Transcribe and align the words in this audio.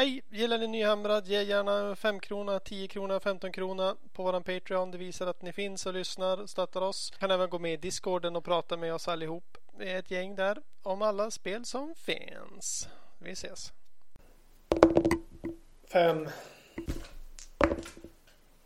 Hej! 0.00 0.22
Gillar 0.30 0.58
ni 0.58 0.66
Nyhamrad? 0.66 1.26
Ge 1.26 1.42
gärna 1.42 1.96
5 1.96 2.20
krona, 2.20 2.60
10 2.60 2.88
krona, 2.88 3.20
15 3.20 3.52
krona 3.52 3.96
på 4.12 4.22
våran 4.22 4.42
Patreon. 4.42 4.90
Det 4.90 4.98
visar 4.98 5.26
att 5.26 5.42
ni 5.42 5.52
finns 5.52 5.86
och 5.86 5.94
lyssnar 5.94 6.40
och 6.40 6.50
stöttar 6.50 6.80
oss. 6.80 7.12
Kan 7.18 7.30
även 7.30 7.50
gå 7.50 7.58
med 7.58 7.72
i 7.72 7.76
Discorden 7.76 8.36
och 8.36 8.44
prata 8.44 8.76
med 8.76 8.94
oss 8.94 9.08
allihop. 9.08 9.58
Vi 9.78 9.90
är 9.90 9.98
ett 9.98 10.10
gäng 10.10 10.34
där 10.34 10.58
om 10.82 11.02
alla 11.02 11.30
spel 11.30 11.64
som 11.64 11.94
finns. 11.94 12.88
Vi 13.18 13.30
ses! 13.32 13.72
Fem. 15.92 16.28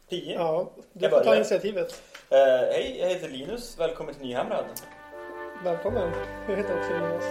Tio. 0.09 0.35
Ja, 0.35 0.71
du 0.93 1.09
får 1.09 1.21
ta 1.21 1.37
initiativet. 1.37 2.03
Eh, 2.31 2.39
hej, 2.73 2.97
jag 3.01 3.09
heter 3.09 3.29
Linus. 3.29 3.79
Välkommen 3.79 4.15
till 4.15 4.27
Nyhamrad. 4.27 4.65
Välkommen. 5.65 6.13
Jag 6.49 6.57
heter 6.57 6.79
också 6.79 6.93
Jonas. 6.93 7.25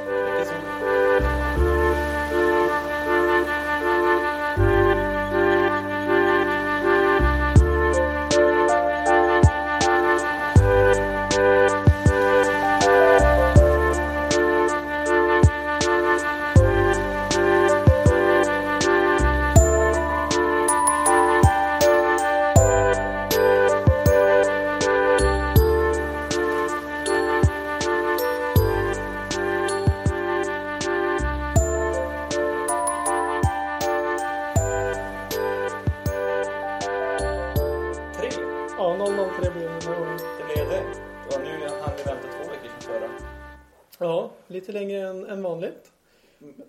Längre 44.73 45.07
än, 45.07 45.29
än 45.29 45.43
vanligt. 45.43 45.91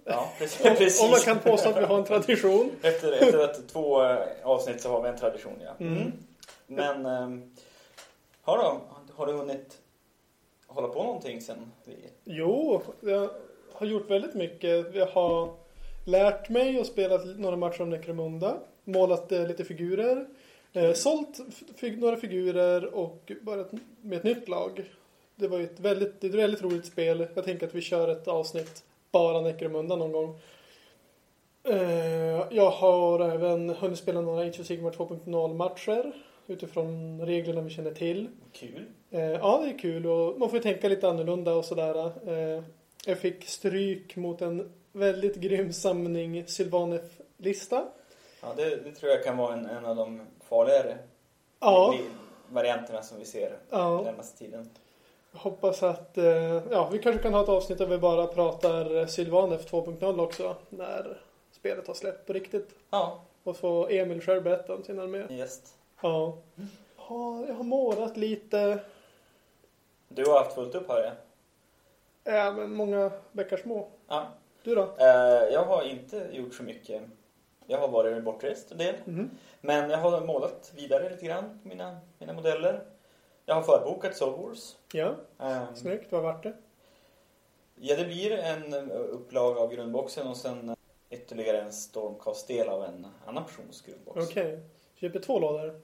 Ja, 0.05 0.33
precis. 0.38 1.02
Om, 1.02 1.10
man 1.10 1.20
kan 1.20 1.38
påstå 1.38 1.69
att 1.69 1.77
vi 1.77 1.84
har 1.84 1.98
en 1.98 2.05
tradition. 2.05 2.70
Efter, 2.83 3.12
efter 3.12 3.38
att 3.38 3.69
två 3.69 4.02
eh, 4.02 4.19
avsnitt 4.42 4.80
så 4.80 4.88
har 4.88 5.02
vi 5.02 5.08
en 5.08 5.19
tradition, 5.19 5.62
ja. 5.64 5.84
Mm. 5.86 6.12
Men, 6.66 7.06
um, 7.06 7.55
har, 8.42 8.58
då, 8.58 8.80
har 9.14 9.27
du 9.27 9.32
hunnit 9.32 9.78
hålla 10.66 10.88
på 10.88 11.02
någonting 11.02 11.41
sen 11.41 11.72
vi... 11.84 11.97
Jo, 12.25 12.82
jag 13.00 13.30
har 13.72 13.86
gjort 13.86 14.10
väldigt 14.10 14.34
mycket. 14.34 14.94
Jag 14.94 15.06
har 15.06 15.55
lärt 16.05 16.48
mig 16.48 16.80
och 16.80 16.86
spelat 16.86 17.38
några 17.38 17.56
matcher 17.56 17.82
om 17.82 17.91
Necromunda. 17.91 18.56
Målat 18.84 19.32
eh, 19.32 19.47
lite 19.47 19.64
figurer. 19.64 20.27
Eh, 20.72 20.92
sålt 20.92 21.38
några 21.97 22.16
figurer 22.16 22.94
och 22.94 23.32
börjat 23.42 23.72
med 24.00 24.19
ett 24.19 24.25
nytt 24.25 24.48
lag. 24.48 24.84
Det 25.37 25.49
var 25.49 25.59
ju 25.59 25.65
ett 25.65 25.81
väldigt, 25.81 26.21
det 26.21 26.27
är 26.27 26.29
ett 26.29 26.35
väldigt 26.37 26.63
roligt 26.63 26.87
spel. 26.87 27.27
Jag 27.35 27.45
tänker 27.45 27.67
att 27.67 27.75
vi 27.75 27.81
kör 27.81 28.09
ett 28.09 28.29
avsnitt 28.29 28.85
bara 29.13 29.41
Necromunda 29.41 29.97
någon 29.97 30.13
gång. 30.13 30.39
Eh, 31.65 32.47
jag 32.51 32.71
har 32.71 33.21
även 33.21 33.69
hunnit 33.71 33.99
spela 33.99 34.21
några 34.21 34.43
Age 34.49 34.61
of 34.61 34.67
Sigmar 34.67 34.91
2.0 34.91 35.55
matcher. 35.55 36.12
Utifrån 36.47 37.21
reglerna 37.27 37.61
vi 37.61 37.71
känner 37.71 37.95
till. 37.95 38.29
Kul. 38.53 38.85
Eh, 39.11 39.21
ja, 39.21 39.61
det 39.65 39.71
är 39.71 39.79
kul 39.79 40.07
och 40.07 40.39
man 40.39 40.49
får 40.49 40.57
ju 40.57 40.62
tänka 40.62 40.89
lite 40.89 41.09
annorlunda 41.09 41.55
och 41.55 41.65
sådär. 41.65 42.12
Eh, 42.27 42.62
jag 43.07 43.19
fick 43.19 43.45
stryk 43.49 44.17
mot 44.17 44.43
en 44.43 44.73
väldigt 44.93 45.37
grym 45.37 45.73
samling 45.73 46.45
Sylvanef-lista. 46.47 47.85
Ja, 48.43 48.53
det, 48.57 48.77
det 48.77 48.93
tror 48.93 49.12
jag 49.12 49.25
kan 49.25 49.37
vara 49.37 49.53
en, 49.53 49.67
en 49.67 49.85
av 49.85 49.97
de 49.97 50.21
farligare 50.49 50.99
Ja, 51.61 51.95
varianterna 52.49 53.03
som 53.03 53.19
vi 53.19 53.25
ser 53.25 53.59
Ja. 53.71 53.91
den 53.97 54.05
närmaste 54.05 54.39
tiden. 54.39 54.71
Jag 55.34 55.41
hoppas 55.41 55.83
att 55.83 56.19
eh, 56.19 56.62
ja, 56.71 56.89
vi 56.93 56.99
kanske 56.99 57.22
kan 57.22 57.34
ha 57.34 57.43
ett 57.43 57.49
avsnitt 57.49 57.78
där 57.78 57.87
vi 57.87 57.99
bara 57.99 58.27
pratar 58.27 59.06
Sylvanef 59.06 59.71
2.0 59.72 60.21
också. 60.21 60.56
När 60.69 61.21
spelet 61.53 61.87
har 61.87 61.95
släppt 61.95 62.27
på 62.27 62.33
riktigt. 62.33 62.71
Ja, 62.91 63.21
Och 63.44 63.56
få 63.56 63.89
Emil 63.89 64.21
själv 64.21 64.43
berätta 64.43 64.75
om 64.75 64.83
sin 64.83 64.99
armé. 65.00 65.25
gäst. 65.31 65.75
Ja. 66.03 66.37
ja, 67.09 67.44
jag 67.49 67.55
har 67.55 67.65
målat 67.65 68.17
lite. 68.17 68.78
Du 70.09 70.25
har 70.25 70.39
haft 70.39 70.55
fullt 70.55 70.75
upp 70.75 70.89
här, 70.89 71.03
ja. 71.05 71.12
Ja, 72.33 72.53
men 72.53 72.73
många 72.75 73.11
bäckar 73.33 73.56
små. 73.56 73.89
ja. 74.09 74.27
Du 74.62 74.75
då? 74.75 74.83
Eh, 74.99 75.06
jag 75.53 75.65
har 75.65 75.83
inte 75.83 76.28
gjort 76.33 76.55
så 76.55 76.62
mycket. 76.62 77.03
Jag 77.67 77.78
har 77.78 77.89
varit 77.89 78.25
bortrest 78.25 78.73
en 78.73 78.78
del. 78.78 78.94
Mhm. 79.05 79.31
Men 79.61 79.91
jag 79.91 79.99
har 79.99 80.21
målat 80.21 80.73
vidare 80.77 81.11
lite 81.11 81.27
grann 81.27 81.59
på 81.62 81.69
mina, 81.69 81.97
mina 82.19 82.33
modeller. 82.33 82.81
Jag 83.47 83.55
har 83.55 83.62
förbokat 83.62 84.16
Soul 84.16 84.43
Wars. 84.43 84.77
Ja, 84.93 85.15
Ehm, 85.38 85.77
snyggt. 85.77 86.12
Vad 86.12 86.22
vart 86.22 86.43
det? 86.43 86.56
ja, 87.77 87.97
det 87.97 88.05
blir 88.05 88.31
en 88.32 88.72
eh, 88.75 88.97
upplag 88.97 89.59
av 89.59 89.72
grundboxen 89.75 90.27
och 90.27 90.37
sen 90.37 90.69
eh, 90.69 90.75
ytterligare 91.10 91.60
en 91.60 91.72
Stormcast-del 91.72 92.69
av 92.69 92.84
en 92.84 93.06
annan 93.27 93.44
persons 93.44 93.81
grundbox. 93.82 94.31
Okej. 94.31 94.60
Köper 94.94 95.21
två 95.21 95.38
lådor, 95.41 95.81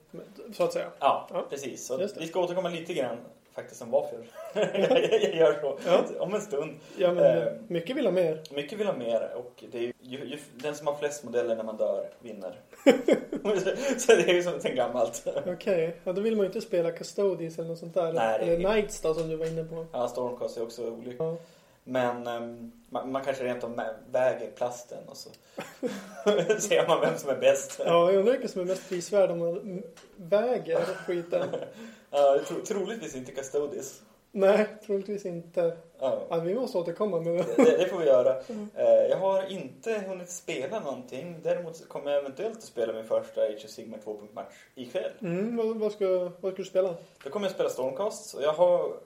så 0.52 0.64
att 0.64 0.72
säga. 0.72 0.90
Ja, 0.98 1.28
Ja. 1.32 1.46
precis. 1.50 1.90
Vi 2.18 2.26
ska 2.26 2.40
återkomma 2.40 2.68
lite 2.68 2.94
grann 2.94 3.18
faktiskt 3.54 3.82
om 3.82 3.90
varför 3.90 4.18
jag, 4.54 5.02
jag 5.22 5.34
gör 5.34 5.58
så. 5.60 5.78
Ja. 5.86 6.04
Om 6.18 6.34
en 6.34 6.40
stund. 6.40 6.76
Ja, 6.96 7.12
men 7.12 7.24
Eh. 7.38 7.52
mycket 7.68 7.96
vill 7.96 8.04
ha 8.04 8.12
mer. 8.12 8.42
Mycket 8.50 8.78
vill 8.78 8.86
ha 8.86 8.96
mer 8.96 9.30
och 9.34 9.64
det 9.72 9.78
är 9.78 9.82
ju, 9.82 9.92
ju, 10.00 10.18
ju, 10.24 10.38
den 10.54 10.74
som 10.74 10.86
har 10.86 10.94
flest 10.94 11.24
modeller 11.24 11.56
när 11.56 11.64
man 11.64 11.76
dör 11.76 12.08
vinner. 12.20 12.54
så 13.98 14.06
det 14.12 14.30
är 14.30 14.34
ju 14.34 14.42
som 14.42 14.60
sen 14.60 14.74
gammalt. 14.76 15.26
Okej, 15.46 15.96
ja, 16.04 16.12
då 16.12 16.20
vill 16.20 16.36
man 16.36 16.44
ju 16.44 16.46
inte 16.46 16.60
spela 16.60 16.90
Custodies 16.92 17.58
eller 17.58 17.68
något 17.68 17.78
sånt 17.78 17.94
där. 17.94 18.12
Nej, 18.12 18.38
det 18.38 18.44
är- 18.52 18.56
eller 18.56 18.70
Knights 18.72 19.00
då, 19.00 19.14
som 19.14 19.28
du 19.28 19.36
var 19.36 19.46
inne 19.46 19.64
på. 19.64 19.86
Ja, 19.92 20.08
Stormcast 20.08 20.56
är 20.56 20.62
också 20.62 20.90
olyckligt. 20.90 21.16
Ja. 21.20 21.36
Men 21.84 22.26
ehm, 22.26 22.72
man, 22.90 23.12
man 23.12 23.24
kanske 23.24 23.44
rent 23.44 23.64
av 23.64 23.80
väger 24.10 24.50
plasten 24.50 24.98
och 25.08 25.16
så 25.16 25.30
ser 26.60 26.88
man 26.88 27.00
vem 27.00 27.16
som 27.18 27.30
är 27.30 27.36
bäst. 27.36 27.80
Ja, 27.84 28.10
jag 28.10 28.14
undrar 28.18 28.32
vilken 28.32 28.48
som 28.48 28.60
är 28.60 28.64
mest 28.64 28.88
prisvärd 28.88 29.30
om 29.30 29.38
man 29.38 29.82
väger 30.16 30.78
skiten. 30.80 31.42
Ja, 32.10 32.40
tro, 32.48 32.56
troligtvis 32.64 33.14
inte 33.14 33.32
Custodies. 33.32 34.02
Nej, 34.32 34.66
troligtvis 34.86 35.26
inte. 35.26 35.76
Ja, 35.98 36.22
Ja, 36.30 36.36
vi 36.36 36.54
måste 36.54 36.78
återkomma 36.78 37.20
med 37.20 37.32
det. 37.34 37.56
det, 37.56 37.76
det 37.76 37.86
får 37.88 37.98
vi 37.98 38.06
göra. 38.06 38.36
Eh, 38.76 38.84
Jag 39.10 39.16
har 39.16 39.52
inte 39.52 39.98
hunnit 40.08 40.30
spela 40.30 40.80
någonting. 40.80 41.40
Däremot 41.42 41.88
kommer 41.88 42.10
jag 42.10 42.20
eventuellt 42.20 42.56
att 42.56 42.62
spela 42.62 42.92
min 42.92 43.04
första 43.04 43.42
Age 43.42 43.64
of 43.64 43.70
Sigmar 43.70 43.98
2.match 43.98 44.54
ikväll. 44.74 45.12
Mm, 45.20 45.56
vad, 45.56 45.76
vad, 45.76 45.92
ska, 45.92 46.30
vad 46.40 46.52
ska 46.52 46.62
du 46.62 46.68
spela? 46.68 46.94
Då 47.24 47.30
kommer 47.30 47.46
jag 47.46 47.54
spela 47.54 47.68
Stormcast 47.68 48.34
och 48.34 48.42
jag 48.42 48.52
har 48.52 48.96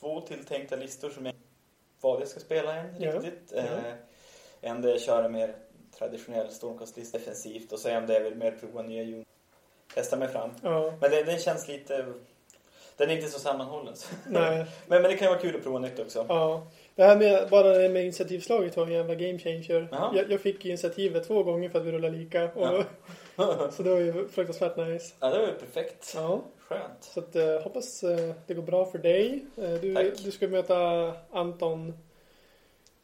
två 0.00 0.20
tilltänkta 0.20 0.76
listor 0.76 1.10
som 1.10 1.26
jag 1.26 1.34
vad 2.00 2.20
jag 2.20 2.28
ska 2.28 2.40
spela 2.40 2.74
än 2.76 2.94
Ja. 3.02 3.12
riktigt. 3.12 3.52
Ja. 3.56 3.58
Eh, 3.62 3.94
en 4.60 4.82
där 4.82 4.90
jag 4.90 5.00
kör 5.00 5.22
en 5.24 5.32
mer 5.32 5.54
traditionell 5.98 6.50
Stormcast-lista 6.50 7.18
defensivt 7.18 7.72
och 7.72 7.78
så 7.78 7.88
en 7.88 8.06
där 8.06 8.14
jag 8.14 8.20
vill 8.20 8.34
mer 8.34 8.50
prova 8.52 8.82
nya 8.82 9.02
unioner. 9.02 9.24
Testa 9.94 10.16
mig 10.16 10.28
fram. 10.28 10.50
Ja, 10.62 10.92
Men 11.00 11.10
det, 11.10 11.22
den 11.22 11.38
känns 11.38 11.68
lite... 11.68 12.06
Den 12.96 13.10
är 13.10 13.16
inte 13.16 13.28
så 13.28 13.38
sammanhållen. 13.38 13.94
nej. 14.28 14.66
men, 14.86 15.02
men 15.02 15.10
det 15.10 15.16
kan 15.16 15.28
vara 15.28 15.38
kul 15.38 15.56
att 15.56 15.62
prova 15.62 15.78
nytt 15.78 15.98
också. 15.98 16.26
Ja. 16.28 16.66
Det 16.94 17.02
här 17.04 17.16
med, 17.16 17.48
bara 17.50 17.68
det 17.78 17.88
med 17.88 18.02
initiativslaget 18.02 18.76
var 18.76 18.86
en 18.86 18.92
jävla 18.92 19.14
game 19.14 19.38
changer. 19.38 19.88
Jag, 20.14 20.30
jag 20.32 20.40
fick 20.40 20.64
ju 20.64 20.70
initiativet 20.70 21.26
två 21.26 21.42
gånger 21.42 21.68
för 21.68 21.78
att 21.78 21.84
vi 21.84 21.92
rullade 21.92 22.16
lika. 22.16 22.44
Och, 22.44 22.84
så 23.74 23.82
det 23.82 23.90
var 23.90 23.98
ju 23.98 24.28
fruktansvärt 24.28 24.76
nice. 24.76 25.14
Ja, 25.20 25.28
det 25.30 25.38
var 25.38 25.46
ju 25.46 25.52
perfekt. 25.52 26.12
Ja. 26.16 26.40
Skönt. 26.58 26.82
Så 27.00 27.20
att, 27.20 27.36
eh, 27.36 27.60
hoppas 27.60 28.02
eh, 28.02 28.34
det 28.46 28.54
går 28.54 28.62
bra 28.62 28.84
för 28.86 28.98
dig. 28.98 29.44
Eh, 29.56 29.70
du, 29.70 29.94
Tack. 29.94 30.06
du 30.24 30.30
ska 30.30 30.48
möta 30.48 30.76
Anton. 31.32 31.94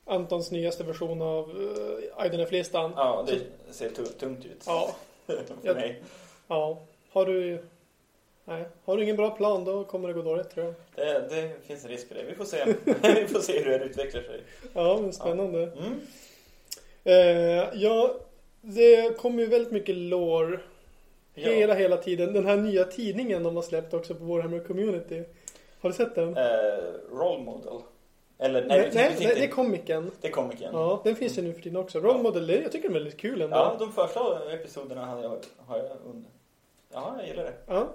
Antons 0.05 0.51
nyaste 0.51 0.85
version 0.85 1.23
av 1.23 1.51
uh, 1.51 2.27
IDNF-listan. 2.27 2.93
Ja, 2.97 3.25
det 3.27 3.73
ser 3.75 3.89
tu- 3.91 4.05
tungt 4.07 4.45
ut. 4.45 4.65
Ja. 4.67 4.91
för 5.27 5.43
Jag- 5.63 5.77
mig. 5.77 6.03
Ja. 6.51 6.79
Har 7.13 7.27
du... 7.27 7.63
Nej. 8.45 8.65
Har 8.85 8.97
du 8.97 9.03
ingen 9.03 9.17
bra 9.17 9.31
plan 9.31 9.65
då 9.65 9.85
kommer 9.85 10.09
det 10.09 10.15
gå 10.15 10.23
dåligt 10.23 10.51
tror 10.51 10.67
jag. 10.67 10.75
Det, 10.95 11.29
det 11.29 11.51
finns 11.67 11.85
en 11.85 11.91
risk 11.91 12.09
för 12.09 12.15
det. 12.15 12.23
Vi 12.29 12.35
får 12.35 12.45
se. 12.45 12.65
Vi 13.21 13.27
får 13.27 13.41
se 13.41 13.59
hur 13.59 13.79
det 13.79 13.85
utvecklar 13.85 14.23
sig. 14.23 14.43
Ja, 14.73 14.99
men 15.03 15.13
spännande. 15.13 15.63
Mm. 15.63 16.01
Eh, 17.05 17.69
ja, 17.75 18.15
det 18.61 19.19
kommer 19.19 19.43
ju 19.43 19.49
väldigt 19.49 19.73
mycket 19.73 19.95
lore. 19.95 20.61
Ja. 21.35 21.51
Hela, 21.51 21.75
hela 21.75 21.97
tiden. 21.97 22.33
Den 22.33 22.47
här 22.47 22.57
nya 22.57 22.85
tidningen 22.85 23.43
de 23.43 23.57
har 23.57 23.63
släppt 23.63 23.95
också 23.95 24.15
på 24.15 24.25
Warhammer 24.25 24.59
Community. 24.59 25.23
Har 25.81 25.91
du 25.91 25.97
sett 25.97 26.15
den? 26.15 26.37
Eh, 26.37 26.45
role 27.13 27.45
model. 27.45 27.81
Eller 28.39 28.65
nej, 28.67 28.91
nej, 28.95 29.17
nej, 29.19 29.35
det 29.35 29.45
är 29.45 29.49
komiken. 29.49 30.11
det 30.21 30.29
är 30.29 30.33
komikern. 30.33 30.71
Ja, 30.73 31.01
den 31.05 31.17
finns 31.17 31.39
ju 31.39 31.43
nu 31.43 31.53
för 31.53 31.63
tiden 31.63 31.77
också. 31.77 32.01
Role 32.01 32.23
Model, 32.23 32.49
jag 32.49 32.73
tycker 32.73 32.89
den 32.89 32.97
är 32.97 33.01
väldigt 33.01 33.21
kul 33.21 33.41
ändå. 33.41 33.57
Ja, 33.57 33.77
de 33.79 33.93
första 33.93 34.53
episoderna 34.53 35.07
har 35.07 35.23
jag, 35.23 35.39
har 35.67 35.77
jag 35.77 35.87
under. 36.05 36.31
Ja, 36.93 37.15
jag 37.19 37.27
gillar 37.29 37.45
det. 37.45 37.53
Ja. 37.67 37.89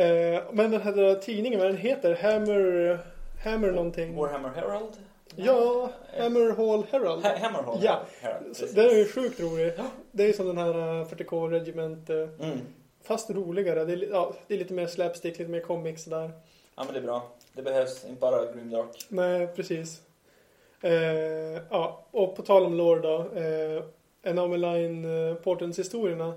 Eh, 0.00 0.42
men 0.52 0.70
den 0.70 0.80
här 0.80 1.14
tidningen, 1.14 1.60
vad 1.60 1.68
den 1.68 1.76
heter? 1.76 2.14
Hammer... 2.14 2.98
Hammer 3.44 3.72
någonting. 3.72 4.16
Warhammer 4.16 4.48
Herald. 4.48 4.92
Ja, 5.36 5.90
Hammerhall 6.18 6.84
Herald. 6.90 7.24
Ha- 7.24 7.36
Hammerhall. 7.36 7.78
Ja. 7.82 8.00
Herald, 8.20 8.56
Så. 8.56 8.66
Den 8.66 8.86
är 8.90 8.94
ju 8.94 9.04
sjukt 9.08 9.40
rolig. 9.40 9.72
Det 10.12 10.24
är 10.24 10.32
som 10.32 10.46
den 10.46 10.58
här 10.58 10.68
uh, 11.00 11.06
40K 11.06 11.50
Regiment. 11.50 12.10
eh, 12.10 12.16
Mm. 12.16 12.58
Fast 13.04 13.30
roligare. 13.30 13.84
Det 13.84 13.92
är, 13.92 14.10
ja, 14.10 14.32
det 14.46 14.54
är 14.54 14.58
lite 14.58 14.74
mer 14.74 14.86
slapstick, 14.86 15.38
lite 15.38 15.50
mer 15.50 15.60
comics 15.60 16.04
där. 16.04 16.30
Ja 16.76 16.84
men 16.84 16.92
det 16.94 17.00
är 17.00 17.04
bra. 17.04 17.28
Det 17.52 17.62
behövs 17.62 18.04
inte 18.04 18.20
bara 18.20 18.52
Grimdark. 18.52 18.86
Nej, 19.08 19.46
precis. 19.46 20.00
Eh, 20.80 20.92
ja, 21.70 22.04
och 22.10 22.36
på 22.36 22.42
tal 22.42 22.66
om 22.66 22.74
lore 22.74 23.00
då. 23.00 23.16
Eh, 23.40 23.82
Enemy 24.30 24.56
Line 24.56 25.28
eh, 25.28 25.34
Portens 25.34 25.78
historierna 25.78 26.34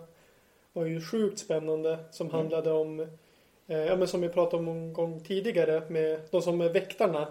var 0.75 0.85
ju 0.85 1.01
sjukt 1.01 1.39
spännande. 1.39 1.97
Som 2.11 2.27
Mm. 2.27 2.35
handlade 2.39 2.71
om, 2.71 2.99
eh, 3.67 3.77
ja 3.77 3.95
men 3.95 4.07
som 4.07 4.21
vi 4.21 4.29
pratade 4.29 4.57
om 4.57 4.67
en 4.67 4.93
gång 4.93 5.19
tidigare 5.19 5.81
med 5.89 6.19
de 6.31 6.41
som 6.41 6.61
är 6.61 6.69
väktarna. 6.69 7.27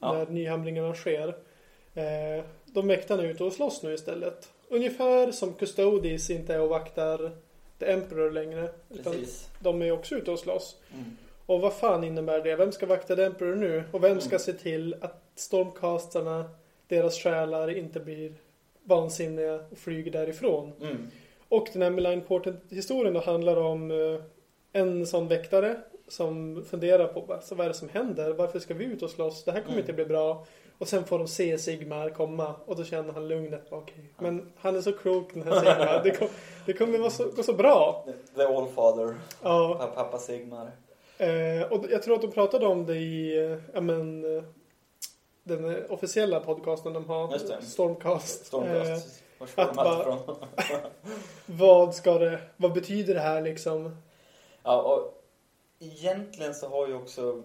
Ja. 0.00 0.12
När 0.12 0.26
nyhamlingarna 0.26 0.94
sker. 0.94 1.28
Eh, 1.94 2.44
de 2.64 2.88
väktarna 2.88 3.22
är 3.22 3.26
ute 3.26 3.44
och 3.44 3.52
slåss 3.52 3.82
nu 3.82 3.94
istället. 3.94 4.48
Ungefär 4.68 5.32
som 5.32 5.52
Custodes 5.54 6.30
inte 6.30 6.54
är 6.54 6.60
och 6.60 6.68
vaktar 6.68 7.30
The 7.78 7.86
Emperor 7.92 8.30
längre. 8.30 8.68
Utan 8.90 9.12
Precis. 9.12 9.48
de 9.60 9.82
är 9.82 9.92
också 9.92 10.14
ute 10.14 10.30
och 10.30 10.38
slåss. 10.38 10.76
Mm. 10.94 11.16
Och 11.46 11.60
vad 11.60 11.72
fan 11.72 12.04
innebär 12.04 12.40
det? 12.40 12.56
Vem 12.56 12.72
ska 12.72 12.86
vakta 12.86 13.16
The 13.16 13.22
Emperor 13.24 13.54
nu? 13.54 13.84
Och 13.92 14.04
vem 14.04 14.20
ska 14.20 14.28
Mm. 14.30 14.38
se 14.38 14.52
till 14.52 14.96
att 15.00 15.22
stormcastarna, 15.34 16.44
deras 16.88 17.18
själar 17.18 17.76
inte 17.78 18.00
blir 18.00 18.32
vansinniga 18.82 19.54
och 19.70 19.78
flyger 19.78 20.10
därifrån? 20.10 20.72
Mm. 20.80 21.10
Och 21.56 21.68
den 21.72 21.82
här 21.82 21.90
Meline 21.90 22.20
Portent-historien 22.20 23.14
då 23.14 23.20
handlar 23.20 23.56
om 23.56 23.90
eh, 23.90 24.20
en 24.82 25.06
sån 25.06 25.28
väktare 25.28 25.76
som 26.08 26.64
funderar 26.70 27.06
på 27.06 27.20
vad, 27.20 27.42
så 27.44 27.54
vad 27.54 27.64
är 27.64 27.68
det 27.68 27.74
som 27.74 27.88
händer? 27.88 28.32
Varför 28.32 28.58
ska 28.58 28.74
vi 28.74 28.84
ut 28.84 29.02
och 29.02 29.10
slåss? 29.10 29.44
Det 29.44 29.52
här 29.52 29.60
kommer 29.60 29.72
Mm. 29.72 29.80
inte 29.80 29.92
bli 29.92 30.04
bra. 30.04 30.46
Och 30.78 30.88
sen 30.88 31.04
får 31.04 31.18
de 31.18 31.28
se 31.28 31.58
Sigmar 31.58 32.10
komma 32.10 32.54
och 32.66 32.76
då 32.76 32.84
känner 32.84 33.12
han 33.12 33.28
lugnet. 33.28 33.66
Okej, 33.70 34.04
Men 34.18 34.52
han 34.56 34.76
är 34.76 34.80
så 34.80 34.92
klok 34.92 35.34
den 35.34 35.42
här 35.42 35.54
Sigmar. 35.58 36.00
Det, 36.04 36.10
kom, 36.10 36.28
det 36.66 36.72
kommer 36.72 36.98
vara 36.98 37.10
så, 37.10 37.24
gå 37.36 37.42
så 37.42 37.52
bra. 37.52 38.06
The 38.36 38.42
Allfather. 38.42 39.14
Ja. 39.42 39.76
Pa- 39.80 39.86
Pappa 39.86 40.18
Sigmar. 40.18 40.70
Eh, 41.18 41.72
och 41.72 41.84
jag 41.90 42.02
tror 42.02 42.14
att 42.14 42.22
de 42.22 42.30
pratade 42.30 42.66
om 42.66 42.86
det 42.86 42.96
i 42.96 43.36
eh, 43.74 43.80
men, 43.82 44.36
eh, 44.36 44.42
den 45.44 45.64
eh, 45.64 45.76
officiella 45.88 46.40
podcasten 46.40 46.92
de 46.92 47.04
har. 47.08 47.38
Stormcast. 47.60 48.40
Eh, 48.40 48.46
Stormcast. 48.46 48.50
Får 48.50 49.23
att 49.56 49.74
bara- 49.74 50.00
ifrån? 50.00 50.18
vad 51.46 51.94
ska 51.94 52.18
det, 52.18 52.40
vad 52.56 52.72
betyder 52.72 53.14
det 53.14 53.20
här 53.20 53.40
liksom? 53.40 53.96
Ja, 54.62 54.82
och 54.82 55.22
egentligen 55.78 56.54
så 56.54 56.68
har 56.68 56.88
ju 56.88 56.94
också 56.94 57.42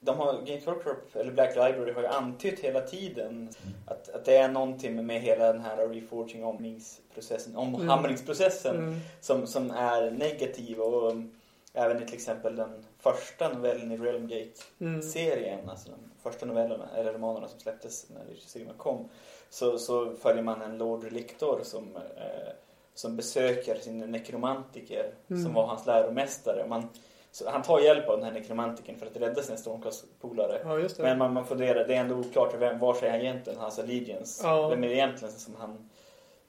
de 0.00 0.18
har, 0.18 0.32
Games 0.32 0.66
Workshop, 0.66 0.96
eller 1.20 1.32
Black 1.32 1.48
Library 1.50 1.92
har 1.92 2.00
ju 2.02 2.06
antytt 2.08 2.60
hela 2.60 2.80
tiden 2.80 3.50
att, 3.86 4.08
att 4.08 4.24
det 4.24 4.36
är 4.36 4.48
någonting 4.48 5.06
med 5.06 5.20
hela 5.20 5.52
den 5.52 5.62
här 5.62 5.88
reforging 5.88 6.44
omhamringsprocessen, 6.44 7.56
omhamringsprocessen 7.56 8.76
Mm. 8.76 9.00
som, 9.20 9.46
som 9.46 9.70
är 9.70 10.10
negativ 10.10 10.80
och 10.80 11.10
um, 11.12 11.32
även 11.72 12.02
i 12.02 12.06
till 12.06 12.14
exempel 12.14 12.56
den 12.56 12.84
första 12.98 13.48
novellen 13.52 13.92
i 13.92 13.96
Realmgate-serien, 13.96 15.58
Mm. 15.58 15.68
alltså 15.68 15.90
de 15.90 15.98
första 16.30 16.46
novellerna, 16.46 16.88
eller 16.96 17.12
romanerna 17.12 17.48
som 17.48 17.60
släpptes 17.60 18.06
när 18.10 18.34
Sigmar 18.46 18.74
kom, 18.74 19.08
så, 19.50 19.78
så 19.78 20.12
följer 20.22 20.42
man 20.42 20.62
en 20.62 20.78
Lord 20.78 21.04
Relictor 21.04 21.60
som, 21.62 21.96
eh, 21.96 22.52
som 22.94 23.16
besöker 23.16 23.74
sin 23.78 23.98
nekromantiker 23.98 25.12
Mm. 25.30 25.42
som 25.44 25.54
var 25.54 25.66
hans 25.66 25.86
läromästare. 25.86 26.66
Man, 26.66 26.88
så 27.30 27.50
han 27.50 27.62
tar 27.62 27.80
hjälp 27.80 28.08
av 28.08 28.16
den 28.16 28.24
här 28.24 28.32
nekromantikern 28.32 28.96
för 28.98 29.06
att 29.06 29.16
rädda 29.16 29.42
sin 29.42 29.58
Stormcast-polare. 29.58 30.60
Ja. 30.64 30.88
Men 30.98 31.18
man, 31.18 31.32
man 31.32 31.46
funderar, 31.46 31.84
det 31.88 31.94
är 31.94 32.00
ändå 32.00 32.14
oklart 32.14 32.54
vem, 32.58 32.78
var 32.78 33.04
är 33.04 33.10
han 33.10 33.20
egentligen, 33.20 33.58
hans 33.58 33.78
allegiance? 33.78 34.46
Ja. 34.46 34.68
Vem 34.68 34.84
är 34.84 34.88
det 34.88 34.94
egentligen 34.94 35.34
som 35.34 35.54
han 35.56 35.90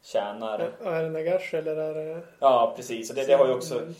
tjänar? 0.01 0.71
Ja, 0.83 0.89
Är 0.91 1.03
det 1.03 1.09
Nagash 1.09 1.55
eller 1.55 1.75
är 1.75 1.93
det... 1.93 2.21
Ja, 2.39 2.73
precis. 2.75 3.09
Och 3.09 3.15
det, 3.15 3.25
det 3.25 3.33
har 3.33 3.47
ju 3.47 3.53
också 3.53 3.75
Mm. 3.79 3.95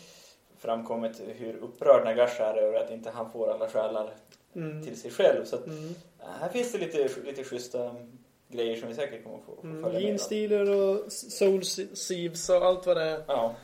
framkommit 0.57 1.21
hur 1.37 1.55
upprörd 1.55 2.05
Nagash 2.05 2.41
är 2.41 2.53
över 2.57 2.79
att 2.83 2.91
inte 2.91 3.09
han 3.09 3.31
får 3.31 3.51
alla 3.51 3.67
själar 3.69 4.09
Mm. 4.55 4.83
till 4.85 4.99
sig 5.01 5.11
själv. 5.11 5.45
Så 5.45 5.55
att, 5.55 5.67
Mm. 5.67 5.95
här 6.39 6.49
finns 6.49 6.71
det 6.71 6.77
lite, 6.77 7.09
lite 7.25 7.43
schyssta 7.43 7.95
grejer 8.49 8.75
som 8.79 8.87
vi 8.89 8.95
säkert 8.95 9.23
kommer 9.23 9.37
få, 9.37 9.55
få 9.55 9.61
Mm. 9.67 9.83
följa 9.83 9.99
med. 9.99 10.01
Gene 10.03 10.13
av. 10.13 10.17
Stealer 10.17 10.69
och 10.69 11.11
Soul 11.11 11.63
Sieves 11.97 12.49
och 12.49 12.55
allt 12.65 12.85
vad 12.85 12.97
det 12.97 13.03
är. 13.03 13.23
Ja, 13.27 13.55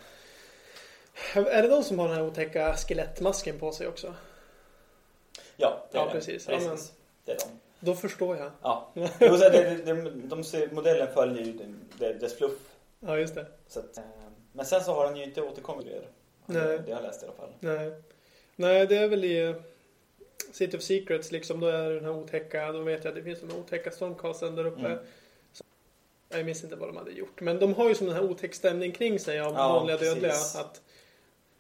Är 1.36 1.62
det 1.62 1.68
de 1.68 1.84
som 1.84 2.00
har 2.00 2.08
den 2.08 2.18
här 2.18 2.26
otäcka 2.28 2.76
skelettmasken 2.76 3.60
på 3.60 3.72
sig 3.72 3.88
också? 3.88 4.14
ja, 5.58 5.88
det 5.92 5.98
är 5.98 6.02
Ja, 6.02 6.06
det. 6.06 6.12
precis. 6.12 6.48
Ja, 6.50 6.58
precis. 6.58 6.94
Det 7.26 7.32
är 7.32 7.38
de. 7.38 7.46
Då 7.80 7.96
förstår 7.96 8.38
jag. 8.38 8.52
Ja. 8.62 8.92
Jo, 9.20 9.38
så 9.38 9.50
det, 9.50 9.76
det, 9.86 10.12
de 10.12 10.44
ser, 10.44 10.70
modellen 10.72 11.08
följer 11.14 11.44
ju 11.46 11.54
den- 11.54 11.90
det- 12.00 12.14
dess 12.14 12.38
fluff. 12.38 12.60
Ja, 13.00 13.18
just 13.18 13.36
det. 13.36 13.46
Så 13.68 13.80
att, 13.80 13.98
eh, 13.98 14.04
men 14.54 14.66
sen 14.66 14.84
så 14.84 14.94
har 14.94 15.06
han 15.06 15.16
ju 15.16 15.24
inte 15.24 15.42
återkommit. 15.42 15.88
Nej. 16.46 16.62
Det, 16.64 16.78
det 16.78 16.92
har 16.94 17.02
jag 17.02 17.04
läst 17.08 17.24
i 17.24 17.26
alla 17.26 17.36
fall. 17.36 17.50
Nej. 17.60 17.92
Nej, 18.56 18.88
det 18.88 18.98
är 18.98 19.08
väl 19.08 19.26
i 19.26 19.56
City 20.52 20.78
of 20.78 20.84
Secrets 20.84 21.32
liksom. 21.32 21.60
Då 21.60 21.68
är 21.68 21.90
det 21.90 21.96
den 21.96 22.06
här 22.06 22.16
otäcka, 22.16 22.72
då 22.72 22.80
vet 22.80 23.04
jag 23.04 23.12
att 23.12 23.16
det 23.16 23.24
finns 23.24 23.40
de 23.40 23.50
här 23.50 23.60
otäcka 23.60 23.92
stormcasten 23.92 24.56
där 24.56 24.66
uppe. 24.66 24.86
Mm. 24.86 24.98
Jag 26.30 26.46
minns 26.46 26.64
inte 26.64 26.76
vad 26.76 26.90
de 26.90 26.98
hade 26.98 27.12
gjort. 27.12 27.42
Men 27.42 27.60
de 27.60 27.74
har 27.74 27.90
ju 27.90 27.96
som 27.96 28.08
den 28.08 28.16
här 28.16 28.24
otäck 28.24 28.54
stämning 28.56 28.92
kring 28.92 29.20
sig 29.20 29.40
av 29.40 29.54
Ja, 29.54 29.74
vanliga 29.74 29.98
precis. 29.98 30.14
dödliga. 30.14 30.34
Att 30.34 30.82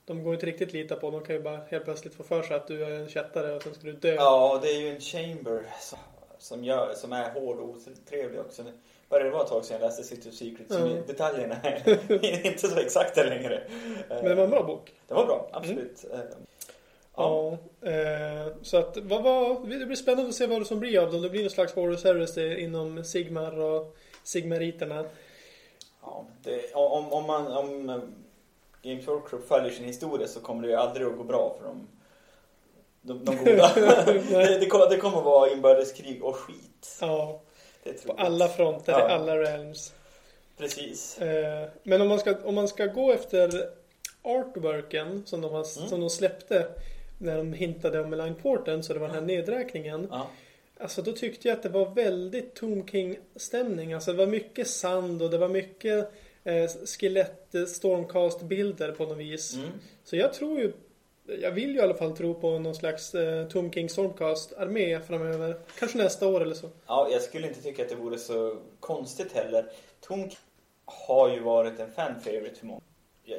de 0.06 0.24
går 0.24 0.34
inte 0.34 0.46
riktigt 0.46 0.74
lita 0.74 0.96
på. 0.96 1.12
De 1.12 1.24
kan 1.24 1.36
ju 1.36 1.42
bara 1.42 1.58
helt 1.58 1.84
plötsligt 1.86 2.14
få 2.16 2.24
för 2.24 2.44
sig 2.44 2.56
att 2.56 2.68
du 2.68 2.84
är 2.84 2.92
en 2.92 3.10
kättare 3.10 3.56
och 3.56 3.64
sen 3.64 3.74
ska 3.74 3.84
du 3.84 3.94
dö. 3.94 4.14
Ja, 4.14 4.54
och 4.56 4.62
det 4.62 4.68
är 4.68 4.80
ju 4.82 4.90
en 4.90 5.02
chamber 5.02 5.64
som, 5.82 6.00
som, 6.38 6.64
gör, 6.64 6.94
som 6.94 7.14
är 7.14 7.32
hård 7.32 7.58
och 7.60 7.70
otrevlig 7.70 8.40
också. 8.40 8.64
Bara 9.10 9.24
det 9.24 9.30
var 9.30 9.42
ett 9.42 9.48
tag 9.50 9.66
sedan 9.66 9.78
jag 9.82 9.88
läste 9.88 10.04
City 10.04 10.30
of 10.30 10.36
Secrets. 10.36 10.76
Ja. 10.76 10.88
Detaljerna 11.08 11.56
är 11.64 12.46
inte 12.46 12.68
så 12.68 12.80
exakta 12.80 13.24
längre. 13.24 13.64
Men 14.10 14.26
det 14.26 14.36
var 14.36 14.44
en 14.44 14.50
bra 14.50 14.64
bok. 14.64 14.94
Det 15.08 15.14
var 15.14 15.26
bra, 15.26 15.50
absolut. 15.54 16.06
Eh, 16.14 16.20
Ja. 17.17 17.57
Ja. 17.81 17.89
eh, 17.89 18.47
så 18.62 18.77
att 18.77 18.97
vad, 18.97 19.23
vad, 19.23 19.69
det 19.69 19.85
blir 19.85 19.95
spännande 19.95 20.29
att 20.29 20.35
se 20.35 20.45
vad 20.47 20.62
det 20.62 20.65
som 20.65 20.79
blir 20.79 21.00
av 21.00 21.12
dem. 21.12 21.21
Det 21.21 21.29
blir 21.29 21.41
någon 21.41 21.50
slags 21.50 21.73
Horus 21.73 22.03
Heresy 22.03 22.56
inom 22.57 23.03
Sigmar 23.03 23.59
och 23.59 23.95
Sigmariterna. 24.23 25.06
Ja, 26.01 26.25
det, 26.44 26.73
om, 26.73 27.13
om, 27.13 27.25
man, 27.27 27.47
om 27.47 27.89
eh, 27.89 28.00
Games 28.81 29.07
Workshop 29.07 29.39
följer 29.47 29.71
sin 29.71 29.85
historia 29.85 30.27
så 30.27 30.39
kommer 30.39 30.62
det 30.62 30.67
ju 30.69 30.75
aldrig 30.75 31.07
att 31.07 31.17
gå 31.17 31.23
bra 31.23 31.56
för 31.59 31.67
dem. 31.67 31.88
De, 33.01 33.25
de 33.25 33.35
goda. 33.45 33.71
det, 33.75 34.59
det, 34.59 34.65
kommer, 34.65 34.89
det 34.89 34.97
kommer 34.97 35.17
att 35.17 35.23
vara 35.25 35.50
inbördeskrig 35.51 36.23
och 36.23 36.35
skit. 36.35 36.97
Ja, 37.01 37.41
på 38.07 38.13
alla 38.17 38.47
fronter, 38.47 38.91
Ja. 38.91 39.09
i 39.09 39.12
alla 39.13 39.38
realms. 39.38 39.94
Precis. 40.57 41.17
Eh, 41.21 41.67
men 41.83 42.01
om 42.01 42.07
man, 42.07 42.19
ska, 42.19 42.35
om 42.44 42.56
man 42.56 42.67
ska 42.67 42.86
gå 42.86 43.12
efter 43.12 43.69
artworken 44.22 45.24
som 45.25 45.41
de, 45.41 45.51
har, 45.51 45.77
Mm. 45.77 45.89
som 45.89 46.00
de 46.01 46.10
släppte 46.10 46.67
när 47.25 47.38
de 47.38 47.53
hintade 47.53 48.00
om 48.00 48.12
Line 48.13 48.36
Porten, 48.36 48.84
så 48.84 48.94
det 48.94 49.00
var 49.00 49.08
den 49.08 49.15
här 49.15 49.24
nedräkningen. 49.24 50.08
Ja. 50.12 50.27
Alltså 50.79 51.01
då 51.01 51.12
tyckte 51.12 51.48
jag 51.48 51.55
att 51.55 51.63
det 51.63 51.70
var 51.70 51.89
väldigt 51.89 52.53
Tomb 52.53 52.89
King-stämning. 52.89 53.94
Alltså 53.94 54.12
det 54.12 54.17
var 54.17 54.27
mycket 54.27 54.67
sand 54.67 55.22
och 55.22 55.29
det 55.29 55.38
var 55.38 55.48
mycket 55.48 56.12
eh, 56.44 56.70
skelett, 57.00 57.55
eh, 57.55 57.65
stormcast-bilder 57.65 58.91
på 58.91 59.05
något 59.05 59.17
vis. 59.17 59.53
Mm. 59.53 59.70
Så 60.03 60.15
jag 60.15 60.34
tror 60.34 60.60
ju, 60.60 60.72
jag 61.41 61.51
vill 61.51 61.70
ju 61.70 61.75
i 61.75 61.82
alla 61.82 61.94
fall 61.94 62.17
tro 62.17 62.34
på 62.34 62.60
någon 62.60 62.75
slags 62.75 63.15
eh, 63.15 63.48
Tomb 63.48 63.74
King 63.74 63.89
Stormcast-armé 63.89 65.00
framöver. 65.00 65.60
Kanske 65.79 65.98
nästa 65.98 66.27
år 66.27 66.41
eller 66.41 66.55
så. 66.55 66.70
Ja, 66.88 67.08
jag 67.12 67.22
skulle 67.22 67.48
inte 67.48 67.62
tycka 67.62 67.84
att 67.84 67.89
det 67.89 67.96
vore 67.96 68.17
så 68.17 68.58
konstigt 68.79 69.32
heller. 69.32 69.65
Tunk 70.08 70.38
har 70.86 71.29
ju 71.29 71.39
varit 71.39 71.79
en 71.79 71.91
fan 71.91 72.22
favorite 72.22 72.55
för 72.55 72.65
många. 72.65 72.82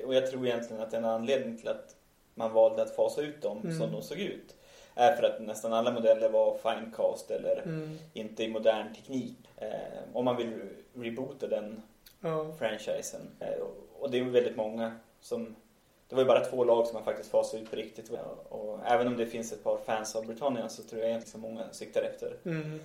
Och 0.05 0.15
jag 0.15 0.31
tror 0.31 0.47
egentligen 0.47 0.83
att 0.83 0.95
en 0.95 1.05
anledning 1.05 1.59
till 1.59 1.69
att 1.69 1.97
man 2.39 2.53
valde 2.53 2.83
att 2.83 2.97
fasa 2.97 3.21
ut 3.23 3.43
dem 3.43 3.61
Mm. 3.65 3.79
som 3.79 3.93
de 3.93 4.03
såg 4.03 4.19
ut 4.19 4.57
är 4.95 5.17
för 5.17 5.23
att 5.23 5.41
nästan 5.41 5.73
alla 5.73 5.91
modeller 5.93 6.29
var 6.29 6.57
finecast 6.59 7.31
eller 7.31 7.63
Mm. 7.63 7.99
inte 8.13 8.45
i 8.45 8.49
modern 8.49 8.95
teknik. 8.95 9.37
Eh, 9.57 9.71
om 10.13 10.25
man 10.25 10.37
vill 10.37 10.61
reboota 10.95 11.47
den 11.47 11.83
Ja. 12.21 12.53
franchisen. 12.59 13.21
Eh, 13.41 13.55
och- 14.01 14.11
det 14.11 14.19
är 14.19 14.25
väldigt 14.25 14.57
många 14.57 14.93
som... 15.21 15.57
Det 16.09 16.15
var 16.15 16.23
ju 16.23 16.29
bara 16.29 16.45
två 16.45 16.65
lag 16.65 16.87
som 16.87 16.95
man 16.95 17.05
faktiskt 17.05 17.31
fasade 17.31 17.63
ut 17.63 17.71
på 17.71 17.77
riktigt. 17.77 18.11
Och, 18.11 18.47
och 18.63 18.79
även 18.87 19.07
om 19.07 19.17
det 19.17 19.27
finns 19.27 19.53
ett 19.53 19.65
par 19.65 19.79
fans 19.79 20.17
av 20.17 20.27
Britannien 20.27 20.71
så 20.71 20.83
tror 20.83 21.01
jag 21.01 21.09
egentligen 21.11 21.33
så 21.33 21.39
många 21.39 21.73
siktar 21.73 22.03
efter. 22.03 22.37
Mm. 22.45 22.81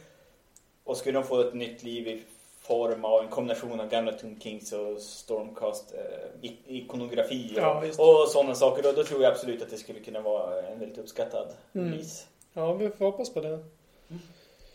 Och 0.83 0.97
skulle 0.97 1.19
de 1.19 1.23
få 1.27 1.41
ett 1.41 1.53
nytt 1.53 1.83
liv 1.83 2.07
i 2.07 2.23
form 2.71 3.05
av 3.05 3.21
en 3.23 3.27
kombination 3.27 3.79
av 3.79 3.89
gamla 3.89 4.11
Tomb 4.11 4.41
Kings 4.43 4.71
och 4.73 5.01
Stormcast 5.01 5.93
eh, 5.93 6.51
ikonografi 6.67 7.53
och, 7.55 7.61
Ja, 7.61 7.83
och 7.87 8.27
sådana 8.27 8.55
saker. 8.55 8.83
Då, 8.83 8.91
då 8.91 9.03
tror 9.03 9.23
jag 9.23 9.31
absolut 9.31 9.61
att 9.61 9.69
det 9.69 9.77
skulle 9.77 9.99
kunna 9.99 10.21
vara 10.21 10.61
en 10.67 10.79
väldigt 10.79 10.97
uppskattad 10.97 11.47
Mm. 11.75 11.91
release. 11.91 12.25
Ja, 12.53 12.73
vi 12.73 12.89
får 12.89 13.05
hoppas 13.05 13.33
på 13.33 13.41
det. 13.41 13.59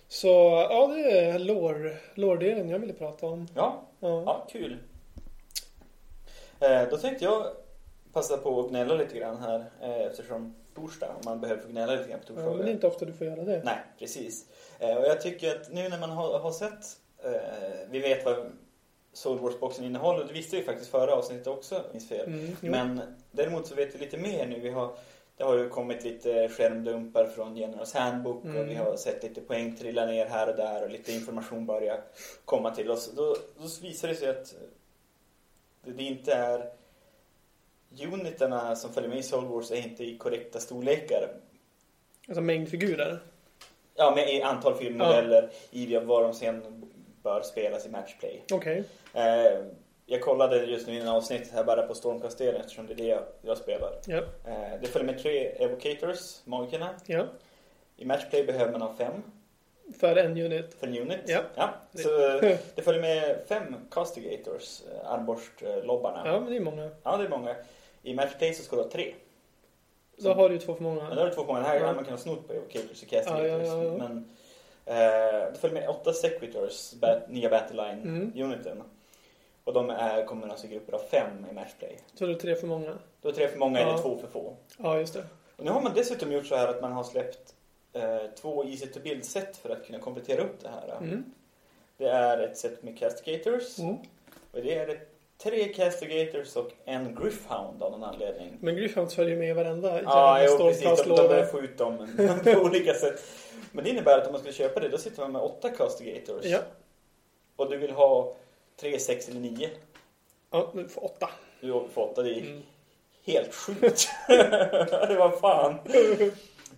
Så 0.08 0.28
ja, 0.70 0.86
det 0.86 1.10
är 1.20 1.38
lore, 1.38 1.96
lore-delen 2.14 2.68
jag 2.68 2.78
ville 2.78 2.92
prata 2.92 3.26
om. 3.26 3.48
Ja, 3.54 3.82
Ja. 4.00 4.22
ja 4.26 4.46
kul. 4.52 4.76
Eh, 6.60 6.82
då 6.90 6.96
tänkte 6.96 7.24
jag 7.24 7.46
passa 8.12 8.36
på 8.36 8.60
att 8.60 8.68
gnälla 8.68 8.94
lite 8.94 9.18
grann 9.18 9.36
här 9.36 9.64
eh, 9.82 9.96
eftersom 10.06 10.54
torsdag 10.74 11.08
om 11.08 11.20
man 11.24 11.40
behöver 11.40 11.62
få 11.62 11.68
gnälla 11.68 11.92
lite 11.92 12.08
grann 12.08 12.20
på 12.20 12.24
Ja, 12.26 12.34
torsdagar. 12.34 12.56
men 12.56 12.66
det 12.66 12.70
är 12.70 12.74
inte 12.74 12.86
ofta 12.86 13.04
du 13.04 13.12
får 13.12 13.26
göra 13.26 13.44
det. 13.44 13.62
Nej, 13.64 13.78
precis. 13.98 14.44
Eh, 14.78 14.96
och 14.96 15.06
jag 15.06 15.20
tycker 15.20 15.56
att 15.56 15.72
nu 15.72 15.88
när 15.88 15.98
man 15.98 16.10
har, 16.10 16.38
har 16.38 16.52
sett, 16.52 16.86
eh, 17.24 17.30
vi 17.90 17.98
vet 17.98 18.24
vad 18.24 18.52
Soulwars-boxen 19.12 19.84
innehåller, 19.84 20.24
det 20.24 20.32
visste 20.32 20.56
vi 20.56 20.62
faktiskt 20.62 20.90
förra 20.90 21.14
avsnittet 21.14 21.46
också, 21.46 21.84
minns 21.92 22.08
fel. 22.08 22.26
Mm. 22.26 22.56
Men 22.60 23.00
däremot 23.30 23.66
så 23.66 23.74
vet 23.74 23.94
vi 23.94 23.98
lite 23.98 24.16
mer 24.16 24.46
nu. 24.46 24.60
Vi 24.60 24.70
har, 24.70 24.96
det 25.36 25.44
har 25.44 25.58
ju 25.58 25.68
kommit 25.68 26.04
lite 26.04 26.48
skärmdumpar 26.48 27.26
från 27.26 27.56
Generals 27.56 27.94
Handbook 27.94 28.44
och 28.44 28.50
Mm. 28.50 28.68
vi 28.68 28.74
har 28.74 28.96
sett 28.96 29.22
lite 29.22 29.40
poäng 29.40 29.76
trilla 29.76 30.06
ner 30.06 30.26
här 30.26 30.48
och 30.48 30.56
där 30.56 30.82
och 30.82 30.90
lite 30.90 31.12
information 31.12 31.66
börja 31.66 31.98
komma 32.44 32.74
till 32.74 32.90
oss. 32.90 33.12
Då, 33.16 33.36
då 33.58 33.68
visar 33.82 34.08
det 34.08 34.14
sig 34.14 34.28
att 34.28 34.54
det, 35.84 36.02
inte 36.02 36.34
är 36.34 36.70
uniterna 38.12 38.76
som 38.76 38.92
följer 38.92 39.10
med 39.10 39.18
i 39.18 39.22
Soul 39.22 39.44
Wars 39.44 39.70
är 39.70 39.76
inte 39.76 40.04
i 40.04 40.18
korrekta 40.18 40.60
storlekar. 40.60 41.28
Alltså 42.28 42.40
mängd 42.40 42.68
figurer. 42.68 43.18
Ja, 43.94 44.12
med 44.14 44.42
antal 44.44 44.74
filmmodeller 44.74 45.50
i 45.70 45.96
vad 45.96 46.22
de 46.22 46.34
sen 46.34 46.85
bör 47.26 47.42
spelas 47.42 47.86
i 47.86 47.88
matchplay. 47.88 48.42
Okej. 48.52 48.84
Eh, 49.14 49.58
jag 50.06 50.20
kollade 50.22 50.64
just 50.64 50.86
nu 50.86 50.94
innan 50.94 51.08
avsnittet 51.16 51.52
här 51.52 51.64
bara 51.64 51.82
på 51.86 51.94
Stormkastelen 51.94 52.60
eftersom 52.60 52.86
det 52.86 52.92
är 52.92 52.96
det 52.96 53.06
jag, 53.06 53.22
jag 53.42 53.58
spelar. 53.58 53.92
Ja. 54.06 54.16
Eh, 54.16 54.80
det 54.80 54.86
följer 54.86 55.06
med 55.12 55.22
tre 55.22 55.46
Evocators, 55.46 56.40
magikerna. 56.44 56.88
ja. 57.06 57.24
I 57.96 58.04
matchplay 58.04 58.44
behöver 58.46 58.72
man 58.72 58.82
ha 58.82 58.94
fem 58.98 59.22
För 60.00 60.16
en 60.16 60.38
unit. 60.38 60.74
för 60.74 60.86
en 60.86 60.98
unit. 60.98 61.20
Ja. 61.26 61.40
Så 61.94 62.28
eh, 62.28 62.56
det 62.74 62.82
följer 62.82 63.00
med 63.02 63.38
fem 63.48 63.76
Castigators, 63.90 64.82
eh, 64.92 65.12
armborstlobbarna. 65.12 66.22
Ja, 66.26 66.40
men 66.40 66.50
det 66.50 66.56
är 66.56 66.60
många. 66.60 66.90
Ja, 67.02 67.16
det 67.16 67.24
är 67.24 67.28
många. 67.28 67.56
I 68.02 68.14
matchplay 68.14 68.54
så 68.54 68.62
ska 68.62 68.76
du 68.76 68.82
ha 68.82 68.90
tre. 68.90 69.14
Då 70.18 70.32
har 70.32 70.48
du 70.48 70.54
ju 70.54 70.60
två 70.60 70.74
för 70.74 70.84
Ja, 70.84 70.90
många. 70.90 71.14
då 71.14 71.20
har 71.20 71.26
du 71.28 71.34
två 71.34 71.44
på 71.44 71.52
många. 71.52 71.64
Här 71.64 71.80
Ja. 71.80 71.92
man 71.92 72.04
kunnat 72.04 72.20
snott 72.20 72.46
på 72.48 72.52
Evocators 72.52 73.02
och 73.02 73.08
Castigators. 73.08 73.46
Ja, 73.46 73.46
ja, 73.46 73.64
ja, 73.64 73.84
ja. 73.84 73.92
Men 73.98 74.30
eh, 74.86 75.52
det 75.52 75.58
följer 75.60 75.80
med 75.80 75.88
åtta 75.88 76.12
Sequitors, 76.12 76.92
bat, 76.94 77.28
nya 77.28 77.48
Mm. 77.48 77.50
Battleline-uniten. 77.50 78.82
Och 79.64 79.72
de 79.72 79.90
är, 79.90 80.24
kommer 80.24 80.48
alltså 80.48 80.66
i 80.66 80.70
grupper 80.70 80.92
av 80.92 80.98
fem 81.10 81.46
i 81.50 81.54
matchplay. 81.54 81.98
Så 82.14 82.26
det 82.26 82.32
är 82.32 82.36
tre 82.36 82.54
för 82.54 82.66
många. 82.66 82.92
Då 83.22 83.28
är 83.28 83.32
tre 83.32 83.48
för 83.48 83.58
många 83.58 83.80
Ja. 83.80 83.88
eller 83.88 83.98
två 84.02 84.16
för 84.18 84.26
få. 84.28 84.56
Ja, 84.78 84.98
just 84.98 85.14
det. 85.14 85.24
Och 85.56 85.64
nu 85.64 85.70
har 85.70 85.80
man 85.80 85.92
dessutom 85.94 86.32
gjort 86.32 86.46
så 86.46 86.56
här 86.56 86.68
att 86.68 86.82
man 86.82 86.92
har 86.92 87.04
släppt 87.04 87.54
eh, 87.92 88.16
två 88.40 88.64
easy 88.64 88.86
to 88.86 89.00
build 89.00 89.24
set 89.24 89.56
för 89.56 89.70
att 89.70 89.86
kunna 89.86 89.98
komplettera 89.98 90.42
upp 90.42 90.60
det 90.62 90.68
här. 90.68 90.96
Mm. 91.00 91.24
Det 91.96 92.08
är 92.08 92.38
ett 92.38 92.56
set 92.58 92.82
med 92.82 92.98
Castigators 92.98 93.78
Mm. 93.78 93.94
och 94.52 94.62
det 94.62 94.74
är 94.74 95.00
tre 95.38 95.64
Castigators 95.68 96.56
och 96.56 96.70
en 96.84 97.14
Griffhound 97.14 97.82
av 97.82 97.90
någon 97.90 98.04
anledning. 98.04 98.56
Men 98.60 98.76
Griffhounds 98.76 99.14
följer 99.14 99.36
med 99.36 99.48
i 99.48 99.52
varenda 99.52 100.02
Ja, 100.02 100.40
jävla 100.42 100.56
jo, 100.64 100.68
precis. 100.68 101.02
De, 101.04 101.16
de 101.16 101.58
ut 101.58 101.78
dem 101.78 102.08
på 102.44 102.50
olika 102.60 102.94
sätt. 102.94 103.20
Men 103.76 103.84
det 103.84 103.90
innebär 103.90 104.18
att 104.18 104.26
om 104.26 104.32
man 104.32 104.40
ska 104.42 104.52
köpa 104.52 104.80
det, 104.80 104.88
då 104.88 104.98
sitter 104.98 105.20
man 105.22 105.32
med 105.32 105.42
åtta 105.42 105.70
Castigators. 105.70 106.44
Ja. 106.44 106.58
Och 107.56 107.70
du 107.70 107.76
vill 107.76 107.90
ha 107.90 108.34
tre, 108.80 108.98
sex 108.98 109.28
eller 109.28 109.40
nio. 109.40 109.70
ja, 110.50 110.70
du 110.74 110.88
får 110.88 111.04
åtta. 111.04 111.30
Du 111.60 111.68
får 111.94 112.10
åtta. 112.10 112.22
Det 112.22 112.30
är 112.30 112.40
Mm. 112.40 112.62
helt 113.26 113.54
sjukt. 113.54 114.08
det 114.28 115.16
var 115.18 115.30
fan. 115.30 115.74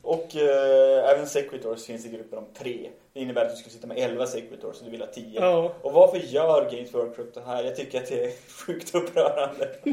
Och 0.03 0.37
eh, 0.37 1.11
även 1.11 1.27
Sequitors 1.27 1.85
finns 1.85 2.07
i 2.07 2.09
grupper 2.09 2.37
om 2.37 2.45
tre. 2.55 2.91
Det 3.13 3.21
innebär 3.21 3.45
att 3.45 3.51
du 3.51 3.57
ska 3.57 3.71
sitta 3.71 3.87
med 3.87 3.99
11 3.99 4.27
Sequitors 4.27 4.79
och 4.79 4.85
du 4.85 4.91
vill 4.91 5.01
ha 5.01 5.07
10. 5.09 5.41
Ja. 5.41 5.73
Och 5.83 5.93
varför 5.93 6.19
gör 6.19 6.71
Games 6.71 6.95
Workshop 6.95 7.27
det 7.35 7.41
här? 7.41 7.65
Jag 7.65 7.77
tycker 7.77 8.03
att 8.03 8.09
det 8.09 8.25
är 8.25 8.33
sjukt 8.67 8.95
upprörande. 8.95 9.75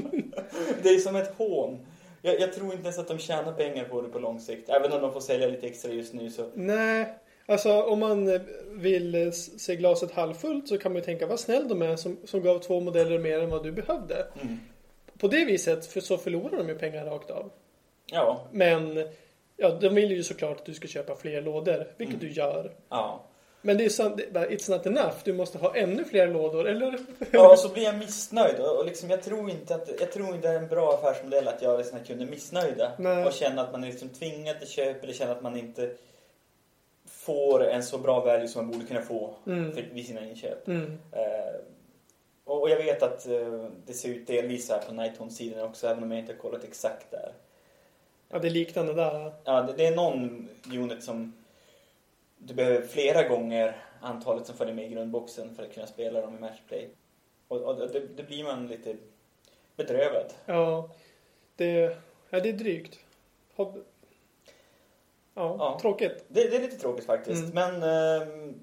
det 0.84 0.90
är 0.90 1.00
som 1.00 1.16
ett 1.16 1.34
hån. 1.38 1.86
Jag, 2.26 2.40
jag 2.40 2.54
tror 2.54 2.66
inte 2.74 2.84
ens 2.84 3.00
att 3.00 3.08
de 3.08 3.18
tjänar 3.20 3.54
pengar 3.54 3.84
på 3.86 4.02
det 4.02 4.10
på 4.10 4.20
lång 4.20 4.40
sikt. 4.40 4.70
Även 4.70 4.92
om 4.94 5.02
de 5.02 5.14
får 5.14 5.20
sälja 5.20 5.48
lite 5.48 5.68
extra 5.68 5.92
just 5.92 6.14
nu 6.14 6.30
så... 6.30 6.50
Nej, 6.54 7.14
alltså 7.46 7.82
om 7.82 8.00
man 8.00 8.40
vill 8.70 9.34
se 9.34 9.76
glaset 9.76 10.12
halvfullt 10.12 10.68
så 10.68 10.78
kan 10.78 10.92
man 10.92 11.00
ju 11.00 11.06
tänka 11.06 11.28
vad 11.28 11.40
snäll 11.40 11.68
de 11.68 11.82
är 11.82 11.96
som, 11.96 12.18
som 12.24 12.42
gav 12.44 12.60
två 12.60 12.80
modeller 12.80 13.20
mer 13.20 13.40
än 13.40 13.50
vad 13.50 13.64
du 13.64 13.72
behövde. 13.72 14.28
Mm. 14.42 14.60
På 15.20 15.28
det 15.28 15.46
viset 15.46 15.86
för 15.86 16.02
så 16.02 16.18
förlorar 16.18 16.58
de 16.58 16.70
ju 16.70 16.76
pengar 16.78 17.06
rakt 17.06 17.32
av. 17.32 17.52
Ja, 18.06 18.48
Men 18.52 19.08
ja, 19.58 19.70
de 19.82 19.96
vill 19.96 20.12
ju 20.12 20.24
såklart 20.24 20.60
att 20.60 20.66
du 20.66 20.74
ska 20.74 20.88
köpa 20.88 21.16
fler 21.16 21.42
lådor, 21.42 21.88
vilket 21.98 22.16
Mm. 22.22 22.28
du 22.28 22.34
gör. 22.34 22.72
ja. 22.90 23.24
Men 23.66 23.78
det 23.78 23.86
är 23.86 23.90
sant, 23.90 24.22
it's 24.34 24.72
not 24.72 24.86
enough. 24.86 25.16
Du 25.24 25.34
måste 25.34 25.58
ha 25.58 25.76
ännu 25.76 26.04
fler 26.04 26.28
lådor, 26.28 26.68
eller? 26.68 27.00
Ja, 27.32 27.52
och 27.52 27.60
så 27.60 27.70
blir 27.70 27.84
jag 27.84 27.98
missnöjd. 27.98 28.60
Och 28.60 28.86
liksom, 28.86 29.10
jag, 29.10 29.24
tror 29.24 29.50
inte 29.50 29.76
att, 29.76 29.90
jag 30.00 30.12
tror 30.12 30.36
inte 30.36 30.48
det 30.48 30.54
är 30.54 30.60
en 30.60 30.68
bra 30.68 30.94
affärsmodell 30.94 31.48
att 31.48 31.62
göra 31.62 31.84
sina 31.84 32.00
kunder 32.00 32.26
missnöjda. 32.26 32.92
Nej. 32.98 33.26
Och 33.26 33.34
känna 33.34 33.62
att 33.62 33.72
man 33.72 33.84
är 33.84 33.88
liksom 33.88 34.10
tvingad 34.10 34.60
till 34.60 34.68
köp 34.68 35.04
eller 35.04 35.14
känna 35.14 35.32
att 35.32 35.42
man 35.42 35.58
inte 35.58 35.92
får 37.06 37.64
en 37.64 37.84
så 37.84 37.98
bra 37.98 38.20
value 38.20 38.48
som 38.48 38.66
man 38.66 38.72
borde 38.74 38.86
kunna 38.88 39.02
få 39.02 39.34
Mm. 39.48 39.74
för, 39.74 39.82
vid 39.94 40.06
sina 40.06 40.26
inköp. 40.26 40.68
Mm. 40.68 41.00
Eh, 41.12 41.56
och 42.44 42.62
och 42.62 42.70
jag 42.70 42.78
vet 42.78 43.04
att 43.04 43.28
eh, 43.28 43.66
det 43.86 43.94
ser 43.94 44.10
ut 44.10 44.28
delvis 44.28 44.70
här 44.70 44.80
på 44.88 44.94
Nighthorn-sidan 44.94 45.66
också, 45.66 45.88
även 45.88 46.04
om 46.04 46.12
jag 46.12 46.20
inte 46.20 46.34
har 46.34 46.40
kollat 46.40 46.64
exakt 46.64 47.12
där. 47.12 47.34
Ja, 48.30 48.40
det 48.40 48.48
är 48.48 48.52
liknande 48.52 48.94
där. 48.94 49.34
Ja, 49.44 49.62
det, 49.62 49.74
det 49.78 49.86
är 49.86 49.96
någon 49.96 50.50
unit 50.74 51.04
som 51.04 51.34
du 52.46 52.54
behöver 52.54 52.82
flera 52.88 53.28
gånger 53.28 53.76
antalet 54.02 54.46
som 54.48 54.56
följer 54.58 54.76
med 54.76 54.86
i 54.86 54.90
grundboxen 54.90 55.56
för 55.56 55.64
att 55.64 55.74
kunna 55.74 55.88
spela 55.88 56.22
dem 56.22 56.36
i 56.36 56.40
matchplay. 56.40 56.90
Och, 57.48 57.62
och 57.62 57.76
det, 57.76 58.00
det 58.18 58.24
blir 58.24 58.44
man 58.44 58.68
lite 58.68 58.96
bedrövad. 59.76 60.34
Ja, 60.46 60.90
det, 61.56 61.98
ja, 62.30 62.40
det 62.40 62.50
är 62.50 62.54
drygt. 62.54 63.00
Hob... 63.56 63.84
Ja, 65.34 65.56
Ja. 65.60 65.78
tråkigt. 65.82 66.26
Det, 66.28 66.50
det 66.50 66.56
är 66.56 66.62
lite 66.62 66.78
tråkigt 66.78 67.06
faktiskt, 67.06 67.54
Mm. 67.54 67.80
men 67.80 67.84
ehm, 67.84 68.60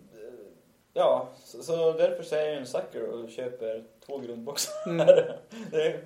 ja, 0.94 1.28
så, 1.44 1.62
så 1.62 1.92
därför 1.92 2.22
säger 2.22 2.48
jag 2.48 2.58
en 2.58 2.66
sucker 2.66 3.02
och 3.08 3.30
köper 3.30 3.84
två 4.06 4.18
grundboxar. 4.18 4.72
Mm. 4.86 5.06
det, 5.70 5.82
är, 5.86 6.00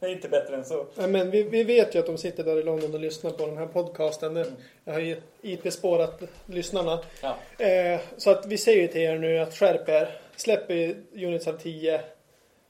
det 0.00 0.06
är 0.06 0.10
inte 0.10 0.28
bättre 0.28 0.56
än 0.56 0.64
så. 0.64 0.86
Ja, 0.94 1.06
men 1.06 1.30
vi, 1.30 1.42
vi 1.42 1.64
vet 1.64 1.94
ju 1.94 1.98
att 1.98 2.06
de 2.06 2.18
sitter 2.18 2.44
där 2.44 2.58
i 2.58 2.62
London 2.62 2.94
och 2.94 3.00
lyssnar 3.00 3.30
på 3.30 3.46
den 3.46 3.56
här 3.58 3.66
podcasten. 3.66 4.34
Det- 4.34 4.52
Jag 4.84 4.92
har 4.92 5.00
ju 5.00 5.16
IP-spårat 5.42 6.20
lyssnarna. 6.46 6.98
Ja. 7.22 7.64
Eh, 7.66 8.00
så 8.16 8.30
att 8.30 8.46
vi 8.46 8.58
säger 8.58 8.88
till 8.88 9.00
er 9.00 9.18
nu 9.18 9.38
att 9.38 9.54
skärp 9.54 9.88
er. 9.88 10.08
Släpp 10.36 10.70
units 11.14 11.46
av 11.48 11.52
10 11.52 12.00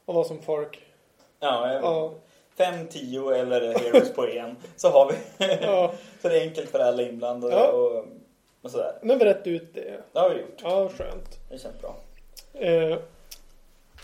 och 0.04 0.14
vad 0.14 0.26
som 0.26 0.42
folk. 0.42 0.78
Ja, 1.40 1.72
Ja. 1.82 2.14
5, 2.58 2.86
10 2.88 3.30
eller 3.34 3.60
Heroes 3.78 4.12
på 4.12 4.26
en. 4.28 4.56
Så 4.76 4.88
har 4.88 5.12
vi. 5.12 5.46
Ja, 5.62 5.92
så 6.22 6.28
det 6.28 6.36
är 6.38 6.40
enkelt 6.42 6.70
för 6.70 6.78
alla 6.78 7.02
inblandade 7.02 7.54
Ja. 7.54 7.66
och, 7.72 8.04
och 8.62 8.70
sådär. 8.70 8.92
men 9.02 9.18
berätta 9.18 9.50
ut 9.50 9.74
det. 9.74 10.00
Det 10.12 10.18
har 10.18 10.30
vi 10.30 10.40
gjort. 10.40 10.60
Ja, 10.62 10.88
skönt. 10.88 11.38
Det 11.50 11.58
känns 11.58 11.80
bra. 11.80 11.96
Eh, 12.54 12.98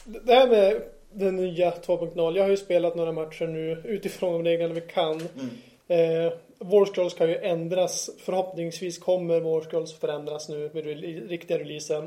det 0.04 0.34
här 0.34 0.48
med 0.48 0.82
den 1.12 1.36
nya 1.36 1.70
2.0. 1.70 2.36
Jag 2.36 2.44
har 2.44 2.50
ju 2.50 2.56
spelat 2.56 2.94
några 2.96 3.12
matcher 3.12 3.46
nu 3.46 3.82
utifrån 3.84 4.32
de 4.32 4.44
reglerna 4.50 4.74
vi 4.74 4.80
kan. 4.80 5.20
Mm. 5.20 6.26
Eh, 6.26 6.32
War 6.58 6.86
Scrolls 6.86 7.14
kan 7.14 7.28
ju 7.28 7.36
ändras. 7.36 8.10
Förhoppningsvis 8.18 8.98
kommer 8.98 9.40
War 9.40 9.60
Scrolls 9.60 9.92
förändras 9.98 10.48
nu 10.48 10.70
med 10.72 10.84
rele- 10.84 11.28
riktiga 11.28 11.58
releasen. 11.58 12.04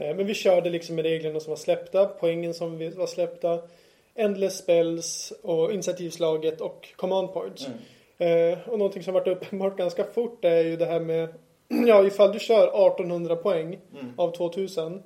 Eh, 0.00 0.16
men 0.16 0.26
vi 0.26 0.34
körde 0.34 0.70
liksom 0.70 0.94
med 0.96 1.04
reglerna 1.04 1.40
som 1.40 1.50
var 1.50 1.56
släppta, 1.56 2.06
poängen 2.06 2.54
som 2.54 2.78
var 2.96 3.06
släppta, 3.06 3.58
Endless 4.14 4.58
Spells 4.58 5.32
och 5.42 5.72
initiativslaget 5.72 6.60
och 6.60 6.88
Command 6.96 7.32
Points. 7.32 7.66
Mm. 7.66 8.52
Eh, 8.52 8.58
och 8.68 8.78
någonting 8.78 9.02
som 9.02 9.14
varit 9.14 9.28
uppenbart 9.28 9.76
ganska 9.76 10.04
fort 10.04 10.44
är 10.44 10.64
ju 10.64 10.76
det 10.76 10.86
här 10.86 11.00
med, 11.00 11.28
ja 11.86 12.06
ifall 12.06 12.32
du 12.32 12.38
kör 12.38 12.66
1800 12.86 13.36
poäng 13.36 13.78
Mm. 13.94 14.12
av 14.16 14.30
2000, 14.36 15.02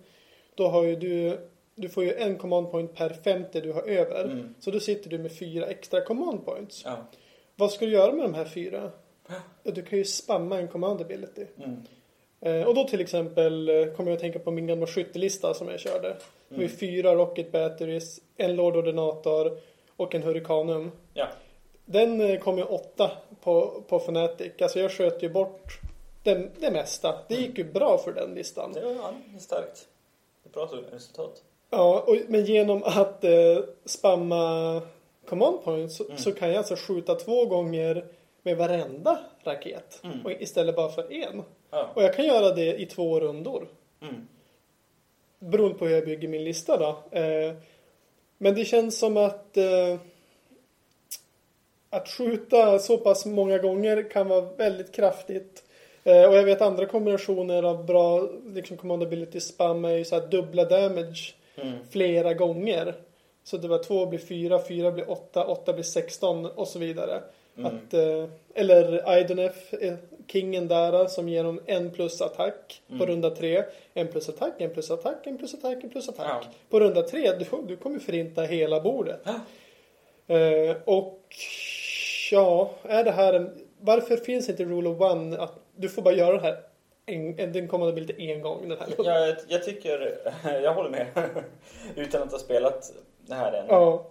då 0.54 0.68
har 0.68 0.82
ju 0.82 0.96
du, 0.96 1.38
du 1.74 1.88
får 1.88 2.04
ju 2.04 2.12
en 2.14 2.36
command 2.38 2.70
point 2.70 2.94
per 2.94 3.10
50 3.24 3.60
du 3.60 3.72
har 3.72 3.82
över. 3.82 4.24
Mm. 4.24 4.54
Så 4.60 4.70
då 4.70 4.80
sitter 4.80 5.10
du 5.10 5.18
med 5.18 5.38
fyra 5.38 5.66
extra 5.66 6.00
command 6.00 6.44
points. 6.44 6.82
Ja. 6.84 6.96
Vad 7.56 7.70
ska 7.72 7.84
du 7.86 7.92
göra 7.92 8.12
med 8.12 8.24
de 8.24 8.34
här 8.34 8.44
fyra? 8.44 8.90
Du 9.62 9.82
kan 9.82 9.98
ju 9.98 10.04
spamma 10.04 10.58
en 10.58 10.68
command 10.68 11.00
ability. 11.00 11.46
Mm. 11.58 11.76
Eh, 12.40 12.66
och 12.68 12.74
då 12.74 12.84
till 12.84 13.00
exempel 13.00 13.68
eh, 13.68 13.86
kommer 13.96 14.10
jag 14.10 14.16
att 14.16 14.20
tänka 14.22 14.38
på 14.38 14.50
min 14.50 14.66
gamla 14.66 14.86
skyttelista 14.86 15.54
som 15.54 15.68
jag 15.68 15.80
körde. 15.80 16.08
Det 16.08 16.54
var 16.54 16.58
ju 16.62 16.64
Mm. 16.66 16.76
fyra 16.76 17.14
rocket 17.14 17.52
batteries, 17.52 18.20
en 18.36 18.56
lord 18.56 18.76
ordinator 18.76 19.58
och 19.96 20.14
en 20.14 20.22
hurrikanum. 20.22 20.90
Ja. 21.14 21.28
Den 21.84 22.20
eh, 22.20 22.38
kom 22.38 22.58
ju 22.58 22.64
åtta 22.64 23.10
på, 23.42 23.82
på 23.88 23.96
Fnatic. 23.96 24.52
Alltså 24.62 24.78
jag 24.80 24.90
sköt 24.90 25.22
ju 25.22 25.28
bort 25.28 25.80
den, 26.24 26.50
det 26.60 26.70
mesta. 26.70 27.18
Det 27.28 27.34
gick 27.34 27.58
ju 27.58 27.64
bra 27.64 27.98
för 27.98 28.12
den 28.12 28.34
listan. 28.34 28.72
Det 28.72 28.80
ja, 28.80 29.12
det 29.30 29.36
är 29.36 29.40
starkt. 29.40 29.88
Det 30.42 30.48
är 30.48 30.52
bra 30.52 30.68
resultat. 30.92 31.42
Ja, 31.70 32.04
och, 32.06 32.16
men 32.28 32.44
genom 32.44 32.82
att 32.82 33.24
eh, 33.24 33.58
spamma 33.84 34.82
command 35.28 35.64
points 35.64 35.96
så, 35.96 36.04
Mm. 36.04 36.16
så 36.16 36.32
kan 36.32 36.48
jag 36.48 36.56
alltså 36.58 36.76
skjuta 36.76 37.14
två 37.14 37.46
gånger 37.46 38.04
med 38.42 38.56
varenda 38.56 39.18
raket. 39.44 40.00
Mm. 40.04 40.24
Och 40.24 40.30
istället 40.32 40.76
bara 40.76 40.88
för 40.88 41.12
en. 41.12 41.42
Ja. 41.70 41.90
Och 41.94 42.02
jag 42.02 42.14
kan 42.14 42.24
göra 42.26 42.54
det 42.54 42.74
i 42.74 42.86
två 42.86 43.20
rundor. 43.20 43.68
Mm. 44.02 44.28
Beroende 45.38 45.78
på 45.78 45.86
hur 45.86 45.94
jag 45.94 46.04
bygger 46.04 46.28
min 46.28 46.44
lista 46.44 46.76
då. 46.76 47.18
Eh, 47.18 47.54
men 48.38 48.54
det 48.54 48.64
känns 48.64 48.98
som 48.98 49.16
att... 49.16 49.56
Eh, 49.56 49.96
att 51.90 52.08
skjuta 52.08 52.78
så 52.78 52.98
pass 52.98 53.26
många 53.26 53.58
gånger 53.58 54.10
kan 54.10 54.28
vara 54.28 54.40
väldigt 54.40 54.94
kraftigt. 54.94 55.64
Eh, 56.04 56.28
och 56.28 56.34
jag 56.34 56.44
vet 56.44 56.60
andra 56.62 56.86
kombinationer 56.86 57.62
av 57.62 57.86
bra 57.86 58.28
liksom 58.46 58.76
command 58.76 59.02
ability 59.02 59.40
spam 59.40 59.84
är 59.84 59.90
ju 59.96 60.04
så 60.04 60.20
här 60.20 60.26
dubbla 60.26 60.64
damage 60.64 61.34
Mm. 61.56 61.72
flera 61.90 62.34
gånger. 62.34 62.94
Så 63.44 63.56
det 63.56 63.68
var 63.68 63.78
två 63.78 64.06
blir 64.06 64.18
fyra, 64.18 64.60
fyra 64.68 64.90
blir 64.90 65.10
åtta, 65.10 65.46
åtta 65.46 65.72
blir 65.72 65.84
16 65.84 66.46
och 66.46 66.68
så 66.68 66.78
vidare. 66.78 67.20
Mm. 67.58 67.66
Att, 67.66 67.94
eh, 67.94 68.24
eller 68.54 69.18
Idenef, 69.18 69.74
eh, 69.74 69.94
kingen 70.32 70.68
där 70.68 71.06
som 71.06 71.28
ger 71.28 71.44
dem 71.44 71.60
en 71.66 71.90
plus 71.90 72.20
attack 72.22 72.82
på 72.88 72.94
Mm. 72.94 73.06
runda 73.06 73.30
tre. 73.30 73.62
En 73.94 74.08
plus 74.08 74.28
attack, 74.28 74.52
en 74.58 74.70
plus 74.70 74.90
attack, 74.90 75.26
en 75.26 75.38
plus 75.38 75.54
attack, 75.54 75.84
en 75.84 75.90
plus 75.90 76.08
attack. 76.08 76.26
Ja. 76.28 76.42
På 76.70 76.80
runda 76.80 77.02
tre, 77.02 77.32
du, 77.38 77.44
du 77.68 77.76
kommer 77.76 77.98
förinta 77.98 78.42
hela 78.42 78.80
bordet. 78.80 79.20
Ja. 79.24 79.34
Eh, 80.36 80.76
och 80.84 81.20
ja, 82.30 82.70
är 82.82 83.04
det 83.04 83.10
här 83.12 83.32
en... 83.34 83.50
Varför 83.80 84.16
finns 84.16 84.48
inte 84.48 84.64
Rule 84.64 84.88
of 84.88 85.00
One 85.00 85.38
att 85.38 85.54
du 85.76 85.88
får 85.88 86.02
bara 86.02 86.14
göra 86.14 86.32
det 86.36 86.42
här 86.42 86.64
en, 87.06 87.38
en, 87.38 87.52
den 87.52 87.68
bli 87.92 88.00
lite 88.00 88.22
en 88.22 88.42
gång 88.42 88.68
den 88.68 88.78
här 88.78 88.88
Ja, 88.98 89.26
jag, 89.26 89.36
jag 89.48 89.62
tycker, 89.62 90.18
jag 90.62 90.74
håller 90.74 90.90
med. 90.90 91.06
Utan 91.96 92.22
att 92.22 92.32
ha 92.32 92.38
spelat 92.38 92.92
det 93.26 93.34
här 93.34 93.52
än. 93.52 93.66
Ja, 93.68 94.06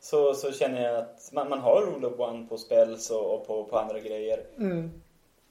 Så, 0.00 0.34
så 0.34 0.52
känner 0.52 0.84
jag 0.84 0.96
att 0.98 1.30
man, 1.32 1.48
man 1.48 1.58
har 1.58 1.82
Rule 1.82 2.06
of 2.06 2.20
One 2.20 2.46
på 2.48 2.58
spells 2.58 3.10
och, 3.10 3.34
och 3.34 3.46
på, 3.46 3.64
på 3.64 3.78
andra 3.78 4.00
grejer. 4.00 4.44
mm, 4.58 4.90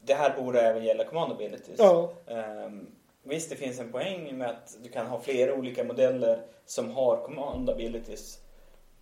Det 0.01 0.13
här 0.13 0.41
borde 0.43 0.61
även 0.61 0.83
gälla 0.83 1.03
command 1.03 1.31
abilities. 1.31 1.79
ja, 1.79 2.09
Ehm, 2.27 2.87
visst, 3.23 3.49
det 3.49 3.55
finns 3.55 3.79
en 3.79 3.91
poäng 3.91 4.37
med 4.37 4.49
att 4.49 4.77
du 4.83 4.89
kan 4.89 5.05
ha 5.07 5.19
flera 5.19 5.53
olika 5.53 5.83
modeller 5.83 6.41
som 6.65 6.91
har 6.91 7.17
command 7.17 7.69
abilities 7.69 8.39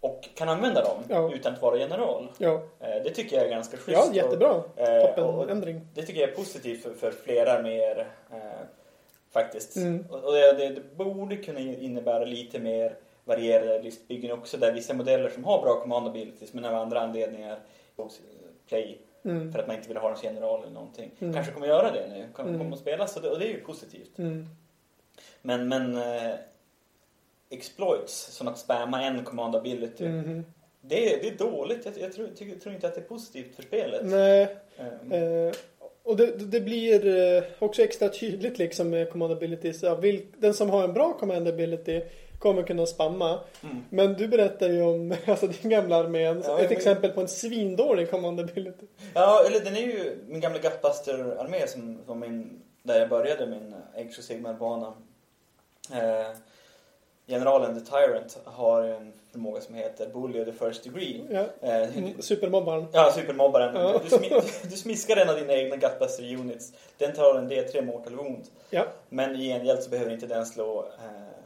och 0.03 0.29
kan 0.35 0.49
använda 0.49 0.81
dem 0.83 1.03
Ja. 1.09 1.33
utan 1.33 1.53
att 1.53 1.61
vara 1.61 1.77
general. 1.77 2.27
ja. 2.37 2.53
Eh, 2.79 3.03
det 3.03 3.09
tycker 3.09 3.35
jag 3.35 3.45
är 3.45 3.49
ganska 3.49 3.77
schysst. 3.77 3.97
Ja, 3.97 4.13
jättebra. 4.13 4.63
Eh, 4.75 5.03
och 5.03 5.15
Toppenändring. 5.15 5.81
det 5.93 6.01
tycker 6.01 6.21
jag 6.21 6.29
är 6.29 6.35
positivt 6.35 6.83
för, 6.83 6.93
för 6.93 7.11
flera 7.11 7.61
mer 7.61 8.07
eh, 8.31 8.37
faktiskt. 9.31 9.75
Mm. 9.75 10.05
Och, 10.09 10.23
och 10.23 10.33
det, 10.33 10.53
det, 10.53 10.95
borde 10.95 11.35
kunna 11.35 11.59
innebära 11.59 12.25
lite 12.25 12.59
mer 12.59 12.95
varierade 13.25 13.81
listbyggen 13.81 14.31
också 14.31 14.57
där 14.57 14.71
vissa 14.73 14.93
modeller 14.93 15.29
som 15.29 15.43
har 15.43 15.61
bra 15.61 15.81
command 15.81 16.07
abilities 16.07 16.53
men 16.53 16.65
av 16.65 16.75
andra 16.75 16.99
anledningar 17.01 17.59
eh, 17.97 18.05
play 18.67 18.97
Mm. 19.25 19.51
för 19.51 19.59
att 19.59 19.67
man 19.67 19.75
inte 19.75 19.87
vill 19.87 19.97
ha 19.97 20.09
en 20.09 20.17
general 20.23 20.61
eller 20.63 20.73
någonting. 20.73 21.11
Mm. 21.19 21.33
Kanske 21.33 21.51
kommer 21.53 21.67
göra 21.67 21.91
det 21.91 22.07
nu, 22.09 22.27
kommer 22.33 22.49
Mm. 22.49 22.73
att 22.73 22.79
spela 22.79 23.07
så 23.07 23.19
det, 23.19 23.29
och 23.29 23.39
det 23.39 23.45
är 23.45 23.49
ju 23.49 23.59
positivt. 23.61 24.17
Mm. 24.17 24.47
Men, 25.41 25.67
men 25.67 25.97
exploits 27.53 28.13
som 28.13 28.47
att 28.47 28.57
spamma 28.57 29.03
en 29.03 29.23
command 29.23 29.55
ability 29.55 30.07
Mhm. 30.07 30.45
det, 30.81 31.13
är, 31.13 31.21
det 31.21 31.27
är 31.27 31.37
dåligt. 31.37 31.85
Jag, 31.85 31.93
jag 31.97 32.13
tror, 32.13 32.27
tycker, 32.35 32.59
tror 32.59 32.75
inte 32.75 32.87
att 32.87 32.95
det 32.95 33.01
är 33.01 33.05
positivt 33.05 33.55
för 33.55 33.63
spelet. 33.63 34.01
Nej, 34.03 34.57
Ehm, 34.77 35.11
eh, 35.11 35.53
och 36.03 36.17
det, 36.17 36.25
det 36.51 36.61
blir 36.61 37.07
eh, 37.37 37.43
också 37.59 37.81
extra 37.81 38.09
tydligt 38.09 38.57
liksom 38.57 38.89
med 38.89 39.09
command 39.11 39.31
abilities. 39.33 39.83
Den 40.37 40.53
som 40.53 40.69
har 40.69 40.83
en 40.83 40.93
bra 40.93 41.13
command 41.13 41.47
ability 41.47 42.01
kommer 42.39 42.63
kunna 42.63 42.85
spamma. 42.85 43.39
mm. 43.63 43.83
Men 43.89 44.13
du 44.13 44.27
berättar 44.27 44.69
ju 44.69 44.81
om 44.81 45.15
alltså, 45.25 45.47
din 45.47 45.69
gamla 45.71 45.95
armé. 45.95 46.21
Ja, 46.21 46.31
ett 46.35 46.45
jag- 46.47 46.71
exempel 46.71 47.11
på 47.11 47.21
en 47.21 47.27
svindålig 47.27 48.11
command 48.11 48.39
ability. 48.39 48.85
Ja, 49.13 49.43
eller 49.47 49.59
den 49.59 49.75
är 49.75 49.81
ju 49.81 50.17
min 50.27 50.41
gamla 50.41 50.59
Gutbuster-armé 50.59 51.67
som, 51.67 51.99
som 52.05 52.19
min, 52.19 52.61
där 52.83 52.99
jag 52.99 53.09
började 53.09 53.45
min 53.47 53.73
Age 53.97 54.19
of 54.19 54.23
Sigmar-bana. 54.25 54.93
Eh, 55.91 56.35
generalen 57.33 57.79
The 57.79 57.85
Tyrant 57.91 58.39
har 58.45 58.83
en 58.83 59.13
förmåga 59.31 59.61
som 59.61 59.75
heter 59.75 60.07
Bully 60.07 60.41
of 60.41 60.45
the 60.45 60.53
First 60.53 60.83
Degree. 60.83 61.21
Ja. 61.29 61.69
Eh, 61.69 61.89
Supermobbaren. 62.19 62.85
Ja, 62.91 63.11
supermobbaren. 63.11 63.75
Ja. 63.75 63.99
Du, 64.03 64.09
smi 64.09 64.29
du 64.63 64.75
smiskar 64.77 65.17
en 65.17 65.29
av 65.29 65.35
dina 65.35 65.53
egna 65.53 65.75
Gutbuster 65.75 66.35
units. 66.35 66.73
Den 66.97 67.13
tar 67.13 67.35
en 67.35 67.51
D3 67.51 67.81
Mortal 67.81 68.15
Wound. 68.15 68.43
Ja. 68.69 68.85
Men 69.09 69.35
i 69.35 69.47
gengäld 69.47 69.83
så 69.83 69.89
behöver 69.89 70.11
inte 70.11 70.27
den 70.27 70.45
slå 70.45 70.79
eh, 70.79 71.37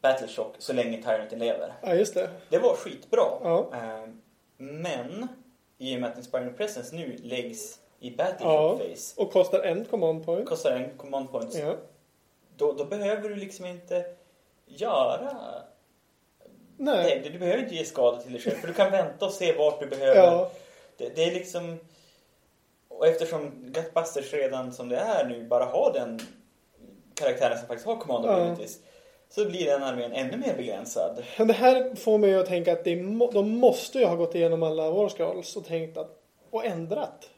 Battle 0.00 0.28
Shock 0.28 0.54
så 0.58 0.72
länge 0.72 1.02
Tyranten 1.02 1.38
lever. 1.38 1.72
ja, 1.82 1.94
just 1.94 2.14
det. 2.14 2.30
Det 2.48 2.58
var 2.58 2.74
skitbra. 2.74 3.24
Ja. 3.42 3.70
Eh, 3.72 4.08
men 4.56 5.28
i 5.78 5.96
och 5.96 6.00
med 6.00 6.10
att 6.10 6.16
Inspiring 6.16 6.54
Presence 6.54 6.96
nu 6.96 7.16
läggs 7.22 7.78
i 8.00 8.10
Battle 8.10 8.36
Ja. 8.46 8.78
Phase 8.78 9.20
Och 9.22 9.32
kostar 9.32 9.60
en 9.60 9.84
command 9.84 10.24
point. 10.26 10.48
kostar 10.48 10.70
en 10.70 10.90
command 10.96 11.30
points. 11.30 11.58
Ja. 11.58 11.74
Då, 12.56 12.72
då 12.72 12.84
behöver 12.84 13.28
du 13.28 13.36
liksom 13.36 13.66
inte 13.66 14.04
göra 14.76 15.62
Nej. 16.76 17.20
det. 17.24 17.28
Du 17.28 17.38
behöver 17.38 17.62
inte 17.62 17.74
ge 17.74 17.84
skada 17.84 18.18
till 18.18 18.32
dig 18.32 18.40
själv 18.40 18.54
för 18.54 18.68
du 18.68 18.74
kan 18.74 18.90
vänta 18.90 19.26
och 19.26 19.32
se 19.32 19.52
vart 19.52 19.80
du 19.80 19.86
behöver 19.86 20.16
Ja. 20.16 20.50
Det, 20.96 21.16
det 21.16 21.24
är 21.24 21.34
liksom... 21.34 21.78
Och 22.88 23.06
eftersom 23.06 23.50
Gutbusters 23.64 24.32
redan 24.32 24.72
som 24.72 24.88
det 24.88 24.96
är 24.96 25.28
nu 25.28 25.44
bara 25.44 25.64
har 25.64 25.92
den 25.92 26.20
karaktären 27.14 27.58
som 27.58 27.66
faktiskt 27.66 27.86
har 27.86 27.96
command 27.96 28.24
Ja. 28.26 28.56
så 29.28 29.44
blir 29.44 29.66
den 29.66 29.82
armén 29.82 30.12
ännu 30.12 30.36
mer 30.36 30.56
begränsad. 30.56 31.24
Men 31.38 31.46
det 31.46 31.54
här 31.54 31.94
får 31.94 32.18
mig 32.18 32.34
att 32.34 32.46
tänka 32.46 32.72
att 32.72 32.84
det 32.84 32.96
må, 32.96 33.30
de 33.30 33.50
måste 33.50 33.98
ju 33.98 34.04
ha 34.04 34.14
gått 34.14 34.34
igenom 34.34 34.62
alla 34.62 34.90
Warscrolls 34.90 35.56
och 35.56 35.64
tänkt 35.64 35.96
att 35.96 36.20
och 36.50 36.64
ändrat. 36.64 37.30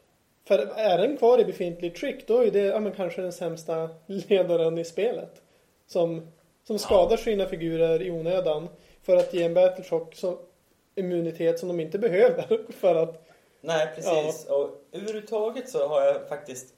För 0.44 0.58
är 0.76 0.98
den 0.98 1.16
kvar 1.16 1.40
i 1.40 1.44
befintlig 1.44 1.94
trick 1.94 2.26
då 2.26 2.44
är 2.44 2.50
det 2.50 2.64
ja, 2.64 2.80
men 2.80 2.92
kanske 2.92 3.22
den 3.22 3.32
sämsta 3.32 3.88
ledaren 4.06 4.78
i 4.78 4.84
spelet. 4.84 5.42
Som, 5.86 6.32
som 6.78 6.86
skadar 6.86 7.16
sina 7.16 7.46
figurer 7.46 8.02
i 8.02 8.10
onödan 8.10 8.68
för 9.02 9.16
att 9.16 9.34
ge 9.34 9.42
en 9.42 9.54
battleshock 9.54 10.14
så 10.14 10.38
immunitet 10.94 11.58
som 11.58 11.68
de 11.68 11.80
inte 11.80 11.98
behöver 11.98 12.66
för 12.72 12.94
att 12.94 13.28
Nej, 13.60 13.88
precis. 13.94 14.46
Och 14.46 14.70
överhuvudtaget 14.92 15.68
så 15.68 15.88
har 15.88 16.02
jag 16.02 16.28
faktiskt 16.28 16.74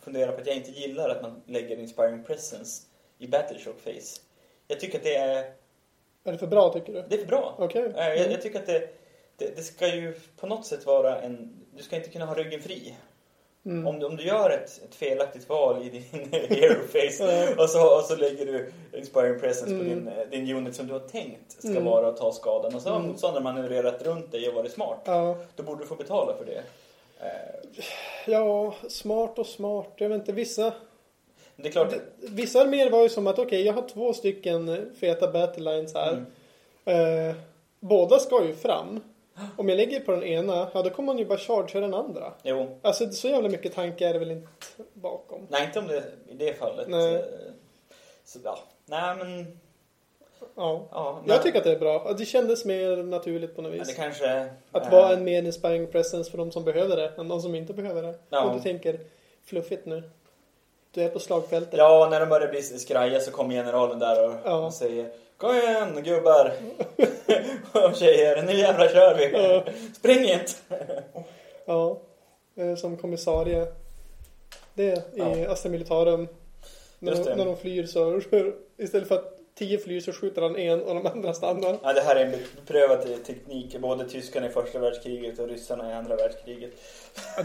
funderat 0.00 0.34
på 0.34 0.40
att 0.40 0.46
jag 0.46 0.56
inte 0.56 0.70
gillar 0.70 1.08
att 1.08 1.22
man 1.22 1.42
lägger 1.46 1.76
Inspiring 1.78 2.24
Presence 2.24 2.82
i 3.18 3.26
Battleshock 3.28 3.84
Phase. 3.84 4.20
Jag 4.68 4.80
tycker 4.80 4.98
att 4.98 5.04
det 5.04 5.16
är, 5.16 5.52
är 6.24 6.32
det 6.32 6.38
för 6.38 6.46
bra 6.46 6.72
tycker 6.72 6.92
du? 6.92 7.04
det 7.08 7.14
är 7.14 7.18
för 7.18 7.26
bra. 7.26 7.54
Okej. 7.58 7.82
Eh, 7.82 7.90
Jag, 7.96 8.16
Mm. 8.18 8.30
jag 8.30 8.42
tycker 8.42 8.58
att 8.58 8.66
det, 8.66 8.88
det, 9.36 9.56
det 9.56 9.62
ska 9.62 9.94
ju 9.94 10.14
på 10.36 10.46
något 10.46 10.66
sätt 10.66 10.86
vara 10.86 11.20
en... 11.22 11.60
Du 11.76 11.82
ska 11.82 11.96
inte 11.96 12.08
kunna 12.10 12.24
ha 12.24 12.34
ryggen 12.34 12.62
fri. 12.62 12.94
Mm. 13.66 13.86
Om, 13.86 13.98
du- 13.98 14.06
om 14.06 14.16
du 14.16 14.22
gör 14.24 14.50
ett, 14.50 14.80
ett 14.88 14.94
felaktigt 14.94 15.48
val 15.48 15.82
i 15.86 15.88
din 15.90 16.02
hero 16.48 16.74
face 16.88 17.24
Ja. 17.56 17.62
och, 17.64 17.70
så, 17.70 17.96
och 17.98 18.02
så 18.04 18.16
lägger 18.16 18.46
du 18.46 18.72
inspiring 18.98 19.40
presence 19.40 19.66
på 19.76 19.80
Mm. 19.82 19.88
din, 19.88 20.08
eh, 20.08 20.28
din 20.30 20.56
unit 20.56 20.74
som 20.74 20.86
du 20.86 20.92
har 20.92 21.00
tänkt 21.00 21.52
ska 21.58 21.68
Mm. 21.68 21.84
vara 21.84 22.08
att 22.08 22.16
ta 22.16 22.32
skadan 22.32 22.74
och 22.74 22.82
så 22.82 22.88
har 22.88 22.96
Mm. 22.96 23.08
motståndaren 23.08 23.44
manövrerat 23.44 24.02
runt 24.02 24.32
dig 24.32 24.48
och 24.48 24.54
varit 24.54 24.72
smart. 24.72 25.00
Ja. 25.04 25.36
Då 25.56 25.62
borde 25.62 25.82
du 25.84 25.86
få 25.86 25.94
betala 25.94 26.34
för 26.36 26.44
det. 26.44 26.62
Eh, 27.20 27.82
ja, 28.26 28.74
smart 28.88 29.38
och 29.38 29.46
smart. 29.46 29.88
Jag 29.96 30.08
vet 30.08 30.16
inte, 30.20 30.32
vissa 30.32 30.72
Det 31.56 31.68
är 31.68 31.72
klart, 31.72 31.94
Vissa 32.20 32.60
arméer 32.60 32.90
var 32.90 33.02
ju 33.02 33.08
som 33.08 33.26
att 33.26 33.38
okej, 33.38 33.62
jag 33.62 33.72
har 33.72 33.88
två 33.88 34.12
stycken 34.12 34.90
feta 35.00 35.32
battle 35.32 35.72
lines 35.72 35.94
här. 35.94 36.24
Mm. 36.84 37.28
Eh, 37.30 37.34
båda 37.80 38.18
ska 38.18 38.44
ju 38.44 38.54
fram. 38.54 39.00
Om 39.56 39.68
jag 39.68 39.76
lägger 39.76 40.00
på 40.00 40.12
den 40.12 40.22
ena, 40.22 40.68
ja 40.74 40.82
då 40.82 40.90
kommer 40.90 41.06
man 41.06 41.18
ju 41.18 41.24
bara 41.24 41.38
chargea 41.38 41.80
den 41.80 41.94
andra. 41.94 42.32
jo. 42.42 42.78
Alltså 42.82 43.10
så 43.10 43.28
jävla 43.28 43.48
mycket 43.48 43.74
tanke 43.74 44.08
är 44.08 44.12
det 44.12 44.18
väl 44.18 44.30
inte 44.30 44.48
bakom. 44.92 45.46
Nej, 45.50 45.64
inte 45.66 45.78
om 45.78 45.86
det 45.86 46.04
i 46.28 46.34
det 46.34 46.54
fallet. 46.58 46.88
Nej. 46.88 47.24
Så, 48.24 48.38
ja. 48.44 48.58
Nej, 48.86 49.16
men... 49.16 49.58
Ja. 50.54 50.88
Ja, 50.90 51.18
men, 51.20 51.34
Jag 51.34 51.42
tycker 51.42 51.58
att 51.58 51.64
det 51.64 51.72
är 51.72 51.78
bra. 51.78 52.12
Det 52.18 52.24
kändes 52.24 52.64
mer 52.64 52.96
naturligt 52.96 53.56
på 53.56 53.62
något 53.62 53.70
men 53.70 53.78
vis. 53.78 53.88
det 53.88 53.94
kanske... 53.94 54.48
Att 54.72 54.84
eh, 54.86 54.90
vara 54.92 55.12
en 55.12 55.24
mer 55.24 55.42
inspiring 55.42 55.86
presence 55.86 56.30
för 56.30 56.38
de 56.38 56.50
som 56.52 56.64
behöver 56.64 56.96
det 56.96 57.12
än 57.18 57.28
de 57.28 57.40
som 57.42 57.54
inte 57.54 57.72
behöver 57.72 58.02
det. 58.02 58.14
Ja. 58.30 58.44
Och 58.44 58.54
du 58.56 58.60
tänker, 58.60 59.00
fluffigt 59.44 59.86
nu. 59.86 60.02
Du 60.90 61.02
är 61.02 61.08
på 61.08 61.18
slagfältet. 61.18 61.78
Ja, 61.78 62.08
när 62.10 62.20
de 62.20 62.26
börjar 62.28 62.48
bli 62.48 62.62
skraja 62.62 63.20
så 63.20 63.30
kommer 63.30 63.54
generalen 63.54 63.98
där 63.98 64.28
och, 64.28 64.34
Ja. 64.44 64.66
och 64.66 64.74
säger 64.74 65.10
Kom 65.42 65.56
igen 65.56 66.02
gubbar 66.02 66.52
och 67.72 67.96
tjejer, 67.96 68.42
nu 68.42 68.52
jävlar 68.52 68.88
kör 68.88 69.14
vi. 69.14 69.30
Ja. 69.32 69.64
Spring 69.96 70.24
inte! 70.24 70.52
Ja, 71.64 72.00
eh, 72.56 72.74
som 72.76 72.96
kommissarie. 72.96 73.66
Det 74.74 75.16
i 75.16 75.46
Astra 75.46 75.70
Militarum. 75.70 76.28
När 76.98 77.14
de, 77.14 77.34
när 77.34 77.44
de 77.44 77.56
flyr 77.56 77.86
så 77.86 78.20
istället 78.76 79.08
för 79.08 79.14
att 79.14 79.38
tio 79.58 79.78
flyr 79.78 80.00
så 80.00 80.12
skjuter 80.12 80.42
han 80.42 80.56
en 80.56 80.82
och 80.82 80.94
de 80.94 81.06
andra 81.06 81.34
stannar. 81.34 81.78
Ja, 81.82 81.92
det 81.92 82.00
här 82.00 82.16
är 82.16 82.24
en 82.24 82.30
beprövad 82.56 83.02
te- 83.02 83.16
teknik. 83.16 83.78
Både 83.78 84.08
tyskarna 84.08 84.46
i 84.46 84.50
första 84.50 84.78
världskriget 84.78 85.38
och 85.38 85.48
ryssarna 85.48 85.90
i 85.90 85.92
andra 85.92 86.16
världskriget. 86.16 86.70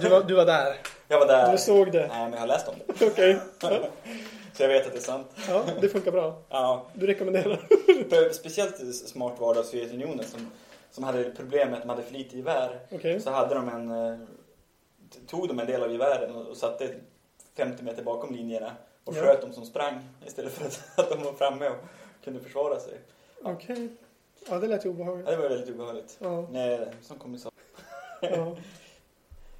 du, 0.01 0.09
var, 0.09 0.23
du 0.23 0.35
var 0.35 0.45
där. 0.45 0.75
Jag 1.07 1.19
var 1.19 1.27
där. 1.27 1.51
Du 1.51 1.57
såg 1.57 1.91
det. 1.91 2.07
Nej, 2.07 2.23
men 2.23 2.31
jag 2.33 2.39
har 2.39 2.47
läst 2.47 2.67
om 2.67 2.75
det. 2.87 3.05
Okej. 3.07 3.37
Så 4.57 4.63
jag 4.63 4.67
vet 4.69 4.85
att 4.87 4.91
det 4.93 4.99
är 4.99 5.01
sant. 5.01 5.27
Ja, 5.49 5.63
det 5.81 5.89
funkar 5.89 6.11
bra. 6.11 6.41
Ja, 6.49 6.85
Du 6.93 7.07
rekommenderar. 7.07 7.55
för 8.09 8.29
speciellt 8.29 8.95
smart 8.95 9.39
var 9.39 9.53
det 9.53 9.59
av 9.59 9.63
Sovjetunionen 9.63 10.25
som, 10.25 10.51
som 10.91 11.03
hade 11.03 11.31
problem 11.31 11.67
med 11.69 11.77
att 11.77 11.83
de 11.83 11.89
hade 11.89 12.03
för 12.03 12.13
lite 12.13 12.37
gevär. 12.37 12.79
Okej. 12.91 13.19
Så 13.21 13.29
hade 13.29 13.55
de 13.55 13.69
en... 13.69 13.91
eh, 13.91 14.17
Tog 15.27 15.47
de 15.47 15.59
en 15.59 15.67
del 15.67 15.83
av 15.83 15.91
gevären 15.91 16.35
och 16.35 16.47
och 16.47 16.57
satte 16.57 16.95
50 17.55 17.83
meter 17.83 18.03
bakom 18.03 18.35
linjerna 18.35 18.71
och 19.03 19.15
Ja. 19.17 19.21
sköt 19.21 19.41
dem 19.41 19.53
som 19.53 19.65
sprang 19.65 19.99
istället 20.25 20.53
för 20.53 20.65
att, 20.65 20.81
att 20.99 21.09
de 21.09 21.23
var 21.23 21.33
framme 21.33 21.69
och 21.69 21.75
kunde 22.23 22.39
försvara 22.39 22.79
sig. 22.79 22.93
Okej. 23.43 23.87
Ja, 24.49 24.59
det 24.59 24.67
lät 24.67 24.85
ju 24.85 24.89
Ja, 24.89 24.93
obehagligt. 24.95 25.27
det 25.27 25.35
var 25.37 25.49
väldigt 25.49 25.69
obehagligt. 25.75 26.17
Ja. 26.19 26.47
Nej, 26.51 26.87
som 27.01 27.19
kommissar. 27.19 27.51
Ja. 28.21 28.55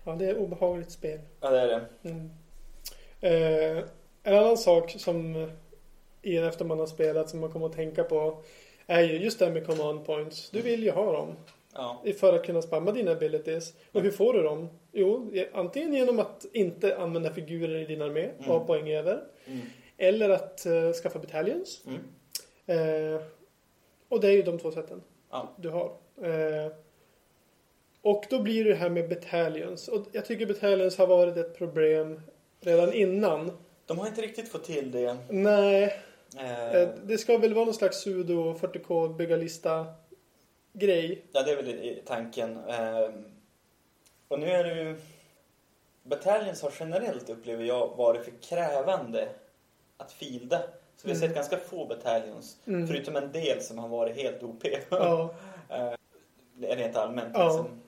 ja, 0.05 0.12
det 0.15 0.25
är 0.29 0.38
obehagligt 0.38 0.91
spel. 0.91 1.19
Ja, 1.41 1.49
det 1.49 1.60
är 1.60 1.67
det. 1.67 2.10
Mm. 2.10 2.29
Eh, 3.21 3.83
en 4.23 4.34
annan 4.36 4.58
sak 4.58 4.91
som 4.97 5.47
i 6.21 6.38
efter 6.38 6.65
man 6.65 6.80
har 6.80 6.86
spelat 6.86 7.30
som 7.30 7.39
man 7.39 7.51
kommer 7.51 7.65
att 7.65 7.73
tänka 7.75 8.03
på 8.03 8.38
är 8.88 9.01
ju 9.01 9.17
just 9.17 9.39
det 9.39 9.45
här 9.45 9.53
med 9.53 9.65
command 9.65 10.06
points. 10.06 10.49
Du 10.49 10.62
vill 10.62 10.84
ju 10.84 10.91
ha 10.91 11.12
dem 11.13 11.36
Ja. 11.73 12.03
för 12.19 12.34
att 12.34 12.45
kunna 12.45 12.62
spamma 12.62 12.91
dina 12.91 13.12
abilities. 13.12 13.73
Och 13.91 14.01
hur 14.01 14.12
får 14.12 14.34
du 14.34 14.43
dem? 14.43 14.69
Jo, 14.91 15.32
antingen 15.53 15.93
genom 15.93 16.19
att 16.19 16.45
inte 16.53 16.97
använda 16.97 17.34
figurer 17.34 17.80
i 17.82 17.86
din 17.86 18.01
armé 18.01 18.30
och 18.38 18.45
ha 18.45 18.56
Mm. 18.56 18.67
poäng 18.67 18.91
över. 18.91 19.23
Mm. 19.45 19.60
Eller 19.97 20.30
att 20.30 20.65
eh, 20.65 20.91
skaffa 20.91 21.19
battalions. 21.19 21.84
Mm. 21.88 21.99
Eh, 23.15 23.21
och 24.10 24.19
det 24.21 24.27
är 24.27 24.32
ju 24.32 24.41
de 24.41 24.60
två 24.60 24.71
sätten 24.71 25.01
Ja. 25.32 25.49
du 25.58 25.69
har. 25.69 25.86
Eh, 26.21 26.71
och 28.01 28.25
då 28.30 28.41
blir 28.41 28.65
det 28.65 28.75
här 28.75 28.89
med 28.89 29.10
battalions. 29.10 29.88
Och 29.88 30.06
jag 30.12 30.25
tycker 30.25 30.45
battalions 30.45 30.97
har 30.97 31.08
varit 31.08 31.38
ett 31.38 31.58
problem 31.58 32.21
redan 32.62 32.93
innan. 32.93 33.51
De 33.88 34.00
har 34.00 34.08
inte 34.08 34.21
riktigt 34.21 34.50
fått 34.50 34.63
till 34.63 34.91
det. 34.91 35.17
Nej, 35.30 36.00
Eh, 36.38 36.76
eh, 36.76 36.89
det 37.04 37.17
ska 37.17 37.38
väl 37.38 37.54
vara 37.54 37.65
någon 37.65 37.73
slags 37.73 37.97
sudo 37.97 38.54
40k 38.54 39.15
bygga 39.15 39.36
lista 39.36 39.86
grej. 40.73 41.26
Ja, 41.32 41.41
det 41.43 41.52
är 41.52 41.56
väl 41.56 41.67
i- 41.69 42.02
tanken. 42.06 42.58
Eh, 42.67 43.10
och 44.28 44.39
nu 44.39 44.47
är 44.47 44.63
det 44.63 44.76
ju... 44.84 44.95
Battalions 46.04 46.62
har 46.62 46.73
generellt, 46.80 47.30
upplever 47.30 47.63
jag, 47.63 47.95
varit 47.97 48.23
för 48.23 48.32
krävande 48.41 49.30
att 49.97 50.12
fielda. 50.12 50.60
Så 50.95 51.08
vi 51.08 51.12
har 51.12 51.15
Mm. 51.17 51.28
sett 51.28 51.36
ganska 51.36 51.58
få 51.58 51.86
battalions. 51.86 52.58
Mm. 52.67 52.88
Förutom 52.88 53.15
en 53.15 53.32
del 53.32 53.62
som 53.62 53.78
har 53.78 53.88
varit 53.88 54.15
helt 54.15 54.43
OP. 54.43 54.63
Ja. 54.89 55.34
Det 56.56 56.67
är 56.71 56.76
rent 56.76 56.95
allmänt. 56.95 57.32
Ja. 57.34 57.45
Liksom. 57.47 57.82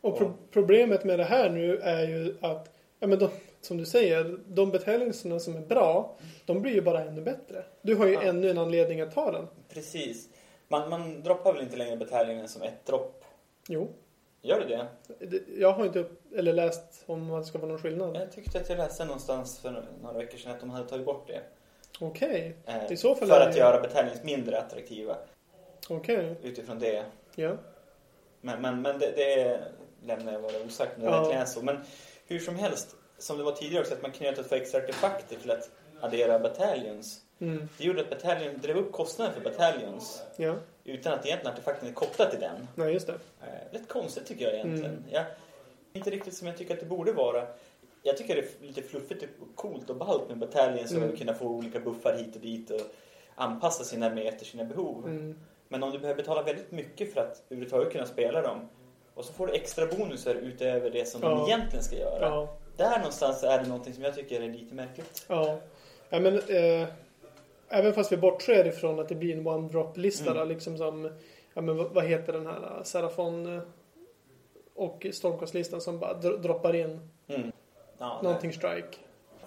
Och 0.00 0.18
pro- 0.18 0.32
problemet 0.50 1.04
med 1.04 1.18
det 1.18 1.24
här 1.24 1.50
nu 1.50 1.76
är 1.78 2.08
ju 2.08 2.36
att, 2.40 2.74
ja 3.00 3.06
men 3.06 3.18
de, 3.18 3.28
som 3.60 3.76
du 3.76 3.86
säger, 3.86 4.38
de 4.46 4.70
battalionsarna 4.70 5.40
som 5.40 5.56
är 5.56 5.60
bra, 5.60 6.16
de 6.46 6.62
blir 6.62 6.72
ju 6.72 6.80
bara 6.82 7.00
ännu 7.04 7.20
bättre. 7.22 7.64
Du 7.82 7.94
har 7.94 8.06
ju 8.06 8.12
Ja. 8.12 8.22
ännu 8.22 8.50
en 8.50 8.58
anledning 8.58 9.00
att 9.00 9.14
ta 9.14 9.32
den. 9.32 9.46
Precis. 9.68 10.28
Man, 10.68 10.90
man 10.90 11.22
droppar 11.22 11.52
väl 11.52 11.62
inte 11.62 11.76
längre 11.76 11.96
bataljonen 11.96 12.48
som 12.48 12.62
ett 12.62 12.86
dropp? 12.86 13.24
Jo. 13.68 13.88
Gör 14.42 14.60
det 14.60 14.86
det? 15.28 15.40
Jag 15.58 15.72
har 15.72 15.84
inte 15.86 16.04
eller 16.36 16.52
läst 16.52 17.02
om 17.06 17.28
det 17.28 17.44
ska 17.44 17.58
vara 17.58 17.68
någon 17.70 17.80
skillnad. 17.82 18.16
Jag 18.16 18.32
tyckte 18.32 18.60
att 18.60 18.68
jag 18.68 18.78
läste 18.78 19.04
någonstans 19.04 19.58
för 19.58 19.84
några 20.02 20.18
veckor 20.18 20.38
sedan 20.38 20.52
att 20.52 20.60
de 20.60 20.70
hade 20.70 20.88
tagit 20.88 21.06
bort 21.06 21.26
det. 21.26 21.40
Okej. 22.00 22.56
Eh, 22.66 22.92
I 22.92 22.96
så 22.96 23.14
fall 23.14 23.28
för 23.28 23.40
att 23.40 23.56
göra 23.56 23.80
bataljoner 23.80 24.24
mindre 24.24 24.58
attraktiva 24.58 25.16
Okej. 25.88 26.34
utifrån 26.42 26.78
det. 26.78 27.04
Ja. 27.34 27.56
Men, 28.40 28.62
men, 28.62 28.82
men 28.82 28.98
det, 28.98 29.12
det 29.16 29.60
lämnar 30.06 30.32
jag 30.32 30.40
vara 30.40 30.52
osagt 30.66 30.96
om 30.96 31.02
det 31.02 31.10
Ja. 31.10 31.16
verkligen 31.20 31.42
är 31.42 31.46
så. 31.46 31.62
Men 31.62 31.76
hur 32.26 32.38
som 32.38 32.56
helst, 32.56 32.96
som 33.20 33.38
det 33.38 33.44
var 33.44 33.52
tidigare 33.52 33.82
också, 33.82 33.94
att 33.94 34.02
man 34.02 34.12
knöt 34.12 34.38
ett 34.38 34.46
för 34.48 34.56
extra 34.56 34.80
artefakter 34.82 35.36
till 35.36 35.50
att 35.50 35.70
addera 36.00 36.38
batallions. 36.38 37.20
Mm. 37.38 37.68
Det 37.78 37.84
gjorde 37.84 38.00
att 38.00 38.10
bataljon 38.10 38.58
drev 38.62 38.76
upp 38.76 38.92
kostnaden 38.92 39.34
för 39.34 39.40
batallions 39.40 40.22
Ja. 40.36 40.54
utan 40.84 41.12
att 41.12 41.26
egentligen 41.26 41.52
artefakten 41.54 41.88
är 41.88 41.92
kopplad 41.92 42.30
till 42.30 42.40
den. 42.40 42.68
Nej, 42.74 42.92
just 42.92 43.06
det. 43.06 43.12
Eh, 43.12 43.72
Lite 43.72 43.84
konstigt 43.84 44.26
tycker 44.26 44.44
jag 44.44 44.54
egentligen. 44.54 44.84
Mm. 44.90 45.04
Ja, 45.10 45.22
inte 45.92 46.10
riktigt 46.10 46.34
som 46.34 46.46
jag 46.46 46.56
tycker 46.56 46.74
att 46.74 46.80
det 46.80 46.86
borde 46.86 47.12
vara. 47.12 47.46
Jag 48.02 48.16
tycker 48.16 48.36
det 48.36 48.40
är 48.42 48.66
lite 48.66 48.82
fluffigt 48.82 49.22
och 49.22 49.56
coolt 49.56 49.90
och 49.90 49.96
ballt 49.96 50.28
med 50.28 50.38
bataljoner 50.38 50.96
Mm. 50.96 51.10
och 51.10 51.18
kunna 51.18 51.34
få 51.34 51.44
olika 51.46 51.80
buffar 51.80 52.16
hit 52.16 52.34
och 52.36 52.40
dit 52.40 52.70
och 52.70 52.80
anpassa 53.34 53.84
sina 53.84 54.06
armé 54.06 54.28
efter 54.28 54.44
sina 54.46 54.64
behov. 54.64 55.04
Mm. 55.06 55.38
Men 55.68 55.82
om 55.82 55.90
du 55.90 55.98
behöver 55.98 56.22
betala 56.22 56.42
väldigt 56.42 56.70
mycket 56.70 57.14
för 57.14 57.20
att 57.20 57.42
överhuvudtaget 57.50 57.92
kunna 57.92 58.06
spela 58.06 58.42
dem 58.42 58.68
och 59.14 59.24
så 59.24 59.32
får 59.32 59.46
du 59.46 59.52
extra 59.52 59.86
bonusar 59.86 60.34
utöver 60.34 60.90
det 60.90 61.04
som 61.08 61.20
de 61.20 61.30
Ja. 61.38 61.46
egentligen 61.46 61.84
ska 61.84 61.96
göra. 61.96 62.26
Ja. 62.28 62.56
Där 62.80 62.98
någonstans 62.98 63.42
är 63.42 63.58
det 63.58 63.68
någonting 63.68 63.94
som 63.94 64.04
jag 64.04 64.14
tycker 64.14 64.40
är 64.40 64.48
lite 64.48 64.74
märkligt. 64.74 65.24
Ja. 65.28 65.58
ja 66.08 66.20
men, 66.20 66.34
eh, 66.36 66.88
även 67.68 67.92
fast 67.94 68.12
vi 68.12 68.16
bortser 68.16 68.66
ifrån 68.66 69.00
att 69.00 69.08
det 69.08 69.14
blir 69.14 69.36
en 69.36 69.46
one-drop-lista 69.46 70.30
Mm. 70.30 70.48
liksom 70.48 70.76
som, 70.78 71.10
ja 71.54 71.60
men 71.62 71.76
vad, 71.94 72.04
heter 72.04 72.32
den 72.32 72.46
här, 72.46 72.76
eh, 72.76 72.82
Serafon 72.82 73.56
eh, 73.56 73.62
och 74.74 75.06
Stormcast-listan 75.12 75.80
som 75.80 75.98
bara 75.98 76.14
dro- 76.14 76.36
droppar 76.42 76.74
in 76.76 77.10
Mm. 77.28 77.52
Ja, 77.98 78.20
någonting 78.22 78.52
strike. 78.52 78.96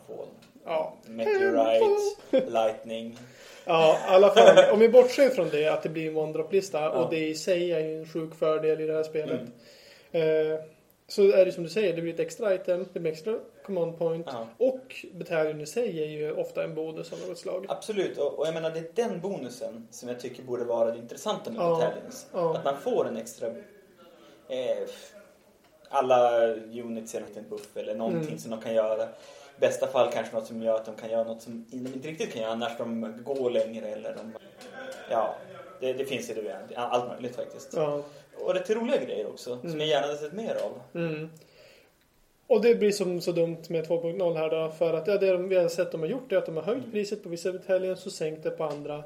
Fall. 0.07 0.17
Ja. 0.65 0.93
Meteorite, 1.07 1.85
lightning. 2.51 3.17
Ja, 3.65 3.97
i 4.09 4.13
alla 4.13 4.29
fall. 4.29 4.71
Om 4.73 4.79
vi 4.79 4.89
bortser 4.89 5.29
från 5.29 5.49
det, 5.49 5.67
att 5.67 5.83
det 5.83 5.89
blir 5.89 6.07
en 6.09 6.17
one-drop-lista 6.17 6.81
Ja. 6.81 6.89
och 6.89 7.09
det 7.09 7.27
i 7.27 7.35
sig 7.35 7.71
är 7.71 7.79
ju 7.79 7.99
en 7.99 8.05
sjuk 8.07 8.35
fördel 8.35 8.81
i 8.81 8.87
det 8.87 8.93
här 8.93 9.03
spelet. 9.03 9.41
Mm. 10.11 10.51
Eh, 10.53 10.59
så 11.07 11.31
är 11.31 11.45
det 11.45 11.51
som 11.51 11.63
du 11.63 11.69
säger, 11.69 11.95
det 11.95 12.01
blir 12.01 12.13
ett 12.13 12.19
extra 12.19 12.53
item, 12.55 12.85
det 12.93 12.99
blir 12.99 13.11
extra 13.11 13.33
command 13.65 13.97
point 13.97 14.27
Ja. 14.31 14.47
och 14.57 15.05
bataljon 15.13 15.61
i 15.61 15.65
sig 15.65 16.03
är 16.03 16.07
ju 16.07 16.31
ofta 16.31 16.63
en 16.63 16.75
bonus 16.75 17.13
av 17.13 17.19
något 17.27 17.37
slag. 17.37 17.65
Absolut, 17.69 18.17
och, 18.17 18.39
och 18.39 18.47
jag 18.47 18.53
menar 18.53 18.69
det 18.71 18.79
är 18.79 19.07
den 19.09 19.21
bonusen 19.21 19.87
som 19.91 20.09
jag 20.09 20.19
tycker 20.19 20.43
borde 20.43 20.63
vara 20.63 20.91
det 20.91 20.97
intressanta 20.97 21.51
med 21.51 21.59
Ja. 21.61 21.69
battalions. 21.69 22.27
Ja. 22.33 22.55
Att 22.57 22.65
man 22.65 22.77
får 22.77 23.07
en 23.07 23.17
extra... 23.17 23.47
Eh, 23.47 24.87
alla 25.89 26.47
units 26.55 27.15
är 27.15 27.19
en 27.35 27.49
buff 27.49 27.77
eller 27.77 27.95
någonting 27.95 28.27
Mm. 28.27 28.37
som 28.39 28.51
de 28.51 28.61
kan 28.61 28.73
göra. 28.73 29.03
I 29.03 29.59
bästa 29.59 29.87
fall 29.87 30.11
kanske 30.13 30.35
något 30.35 30.47
som 30.47 30.61
gör 30.63 30.75
att 30.75 30.85
de 30.85 30.95
kan 30.95 31.09
göra 31.09 31.23
något 31.23 31.41
som 31.41 31.65
de 31.71 31.77
inte 31.77 32.07
riktigt 32.07 32.33
kan 32.33 32.41
göra 32.41 32.51
annars. 32.51 32.77
De 32.77 33.15
går 33.23 33.49
längre 33.49 33.87
eller 33.87 34.15
de... 34.15 34.33
Ja, 35.09 35.35
det, 35.83 35.93
det 35.93 36.05
finns 36.05 36.29
ju 36.29 36.33
det, 36.33 36.75
allt 36.75 37.07
möjligt 37.11 37.35
faktiskt. 37.35 37.73
Ja. 37.75 38.01
Och 38.37 38.53
rätt 38.53 38.69
roliga 38.69 38.97
grejer 39.03 39.27
också, 39.27 39.51
Mm. 39.53 39.71
som 39.71 39.79
jag 39.79 39.89
gärna 39.89 40.07
hade 40.07 40.17
sett 40.19 40.33
mer 40.33 40.55
av. 40.65 41.01
Mm. 41.01 41.29
Och 42.47 42.61
det 42.61 42.75
blir 42.75 42.91
som 42.91 43.21
så 43.21 43.31
dumt 43.31 43.57
med 43.69 43.87
2.0 43.87 44.35
här 44.37 44.49
då. 44.49 44.69
För 44.77 44.93
att 44.93 45.07
ja, 45.07 45.17
det 45.17 45.31
de, 45.31 45.49
vi 45.49 45.55
har 45.55 45.67
sett 45.69 45.91
de 45.91 46.01
har 46.01 46.07
gjort 46.07 46.31
är 46.31 46.37
att 46.37 46.45
de 46.45 46.55
har 46.55 46.63
höjt 46.63 46.91
priset 46.91 47.23
på 47.23 47.29
vissa 47.29 47.51
bataljoner 47.51 47.91
och 48.05 48.11
sänkt 48.11 48.43
det 48.43 48.49
på 48.49 48.63
andra. 48.63 49.03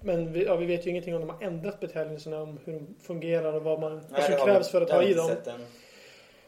Men 0.00 0.32
vi, 0.32 0.44
ja, 0.44 0.56
vi 0.56 0.66
vet 0.66 0.86
ju 0.86 0.90
ingenting 0.90 1.14
om 1.14 1.20
de 1.20 1.30
har 1.30 1.42
ändrat 1.46 1.80
bataljonerna, 1.80 2.42
om 2.42 2.58
hur 2.64 2.72
de 2.72 2.86
fungerar 3.02 3.52
och 3.52 3.62
vad, 3.62 3.80
man, 3.80 3.92
vad 3.92 4.02
Nej, 4.12 4.22
som 4.22 4.30
det 4.32 4.38
har 4.38 4.46
krävs 4.46 4.68
vi- 4.68 4.70
för 4.72 4.80
att 4.82 4.90
ha 4.90 5.02
i 5.02 5.14
dem. 5.14 5.30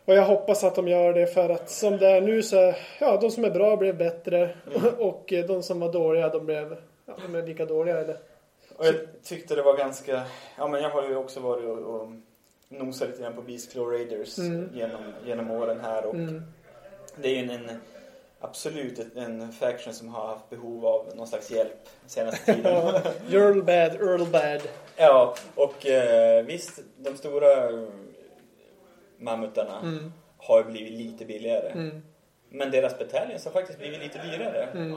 Och 0.05 0.15
jag 0.15 0.23
hoppas 0.25 0.65
att 0.65 0.75
de 0.75 0.89
gör 0.89 1.13
det 1.15 1.27
för 1.27 1.49
att 1.49 1.71
som 1.71 1.97
det 1.99 2.07
är 2.09 2.21
nu 2.21 2.43
så 2.43 2.57
är, 2.57 2.77
ja, 3.01 3.19
de 3.21 3.31
som 3.31 3.45
är 3.45 3.51
bra 3.51 3.77
blev 3.77 3.97
bättre 3.97 4.51
Mm. 4.77 4.95
och 4.99 5.33
de 5.49 5.63
som 5.63 5.81
var 5.81 5.93
dåliga 5.93 6.29
de 6.29 6.47
blev, 6.47 6.77
ja, 7.07 7.15
de 7.27 7.35
är 7.39 7.47
lika 7.47 7.65
dåliga 7.65 7.99
eller? 7.99 8.17
Och 8.79 8.87
jag 8.87 8.95
tyckte 9.23 9.55
det 9.55 9.63
var 9.63 9.77
ganska... 9.77 10.23
Ja, 10.59 10.69
men 10.69 10.83
jag 10.83 10.91
har 10.91 11.09
ju 11.09 11.17
också 11.17 11.41
varit 11.41 11.65
och, 11.65 11.79
och 11.79 12.09
nosat 12.69 13.09
lite 13.09 13.23
grann 13.23 13.35
på 13.35 13.43
Beast 13.43 13.73
Claw 13.73 13.93
Raiders 13.93 14.39
Mm. 14.39 14.71
genom, 14.75 15.01
genom 15.27 15.51
åren 15.51 15.81
här. 15.81 16.05
Och 16.07 16.15
Mm. 16.15 16.43
Det 17.23 17.29
är 17.29 17.33
ju 17.33 17.39
en, 17.39 17.51
en, 17.51 17.81
absolut 18.41 19.17
en 19.17 19.53
faction 19.53 19.95
som 19.95 20.09
har 20.09 20.27
haft 20.27 20.51
behov 20.51 20.87
av 20.87 21.07
någon 21.17 21.27
slags 21.27 21.51
hjälp 21.51 21.89
senaste 22.07 22.55
tiden. 22.55 22.73
Earl 23.33 23.63
bad, 23.63 23.95
Earl 24.09 24.25
bad. 24.33 24.63
ja, 24.97 25.35
och 25.55 25.87
eh, 25.87 26.45
visst, 26.45 26.79
de 26.97 27.17
stora 27.17 27.49
mammutarna 29.19 29.81
Mm. 29.83 30.13
har 30.39 30.63
blivit 30.65 30.93
lite 30.93 31.25
billigare. 31.25 31.69
Mm. 31.71 32.03
Men 32.49 32.71
deras 32.71 32.99
battalions 32.99 33.45
har 33.45 33.53
faktiskt 33.53 33.79
blivit 33.79 34.01
lite 34.03 34.19
dyrare. 34.23 34.69
Mm. 34.75 34.97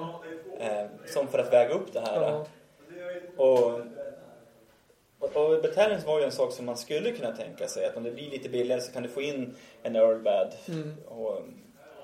Eh, 0.60 0.86
som 1.06 1.28
för 1.28 1.40
att 1.40 1.54
väga 1.54 1.74
upp 1.74 1.94
det 1.94 2.00
här. 2.00 2.22
Ja. 2.22 2.46
Och, 3.42 3.82
och, 5.20 5.36
och 5.36 5.62
Battalions 5.62 6.06
var 6.06 6.20
ju 6.20 6.26
en 6.26 6.32
sak 6.32 6.54
som 6.54 6.66
man 6.66 6.78
skulle 6.78 7.12
kunna 7.12 7.36
tänka 7.36 7.68
sig. 7.68 7.86
Att 7.86 7.98
om 7.98 8.04
det 8.04 8.12
blir 8.12 8.30
lite 8.30 8.50
billigare 8.50 8.82
så 8.82 8.92
kan 8.92 9.04
du 9.04 9.10
få 9.10 9.22
in 9.22 9.56
en 9.84 9.96
Earl 9.96 10.20
Bad 10.20 10.54
Mm. 10.68 10.96
och, 11.08 11.42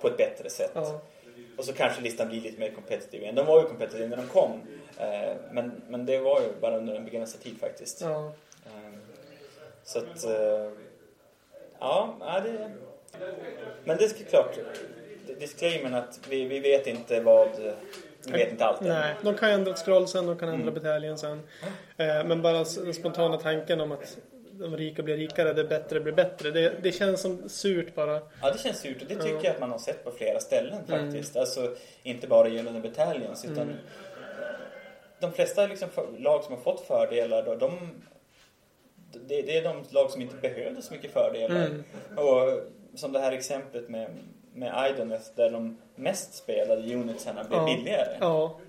på 0.01 0.07
ett 0.07 0.17
bättre 0.17 0.49
sätt. 0.49 0.71
Ja. 0.73 1.01
Och 1.57 1.65
så 1.65 1.73
kanske 1.73 2.01
listan 2.01 2.27
blir 2.27 2.41
lite 2.41 2.59
mer 2.59 2.71
competitive 2.71 3.23
igen. 3.23 3.35
De 3.35 3.45
var 3.45 3.61
ju 3.61 3.67
competitive 3.67 4.07
när 4.07 4.17
de 4.17 4.27
kom. 4.27 4.61
Eh, 4.99 5.35
men, 5.51 5.81
men 5.87 6.05
det 6.05 6.19
var 6.19 6.41
ju 6.41 6.47
bara 6.61 6.77
under 6.77 6.95
en 6.95 7.05
begränsad 7.05 7.41
tid 7.41 7.59
faktiskt. 7.59 8.01
Ja. 8.01 8.31
Eh, 8.65 8.93
så 9.83 9.99
att... 9.99 10.23
Eh, 10.25 10.71
ja, 11.79 12.17
ja, 12.19 12.39
det... 12.39 12.71
Men 13.83 13.97
det 13.97 14.03
är 14.03 14.25
klart. 14.29 14.59
Disclaimern 15.39 15.93
att 15.93 16.19
vi, 16.29 16.45
vi 16.45 16.59
vet 16.59 16.87
inte 16.87 17.19
vad... 17.19 17.49
Vi 18.31 18.37
vet 18.37 18.51
inte 18.51 18.65
allt 18.65 18.81
än. 18.81 18.87
Nej, 18.87 19.15
de 19.21 19.35
kan 19.35 19.49
ändra 19.49 19.73
scrollsen, 19.73 20.25
de 20.25 20.37
kan 20.37 20.49
ändra 20.49 20.61
Mm. 20.61 20.73
bataljen 20.73 21.17
sen. 21.17 21.41
Eh, 21.97 22.23
men 22.25 22.41
bara 22.41 22.53
den 22.57 22.93
spontana 22.93 23.37
tanken 23.37 23.81
om 23.81 23.91
att 23.91 24.17
de 24.51 24.77
rika 24.77 25.03
blir 25.03 25.17
rikare, 25.17 25.53
det 25.53 25.63
bättre 25.63 25.99
blir 25.99 26.13
bättre. 26.13 26.51
Det, 26.51 26.73
det 26.83 26.91
känns 26.91 27.21
som 27.21 27.49
surt 27.49 27.95
bara. 27.95 28.21
Ja, 28.41 28.51
det 28.51 28.57
känns 28.59 28.79
surt 28.79 29.01
och 29.01 29.07
det 29.07 29.15
tycker 29.15 29.35
Ja. 29.35 29.39
jag 29.43 29.53
att 29.53 29.59
man 29.59 29.71
har 29.71 29.77
sett 29.79 30.03
på 30.03 30.11
flera 30.11 30.39
ställen 30.39 30.79
Mm. 30.87 31.05
faktiskt. 31.11 31.37
Alltså 31.37 31.75
inte 32.03 32.27
bara 32.27 32.47
gällande 32.47 32.79
Battalions 32.89 33.45
utan 33.45 33.57
Mm. 33.63 33.75
de 35.19 35.31
flesta 35.31 35.67
liksom 35.67 35.89
lag 36.19 36.43
som 36.43 36.53
har 36.53 36.61
fått 36.61 36.81
fördelar 36.87 37.43
då, 37.45 37.55
de 37.55 37.89
det, 39.27 39.41
det 39.41 39.57
är 39.57 39.63
de 39.63 39.83
lag 39.89 40.11
som 40.11 40.21
inte 40.21 40.35
behövde 40.35 40.81
så 40.81 40.93
mycket 40.93 41.11
fördelar. 41.13 41.65
Mm. 41.65 41.83
Och 42.15 42.59
som 42.95 43.11
det 43.11 43.19
här 43.19 43.31
exemplet 43.31 43.89
med, 43.89 44.09
med 44.57 44.91
Idoneth 44.91 45.25
där 45.35 45.51
de 45.51 45.77
mest 45.95 46.33
spelade 46.33 46.81
unitsarna 46.95 47.43
blev 47.43 47.59
Ja. 47.59 47.65
billigare. 47.65 48.17
Ja. 48.19 48.59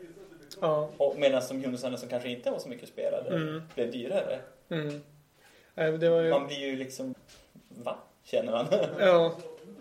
Ja. 0.61 0.91
Och 0.97 1.15
medan 1.19 1.43
de 1.49 1.65
unitsarna 1.65 1.97
som 1.97 2.09
kanske 2.09 2.29
inte 2.29 2.51
var 2.51 2.59
så 2.59 2.69
mycket 2.69 2.89
spelade 2.89 3.31
Mm. 3.37 3.63
blev 3.75 3.93
dyrare. 3.93 4.39
Mm. 4.71 5.01
Var 5.75 6.23
ju... 6.23 6.31
Man 6.31 6.47
blir 6.47 6.59
ju 6.59 6.77
liksom, 6.77 7.15
va? 7.69 7.97
känner 8.25 8.53
han. 8.53 8.67
Ja. 8.99 9.37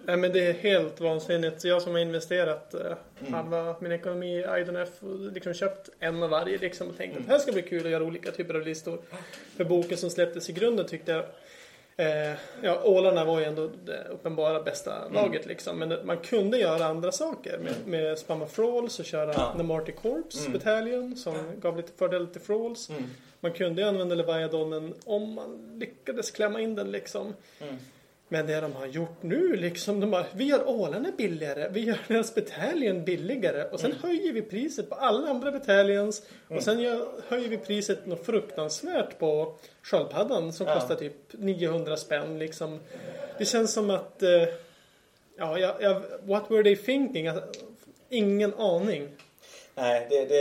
Nej, 0.05 0.17
men 0.17 0.31
det 0.31 0.47
är 0.47 0.53
helt 0.53 0.99
vansinnigt. 1.01 1.63
Jag 1.63 1.81
som 1.81 1.91
har 1.91 1.99
investerat 1.99 2.73
eh, 2.73 2.81
Mm. 3.21 3.33
halva 3.33 3.75
min 3.79 3.91
ekonomi 3.91 4.37
i 4.39 4.45
IDNF 4.61 5.03
och 5.03 5.19
liksom 5.31 5.53
köpt 5.53 5.89
en 5.99 6.23
av 6.23 6.29
varje 6.29 6.57
liksom 6.57 6.89
och 6.89 6.97
tänkt 6.97 7.11
Mm. 7.11 7.21
att 7.21 7.27
det 7.27 7.33
här 7.33 7.39
ska 7.39 7.51
bli 7.51 7.61
kul 7.61 7.85
att 7.85 7.91
göra 7.91 8.03
olika 8.03 8.31
typer 8.31 8.53
av 8.53 8.61
listor. 8.61 8.99
För 9.57 9.63
boken 9.63 9.97
som 9.97 10.09
släpptes 10.09 10.49
i 10.49 10.53
grunden 10.53 10.85
tyckte 10.87 11.11
jag 11.11 11.25
Eh, 11.99 12.33
ja, 12.61 12.81
Ålarna 12.83 13.25
var 13.25 13.39
ju 13.39 13.45
ändå 13.45 13.69
det 13.85 14.03
uppenbara 14.09 14.63
bästa 14.63 14.95
Mm. 15.01 15.13
laget 15.13 15.45
liksom. 15.45 15.79
Men 15.79 16.05
man 16.05 16.17
kunde 16.17 16.57
göra 16.57 16.85
andra 16.85 17.11
saker. 17.11 17.57
Med, 17.59 17.73
med 17.85 18.17
spamma 18.19 18.45
Frawls 18.47 18.99
och 18.99 19.05
köra 19.05 19.33
Ja. 19.33 19.53
The 19.57 19.63
Marty 19.63 19.91
Corps 19.91 20.39
Mm. 20.39 20.53
Battalion 20.53 21.15
som 21.15 21.35
gav 21.61 21.77
lite 21.77 21.91
fördel 21.97 22.27
till 22.27 22.41
Frawls. 22.41 22.89
Mm. 22.89 23.03
Man 23.39 23.51
kunde 23.51 23.81
ju 23.81 23.87
använda 23.87 24.15
Leviathanen 24.15 24.93
om 25.05 25.33
man 25.33 25.79
lyckades 25.79 26.31
klämma 26.31 26.61
in 26.61 26.75
den 26.75 26.91
liksom. 26.91 27.33
Mm. 27.61 27.75
Men 28.29 28.47
det 28.47 28.61
de 28.61 28.73
har 28.73 28.85
gjort 28.85 29.23
nu 29.23 29.55
liksom, 29.55 29.99
de 29.99 30.13
har, 30.13 30.25
vi 30.35 30.43
gör 30.43 30.69
ålarna 30.69 31.11
billigare, 31.17 31.69
vi 31.71 31.79
gör 31.79 31.99
deras 32.07 32.35
bataljon 32.35 33.03
billigare 33.05 33.63
och 33.63 33.79
sen 33.79 33.91
höjer 33.91 34.33
vi 34.33 34.41
priset 34.41 34.89
på 34.89 34.95
alla 34.95 35.27
andra 35.27 35.51
bataljones 35.51 36.21
och 36.47 36.63
sen 36.63 36.79
gör, 36.79 37.07
höjer 37.27 37.49
vi 37.49 37.57
priset 37.57 38.05
något 38.05 38.25
fruktansvärt 38.25 39.19
på 39.19 39.55
sköldpaddan 39.81 40.53
som 40.53 40.67
Ja. 40.67 40.73
kostar 40.73 40.95
typ 40.95 41.13
900 41.31 41.97
spänn 41.97 42.39
liksom. 42.39 42.79
Det 43.37 43.45
känns 43.45 43.73
som 43.73 43.89
att, 43.89 44.23
eh, 44.23 44.43
ja, 45.37 45.59
jag, 45.59 45.75
jag, 45.81 46.01
what 46.23 46.51
were 46.51 46.63
they 46.63 46.75
thinking? 46.75 47.27
Att, 47.27 47.57
ingen 48.09 48.53
aning. 48.53 49.09
Nej, 49.75 50.07
det, 50.09 50.25
det, 50.25 50.35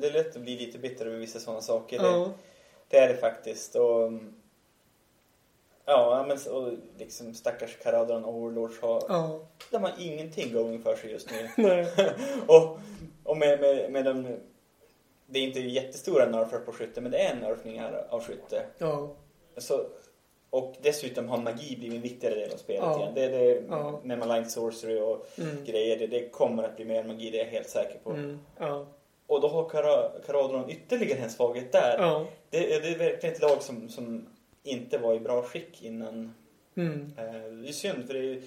det 0.00 0.06
är 0.06 0.12
lätt 0.12 0.36
att 0.36 0.42
bli 0.42 0.56
lite 0.58 0.78
bitter 0.78 1.06
över 1.06 1.18
vissa 1.18 1.38
sådana 1.38 1.60
saker. 1.60 1.98
Det, 1.98 2.04
Ja, 2.06 2.32
det 2.88 2.96
är 2.98 3.08
det 3.08 3.16
faktiskt. 3.16 3.74
Och, 3.76 4.12
ja, 5.90 6.24
men 6.28 6.38
och 6.54 6.72
liksom 6.98 7.34
stackars 7.34 7.76
Caradron 7.82 8.24
Overlords 8.24 8.80
har, 8.80 9.02
ja, 9.08 9.40
de 9.70 9.82
har 9.82 9.92
ingenting 9.98 10.52
going 10.52 10.82
för 10.82 10.96
sig 10.96 11.10
just 11.10 11.28
nu. 11.30 11.48
och 12.46 12.78
och 13.24 13.36
med, 13.36 13.60
med, 13.60 13.92
med 13.92 14.04
de, 14.04 14.36
det 15.26 15.38
är 15.38 15.42
inte 15.42 15.60
jättestora 15.60 16.26
nerfer 16.26 16.58
på 16.58 16.72
skytte, 16.72 17.00
men 17.00 17.12
det 17.12 17.18
är 17.18 17.34
nerfningar 17.36 18.06
av 18.10 18.22
skytte. 18.22 18.62
ja, 18.78 19.10
Så, 19.56 19.86
och 20.50 20.74
dessutom 20.82 21.28
har 21.28 21.38
magi 21.38 21.76
blivit 21.76 21.96
en 21.96 22.02
viktigare 22.02 22.34
del 22.34 22.52
av 22.52 22.56
spelet 22.56 22.82
Ja. 22.84 22.98
igen. 23.00 23.12
Det, 23.14 23.28
det, 23.28 23.62
Ja. 23.70 24.00
Med 24.04 24.18
Malign 24.18 24.50
Sorcery 24.50 25.00
och 25.00 25.26
mm, 25.38 25.64
grejer, 25.64 25.98
det, 25.98 26.06
det 26.06 26.28
kommer 26.28 26.62
att 26.62 26.76
bli 26.76 26.84
mer 26.84 27.04
magi, 27.04 27.30
det 27.30 27.40
är 27.40 27.44
jag 27.44 27.50
helt 27.52 27.68
säker 27.68 27.98
på. 28.04 28.10
mm, 28.10 28.38
ja, 28.58 28.86
Och 29.26 29.40
då 29.40 29.48
har 29.48 29.68
Kara- 29.68 30.10
Caradron 30.26 30.70
ytterligare 30.70 31.18
en 31.20 31.30
svaghet 31.30 31.72
där. 31.72 31.98
Det, 32.50 32.58
det 32.78 32.88
är 32.88 32.98
verkligen 32.98 33.34
ett 33.34 33.42
lag 33.42 33.62
som, 33.62 33.88
som 33.88 34.26
inte 34.62 34.98
var 34.98 35.14
i 35.14 35.20
bra 35.20 35.42
skick 35.42 35.82
innan. 35.82 36.34
mm. 36.74 37.12
Eh, 37.18 37.24
det 37.62 37.68
är 37.68 37.72
synd 37.72 38.06
för 38.06 38.14
det 38.14 38.20
är 38.20 38.42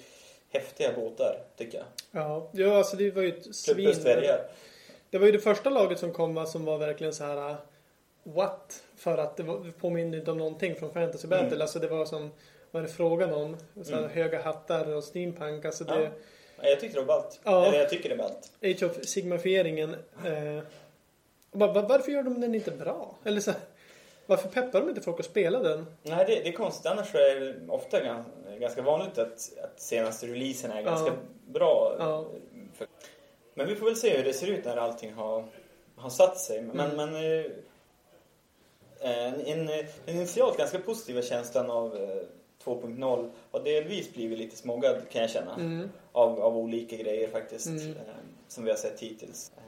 häftiga 0.50 0.92
båtar, 0.92 1.38
tycker 1.56 1.78
jag. 1.78 1.86
Ja, 2.22 2.48
ja 2.52 2.76
alltså 2.76 2.96
det 2.96 3.10
var 3.10 3.22
ju 3.22 3.28
ett 3.28 3.54
svin. 3.54 3.74
Plus 3.74 3.98
dvärgar. 3.98 4.40
Det 5.10 5.18
var 5.18 5.26
ju 5.26 5.32
det 5.32 5.38
första 5.38 5.70
laget 5.70 5.98
som 5.98 6.12
kom 6.12 6.46
som 6.46 6.64
var 6.64 6.78
verkligen 6.78 7.12
så 7.14 7.24
här 7.24 7.50
uh, 7.50 7.56
What? 8.22 8.82
För 8.96 9.18
att 9.18 9.36
det, 9.36 9.42
var, 9.42 9.64
det 9.64 9.72
påminner 9.72 10.18
inte 10.18 10.30
om 10.30 10.38
någonting 10.38 10.74
från 10.74 10.92
Fantasy 10.92 11.28
Battle. 11.28 11.46
Mm. 11.46 11.60
Alltså 11.60 11.78
det 11.78 11.88
var 11.88 12.04
som 12.04 12.30
Vad 12.70 12.82
är 12.82 12.86
det 12.86 12.92
frågan 12.92 13.32
om? 13.32 13.56
Så 13.82 13.90
här, 13.92 13.98
Mm. 13.98 14.10
Höga 14.10 14.42
hattar 14.42 14.94
och 14.94 15.04
steampunk. 15.04 15.64
Alltså 15.64 15.84
det, 15.84 16.10
Ja, 16.60 16.68
Jag 16.68 16.80
tyckte 16.80 16.96
det 17.00 17.04
var 17.04 17.20
ballt. 17.22 17.40
Ja. 17.44 17.66
Eller 17.66 17.78
jag 17.78 17.90
tycker 17.90 18.08
det 18.08 18.14
är 18.14 18.18
ballt. 18.18 18.52
Age 18.62 18.82
of 18.82 19.04
Sigmafieringen. 19.04 19.96
Eh, 20.26 20.62
va- 21.50 21.72
va- 21.72 21.86
varför 21.88 22.12
gör 22.12 22.22
de 22.22 22.40
den 22.40 22.54
inte 22.54 22.70
bra? 22.70 23.14
Eller 23.24 23.40
så 23.40 23.50
här, 23.50 23.60
Varför 24.26 24.48
peppar 24.48 24.80
de 24.80 24.88
inte 24.88 25.00
folk 25.00 25.20
att 25.20 25.26
spela 25.26 25.58
den? 25.58 25.86
Nej, 26.02 26.24
det, 26.28 26.34
det 26.34 26.48
är 26.48 26.52
konstigt. 26.52 26.86
Annars 26.86 27.14
är 27.14 27.40
det 27.40 27.72
ofta 27.72 28.00
gans- 28.00 28.26
ganska 28.60 28.82
vanligt 28.82 29.18
att, 29.18 29.50
att 29.64 29.80
senaste 29.80 30.26
releasen 30.26 30.70
är 30.70 30.82
ganska 30.82 31.06
Ja. 31.06 31.12
bra. 31.52 31.96
Ja. 31.98 32.26
Men 33.54 33.66
vi 33.68 33.74
får 33.74 33.86
väl 33.86 33.96
se 33.96 34.16
hur 34.16 34.24
det 34.24 34.32
ser 34.32 34.46
ut 34.46 34.64
när 34.64 34.76
allting 34.76 35.12
har, 35.12 35.44
har 35.96 36.10
satt 36.10 36.38
sig. 36.38 36.62
Men, 36.62 36.80
Mm. 36.92 36.96
men 37.10 37.14
eh, 37.40 37.44
en, 39.00 39.40
en, 39.46 39.66
den 39.66 40.14
initialt 40.16 40.58
ganska 40.58 40.78
positiva 40.78 41.22
känslan 41.22 41.70
av 41.70 41.96
eh, 41.96 42.16
2.0 42.64 43.30
har 43.50 43.60
delvis 43.60 44.12
blivit 44.14 44.38
lite 44.38 44.56
smoggad 44.56 44.96
kan 45.12 45.20
jag 45.20 45.30
känna. 45.30 45.54
Mm. 45.54 45.88
Av, 46.12 46.40
av 46.40 46.56
olika 46.56 46.96
grejer 46.96 47.28
faktiskt. 47.28 47.66
Mm. 47.66 47.90
Eh, 47.90 47.96
som 48.48 48.64
vi 48.64 48.70
har 48.70 48.76
sett 48.78 49.00
hittills. 49.00 49.52
Eh, 49.56 49.62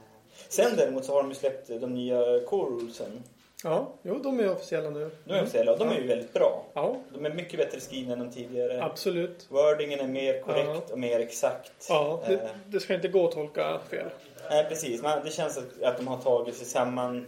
Sen 0.49 0.75
däremot 0.77 1.05
så 1.05 1.13
har 1.13 1.21
de 1.23 1.29
ju 1.29 1.35
släppt 1.35 1.67
de 1.67 1.93
nya 1.93 2.39
core 2.45 2.69
rulesen. 2.69 3.23
Ja, 3.63 3.93
jo 4.01 4.19
de 4.23 4.39
är 4.39 4.51
officiella 4.51 4.89
nu. 4.89 4.99
Nu 5.23 5.33
är 5.33 5.37
de 5.37 5.41
officiella 5.43 5.71
och 5.71 5.79
de 5.79 5.87
är 5.89 5.99
ju 6.01 6.07
väldigt 6.07 6.33
bra. 6.33 6.63
Ja, 6.73 6.95
De 7.13 7.25
är 7.25 7.33
mycket 7.33 7.59
bättre 7.59 7.79
skrivna 7.79 8.13
än 8.13 8.19
de 8.19 8.31
tidigare. 8.31 8.83
absolut. 8.83 9.47
Wordingen 9.49 9.99
är 9.99 10.07
mer 10.07 10.41
korrekt 10.41 10.67
Ja. 10.87 10.93
och 10.93 10.99
mer 10.99 11.19
exakt. 11.19 11.71
Ja, 11.89 12.23
det, 12.27 12.33
Eh, 12.33 12.39
det 12.67 12.79
ska 12.79 12.93
inte 12.95 13.07
gå 13.07 13.25
att 13.27 13.31
tolka 13.31 13.79
fel. 13.89 14.09
nej, 14.49 14.65
precis. 14.69 15.01
Man, 15.01 15.19
det 15.25 15.31
känns 15.31 15.57
att, 15.57 15.81
att 15.83 15.97
de 15.97 16.07
har 16.07 16.17
tagit 16.17 16.55
sig 16.55 16.65
samman 16.65 17.25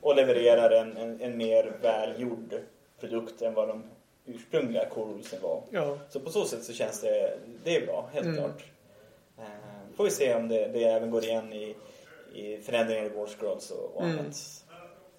och 0.00 0.16
levererar 0.16 0.70
en, 0.70 0.96
en, 0.96 1.20
en 1.20 1.36
mer 1.36 1.72
välgjord 1.82 2.54
produkt 3.00 3.42
än 3.42 3.54
vad 3.54 3.68
de 3.68 3.84
ursprungliga 4.26 4.88
core 4.88 5.12
rulesen 5.12 5.38
var. 5.42 5.62
Ja, 5.70 5.98
Så 6.10 6.20
på 6.20 6.30
så 6.30 6.44
sätt 6.44 6.62
så 6.64 6.72
känns 6.72 7.00
det, 7.00 7.38
det 7.64 7.76
är 7.76 7.86
bra, 7.86 8.08
helt 8.12 8.26
Mm. 8.26 8.36
klart. 8.38 8.62
Eh, 9.38 9.44
får 9.96 10.04
vi 10.04 10.10
se 10.10 10.34
om 10.34 10.48
det, 10.48 10.68
det 10.68 10.84
även 10.84 11.10
går 11.10 11.24
igen 11.24 11.52
i, 11.52 11.76
i 12.34 12.56
förändringar 12.62 13.04
i 13.04 13.08
War 13.08 13.26
Scrolls 13.26 13.70
och, 13.70 13.96
och 13.96 14.02
Mm. 14.04 14.16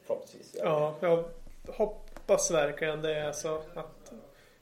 Förhoppningsvis. 0.09 0.51
det. 0.51 0.59
ja, 0.63 0.95
jag 1.01 1.23
hoppas 1.67 2.51
verkligen 2.51 3.01
det. 3.01 3.27
Alltså, 3.27 3.61
att, 3.75 4.11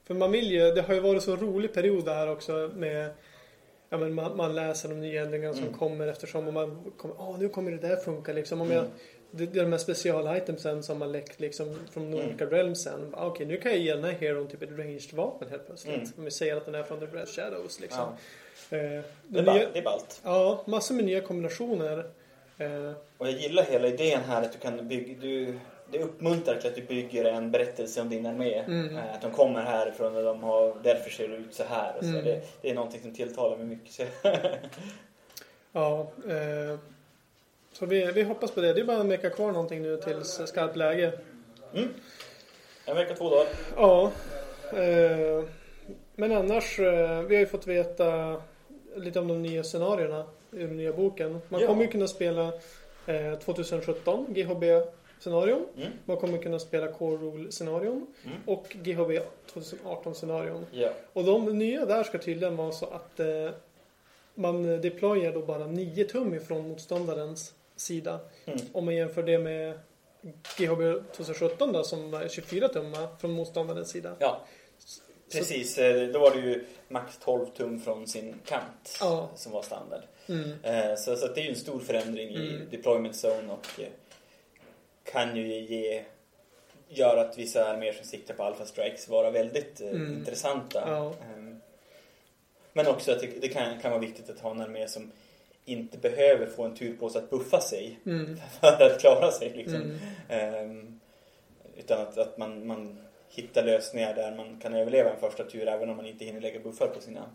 för 0.03 0.13
man 0.13 0.31
vill 0.31 0.51
ju, 0.51 0.71
det 0.71 0.81
har 0.81 0.93
ju 0.93 0.99
varit 0.99 1.23
så 1.23 1.35
rolig 1.35 1.73
period 1.73 2.05
det 2.05 2.13
här 2.13 2.29
också 2.31 2.71
med 2.75 3.09
Ja, 3.89 3.97
men 3.97 4.13
man, 4.13 4.37
man 4.37 4.55
läser 4.55 4.89
de 4.89 5.01
nya 5.01 5.21
ändringarna 5.21 5.53
som 5.53 5.63
Mm. 5.63 5.77
kommer 5.77 6.07
eftersom 6.07 6.47
och 6.47 6.53
man 6.53 6.91
kommer, 6.97 7.15
åh 7.19 7.39
nu 7.39 7.49
kommer 7.49 7.71
det 7.71 7.77
där 7.87 7.95
funka 7.95 8.33
liksom. 8.33 8.61
Om 8.61 8.71
jag, 8.71 8.79
Mm. 8.79 8.91
det, 9.31 9.45
det 9.45 9.59
är 9.59 9.63
de 9.63 9.71
här 9.71 9.79
special-itemsen 9.79 10.83
som 10.83 11.01
har 11.01 11.07
läckt 11.07 11.39
liksom 11.39 11.75
från 11.91 12.13
olika 12.13 12.45
realmsen. 12.45 13.13
Ah, 13.17 13.25
Okej, 13.27 13.45
nu 13.45 13.57
kan 13.57 13.71
jag 13.71 13.79
ge 13.81 13.93
den 13.95 14.03
här 14.03 14.11
heron 14.11 14.47
typ 14.47 14.61
ett 14.61 14.69
ranged 14.71 15.13
vapen 15.13 15.49
helt 15.49 15.65
plötsligt. 15.67 15.95
Mm. 15.95 16.07
Om 16.17 16.25
vi 16.25 16.31
säger 16.31 16.57
att 16.57 16.65
den 16.65 16.75
är 16.75 16.83
från 16.83 16.99
The 16.99 17.07
Breath 17.07 17.31
Shadows 17.31 17.79
liksom. 17.79 17.99
Ja, 17.99 18.77
Eh, 18.77 19.01
det, 19.27 19.39
är 19.39 19.43
nya, 19.43 19.69
det 19.73 19.79
är 19.79 19.83
ballt. 19.83 20.21
ja, 20.23 20.63
massor 20.65 20.95
med 20.95 21.05
nya 21.05 21.21
kombinationer. 21.21 22.09
Eh, 22.57 22.91
Och 23.17 23.27
jag 23.27 23.33
gillar 23.33 23.63
hela 23.63 23.87
idén 23.87 24.21
här 24.21 24.41
att 24.41 24.53
du 24.53 24.59
kan 24.59 24.87
bygga, 24.87 25.21
du, 25.21 25.59
det 25.91 25.99
uppmuntrar 25.99 26.55
till 26.55 26.69
att 26.69 26.75
du 26.75 26.81
bygger 26.81 27.25
en 27.25 27.51
berättelse 27.51 28.01
om 28.01 28.09
din 28.09 28.25
armé. 28.25 28.53
Mm. 28.59 28.97
Eh, 28.97 29.13
Att 29.13 29.21
de 29.21 29.31
kommer 29.31 29.61
härifrån 29.61 30.15
och 30.15 30.23
de 30.23 30.43
har, 30.43 30.75
därför 30.83 31.09
ser 31.09 31.27
det 31.27 31.35
ut 31.35 31.53
så 31.53 31.63
här. 31.63 31.93
Så. 31.99 32.05
Mm. 32.07 32.25
Det, 32.25 32.41
det 32.61 32.69
är 32.69 32.75
någonting 32.75 33.01
som 33.01 33.13
tilltalar 33.13 33.57
mig 33.57 33.65
mycket. 33.65 34.07
Ja, 35.71 35.99
eh, 36.29 36.79
så 37.71 37.85
vi, 37.85 38.11
vi 38.11 38.23
hoppas 38.23 38.51
på 38.51 38.61
det. 38.61 38.73
Det 38.73 38.79
är 38.81 38.85
bara 38.85 38.97
en 38.99 39.09
vecka 39.09 39.29
kvar 39.29 39.51
någonting 39.51 39.81
nu 39.81 39.97
tills 39.97 40.41
skarpt 40.45 40.75
läge. 40.75 41.11
Mm. 41.73 41.89
En 42.85 42.95
vecka, 42.95 43.15
två 43.15 43.29
dagar. 43.29 43.47
Ja, 43.75 44.11
eh, 44.73 45.43
men 46.15 46.31
annars, 46.31 46.79
eh, 46.79 47.21
vi 47.21 47.35
har 47.35 47.39
ju 47.39 47.45
fått 47.45 47.67
veta 47.67 48.41
lite 48.95 49.19
om 49.19 49.27
de 49.27 49.41
nya 49.41 49.63
scenarierna 49.63 50.25
i 50.51 50.57
den 50.57 50.77
nya 50.77 50.93
boken. 50.93 51.41
Man 51.49 51.61
Ja. 51.61 51.67
kommer 51.67 51.81
ju 51.83 51.87
kunna 51.91 52.07
spela 52.07 52.51
eh, 53.05 53.39
2017 53.39 54.25
GHB-scenarion. 54.33 55.65
Mm. 55.77 55.89
Man 56.05 56.17
kommer 56.17 56.37
kunna 56.37 56.59
spela 56.59 56.91
Core 56.91 57.17
Rule-scenarion 57.17 58.07
Mm. 58.25 58.37
och 58.45 58.75
GHB 58.83 59.19
2018-scenarion. 59.53 60.65
Ja. 60.71 60.89
Och 61.13 61.23
de 61.23 61.57
nya 61.59 61.85
där 61.85 62.03
ska 62.03 62.17
tydligen 62.17 62.55
vara 62.57 62.71
så 62.71 62.85
att 62.85 63.19
eh, 63.19 63.49
man 64.35 64.81
deployar 64.81 65.31
då 65.33 65.41
bara 65.41 65.67
9 65.67 66.03
tum 66.05 66.33
ifrån 66.33 66.69
motståndarens 66.69 67.53
sida. 67.75 68.19
Mm. 68.45 68.59
Om 68.73 68.85
man 68.85 68.95
jämför 68.95 69.23
det 69.23 69.39
med 69.39 69.79
GHB 70.57 70.81
2017 71.15 71.73
då 71.73 71.83
som 71.83 72.13
är 72.13 72.27
24 72.27 72.67
tummar 72.67 73.07
från 73.19 73.31
motståndarens 73.31 73.89
sida. 73.89 74.15
ja, 74.19 74.41
precis. 75.31 75.77
Eh, 75.77 76.07
Då 76.07 76.19
var 76.19 76.31
det 76.35 76.39
ju 76.41 76.65
max 76.87 77.17
12 77.17 77.45
tum 77.45 77.79
från 77.79 78.07
sin 78.07 78.35
kant 78.45 78.97
Ja. 78.99 79.29
som 79.35 79.51
var 79.51 79.61
standard. 79.61 80.01
Mm. 80.29 80.51
Eh, 80.63 80.95
Så, 80.95 81.15
så 81.15 81.25
att 81.25 81.35
det 81.35 81.41
är 81.41 81.43
ju 81.43 81.49
en 81.49 81.55
stor 81.55 81.79
förändring 81.79 82.29
i 82.29 82.35
Mm. 82.55 82.69
deployment 82.71 83.15
zone 83.25 83.53
och 83.53 83.79
eh, 83.79 83.87
kan 85.03 85.35
ju 85.37 85.47
ge 85.59 86.03
göra 86.89 87.21
att 87.21 87.37
vissa 87.37 87.65
arméer 87.73 87.93
som 87.93 88.05
siktar 88.05 88.33
på 88.33 88.43
alpha 88.43 88.65
strikes 88.65 89.09
vara 89.09 89.31
väldigt 89.31 89.81
eh, 89.81 89.89
Mm. 89.89 90.13
intressanta. 90.17 90.83
Ja. 90.87 91.13
Ehm, 91.33 91.61
Men 92.73 92.87
också 92.87 93.11
att 93.11 93.19
det, 93.19 93.27
det 93.41 93.47
kan, 93.47 93.79
kan 93.81 93.91
vara 93.91 94.01
viktigt 94.01 94.29
att 94.29 94.39
ha 94.39 94.51
en 94.51 94.61
armé 94.61 94.87
som 94.87 95.11
inte 95.65 95.97
behöver 95.97 96.45
få 96.45 96.63
en 96.63 96.75
tur 96.75 96.97
på 96.97 97.09
sig 97.09 97.21
att 97.23 97.29
buffa 97.29 97.59
sig 97.61 97.99
Mm. 98.05 98.37
för 98.61 98.81
att 98.85 98.99
klara 98.99 99.31
sig. 99.31 99.49
Liksom. 99.55 99.75
Mm. 99.81 99.97
Ehm, 100.29 100.99
utan 101.77 102.01
att, 102.01 102.17
att 102.17 102.37
man, 102.37 102.67
man 102.67 102.97
hittar 103.29 103.63
lösningar 103.63 104.13
där 104.15 104.35
man 104.35 104.59
kan 104.59 104.73
överleva 104.73 105.09
en 105.13 105.19
första 105.19 105.43
tur 105.43 105.67
även 105.67 105.89
om 105.89 105.97
man 105.97 106.05
inte 106.05 106.25
hinner 106.25 106.41
lägga 106.41 106.59
buffar 106.59 106.87
på 106.87 107.01
sina 107.01 107.29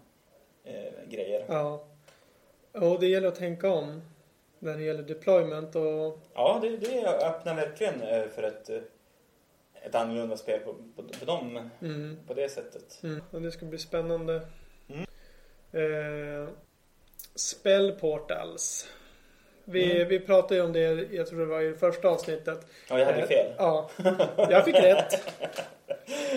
eh, 0.64 1.08
grejer. 1.10 1.44
Ja. 1.48 1.84
Och 2.72 3.00
det 3.00 3.06
gäller 3.06 3.28
att 3.28 3.34
tänka 3.34 3.70
om 3.70 4.02
när 4.58 4.76
det 4.76 4.82
gäller 4.82 5.02
deployment 5.02 5.76
och 5.76 6.18
Ja, 6.34 6.58
det, 6.62 6.76
det 6.76 7.06
öppnar 7.06 7.54
verkligen 7.54 8.02
eh, 8.02 8.24
för 8.28 8.42
ett, 8.42 8.70
eh, 8.70 8.78
ett 9.82 9.94
annorlunda 9.94 10.36
spel 10.36 10.60
på, 10.60 10.74
på, 10.96 11.02
på 11.18 11.24
dem 11.24 11.70
Mm. 11.82 12.18
på 12.26 12.34
det 12.34 12.48
sättet. 12.48 13.00
Mm. 13.02 13.22
Och 13.30 13.42
det 13.42 13.52
ska 13.52 13.66
bli 13.66 13.78
spännande. 13.78 14.40
Mm. 14.88 15.04
Eh, 15.72 16.48
Spellportals. 17.34 18.88
Vi, 19.64 19.94
Mm. 19.96 20.08
vi 20.08 20.20
pratade 20.20 20.54
ju 20.54 20.60
om 20.62 20.72
det, 20.72 20.80
jag 21.12 21.26
tror 21.26 21.38
det 21.40 21.46
var 21.46 21.60
i 21.60 21.68
det 21.68 21.74
första 21.74 22.08
avsnittet. 22.08 22.66
Ja, 22.88 22.98
jag 22.98 23.06
hade 23.06 23.18
Eh, 23.22 23.26
fel. 23.28 23.52
Ja, 23.58 23.90
jag 24.36 24.64
fick 24.64 24.74
rätt. 24.74 25.30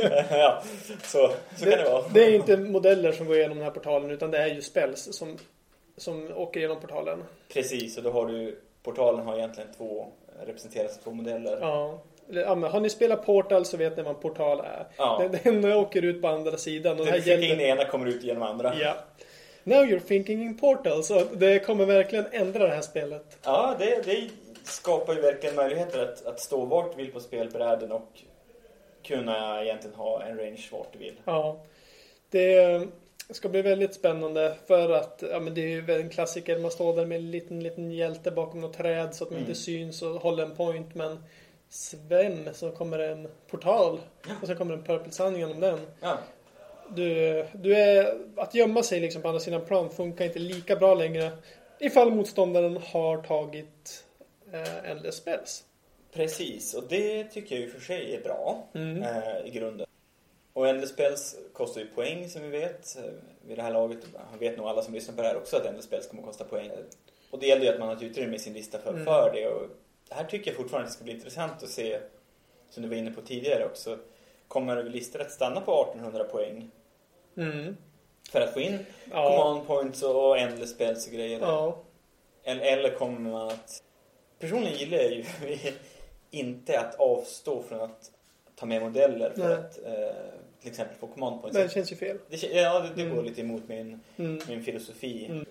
ja, 0.30 0.64
så, 1.04 1.32
så 1.58 1.66
kan 1.66 1.78
det 1.78 1.90
vara. 1.92 2.04
Det 2.14 2.24
är 2.26 2.32
inte 2.36 2.58
modeller 2.58 3.12
som 3.12 3.26
går 3.28 3.36
igenom 3.38 3.58
den 3.58 3.64
här 3.64 3.72
portalen 3.72 4.12
utan 4.12 4.32
det 4.32 4.38
är 4.38 4.48
ju 4.48 4.62
spells 4.62 5.16
som, 5.18 5.38
som 5.98 6.32
åker 6.36 6.60
igenom 6.60 6.80
portalen. 6.80 7.24
Precis, 7.54 7.98
och 7.98 8.04
då 8.04 8.12
har 8.12 8.26
du... 8.26 8.60
Portalen 8.84 9.26
har 9.26 9.38
egentligen 9.38 9.70
två, 9.78 10.08
representeras 10.46 11.00
två 11.00 11.12
modeller. 11.12 11.58
Ja. 11.62 12.00
Ja, 12.30 12.56
men 12.56 12.72
har 12.72 12.80
ni 12.80 12.90
spelat 12.90 13.26
Portal 13.26 13.66
så 13.66 13.78
vet 13.78 13.98
ni 13.98 14.04
vad 14.04 14.16
en 14.16 14.22
portal 14.22 14.60
är. 14.60 14.88
Ja. 14.98 15.30
Den, 15.44 15.62
den 15.62 15.72
åker 15.74 16.02
ut 16.02 16.22
på 16.22 16.28
andra 16.28 16.58
sidan. 16.58 17.00
Och 17.00 17.06
det 17.06 17.12
Du 17.12 17.20
här 17.20 17.38
in 17.38 17.42
gäller... 17.42 17.56
det 17.56 17.64
ena 17.64 17.86
kommer 17.86 18.08
ut 18.08 18.24
genom 18.24 18.44
andra. 18.44 18.76
Ja. 18.80 18.96
Now 19.64 19.84
you're 19.84 20.00
thinking 20.00 20.42
in 20.44 20.58
portals. 20.58 21.08
Så 21.08 21.24
det 21.34 21.60
kommer 21.60 21.86
verkligen 21.86 22.26
ändra 22.32 22.68
det 22.68 22.74
här 22.74 22.82
spelet. 22.82 23.38
Ja, 23.44 23.76
det, 23.80 24.06
det 24.06 24.30
skapar 24.64 25.14
ju 25.14 25.22
verkligen 25.22 25.56
möjligheter 25.56 26.04
att, 26.04 26.26
att 26.26 26.40
stå 26.40 26.66
vart 26.66 26.92
du 26.92 27.04
vill 27.04 27.12
på 27.12 27.20
spelbräden 27.20 27.92
och 27.92 28.10
kunna 29.04 29.64
egentligen 29.64 29.96
ha 29.96 30.24
en 30.24 30.38
range 30.38 30.68
vart 30.72 30.94
du 30.94 31.00
vill. 31.00 31.16
Ja. 31.26 31.58
Det 32.30 32.82
ska 33.32 33.50
bli 33.50 33.62
väldigt 33.62 33.94
spännande 33.94 34.56
för 34.68 34.90
att 34.90 35.24
ja, 35.32 35.40
men 35.40 35.54
det 35.54 35.62
är 35.62 35.68
ju 35.68 36.02
en 36.02 36.10
klassiker. 36.10 36.60
Man 36.60 36.72
står 36.72 36.96
där 36.96 37.06
med 37.06 37.16
en 37.18 37.32
liten, 37.32 37.64
liten 37.64 37.92
hjälte 37.92 38.32
bakom 38.32 38.62
något 38.62 38.74
träd 38.78 39.16
så 39.16 39.24
att 39.24 39.30
man 39.30 39.38
Mm. 39.40 39.50
inte 39.50 39.62
syns 39.62 40.02
och 40.02 40.10
håller 40.10 40.44
en 40.44 40.56
point. 40.56 40.96
Men 40.96 41.24
Sven 41.70 42.50
så 42.54 42.72
kommer 42.72 43.00
en 43.00 43.28
portal 43.48 44.00
och 44.42 44.48
så 44.48 44.56
kommer 44.56 44.74
en 44.74 44.84
Purple 44.84 45.12
Sun 45.12 45.36
genom 45.36 45.60
den. 45.60 45.80
Ja, 46.02 46.18
Du, 46.96 47.46
du 47.54 47.76
är, 47.76 48.18
att 48.36 48.56
gömma 48.56 48.84
sig 48.84 49.00
liksom 49.00 49.22
på 49.22 49.28
andra 49.28 49.40
sidan 49.40 49.66
plan 49.66 49.90
funkar 49.90 50.26
inte 50.26 50.40
lika 50.40 50.76
bra 50.76 50.96
längre 50.96 51.32
ifall 51.80 52.12
motståndaren 52.12 52.78
har 52.78 53.18
tagit 53.24 54.04
eh, 54.54 54.92
Endless 54.92 55.16
Spells. 55.16 55.64
precis. 56.14 56.74
Och 56.74 56.84
det 56.90 57.24
tycker 57.24 57.56
jag 57.56 57.62
ju 57.66 57.70
för 57.72 57.80
sig 57.82 58.16
är 58.16 58.22
bra 58.22 58.68
Mm. 58.76 59.04
eh, 59.04 59.46
i 59.46 59.50
grunden. 59.50 59.85
Och 60.56 60.68
Endless 60.68 61.36
kostar 61.54 61.82
ju 61.82 61.88
poäng 61.88 62.30
som 62.30 62.42
vi 62.42 62.48
vet. 62.48 62.98
Eh, 62.98 63.04
Vid 63.48 63.58
det 63.58 63.62
här 63.62 63.72
laget 63.74 64.00
vet 64.40 64.58
nog 64.58 64.68
alla 64.68 64.82
som 64.82 64.94
lyssnar 64.94 65.16
på 65.16 65.22
det 65.22 65.28
här 65.28 65.38
också 65.38 65.58
att 65.58 65.66
Endless 65.66 66.08
kommer 66.08 66.22
att 66.24 66.28
kosta 66.28 66.44
poäng. 66.44 66.72
Och 67.32 67.40
det 67.40 67.48
gäller 67.48 67.64
ju 67.66 67.70
att 67.70 67.80
man 67.80 67.88
har 67.88 67.96
ett 67.96 68.02
utrymme 68.02 68.36
i 68.36 68.40
sin 68.40 68.54
lista 68.54 68.80
för, 68.80 68.90
Mm. 68.90 69.06
för 69.06 69.32
det. 69.34 69.48
Och 69.48 69.68
här 70.10 70.24
tycker 70.24 70.52
jag 70.52 70.58
fortfarande 70.58 70.86
att 70.86 70.92
det 70.92 70.96
ska 70.96 71.04
bli 71.04 71.14
intressant 71.14 71.64
att 71.64 71.70
se, 71.70 72.00
som 72.70 72.84
du 72.84 72.90
var 72.90 72.96
inne 72.96 73.12
på 73.12 73.22
tidigare 73.22 73.66
också, 73.66 73.98
kommer 74.48 74.84
listor 74.84 75.22
att 75.22 75.32
stanna 75.32 75.62
på 75.62 75.72
1800 75.82 76.24
poäng 76.24 76.72
Mm. 77.38 77.78
för 78.32 78.42
att 78.42 78.54
få 78.54 78.60
in 78.60 78.78
Ja. 79.12 79.30
command 79.38 79.68
points 79.68 80.04
och 80.04 80.38
endless 80.38 80.70
spells 80.72 81.08
och 81.08 81.14
grejer. 81.14 81.40
Ja. 81.40 81.78
Eller, 82.44 82.66
eller 82.78 82.90
kommer 82.96 83.20
man 83.20 83.48
att... 83.50 83.84
Personligen 84.40 84.78
gillar 84.78 84.98
jag 84.98 85.12
ju 85.12 85.26
inte 86.32 86.80
att 86.80 86.96
avstå 86.96 87.64
från 87.64 87.82
att 87.82 88.12
ta 88.56 88.66
med 88.66 88.82
modeller 88.82 89.30
för 89.30 89.44
Nej. 89.44 89.54
att 89.54 89.78
eh, 89.86 90.16
till 90.66 90.72
exempel 90.72 90.98
få 91.00 91.08
command 91.08 91.42
points. 91.42 91.58
Det 91.58 91.72
känns 91.74 91.92
ju 91.92 91.96
fel. 91.96 92.18
Det, 92.30 92.44
ja, 92.44 92.80
det, 92.80 92.90
det 92.96 93.04
går 93.04 93.12
Mm. 93.14 93.26
lite 93.26 93.42
emot 93.42 93.62
min, 93.68 94.00
Mm. 94.18 94.40
min 94.48 94.64
filosofi. 94.64 95.26
Mm. 95.30 95.46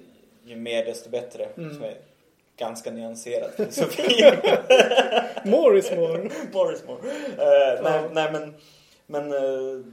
Ju 0.44 0.56
mer 0.56 0.84
desto 0.84 1.10
bättre. 1.10 1.48
Mm. 1.56 1.74
Som 1.74 1.82
är 1.84 1.94
ganska 2.56 2.90
nyanserad 2.90 3.50
filosofi. 3.56 4.24
More 5.44 5.78
is 5.78 5.90
more. 5.90 6.18
More. 6.52 6.74
Eh, 6.74 7.82
nej, 7.82 7.92
Ja. 8.02 8.02
nej 8.12 8.32
men... 8.32 8.54
men 9.06 9.32
uh, 9.32 9.84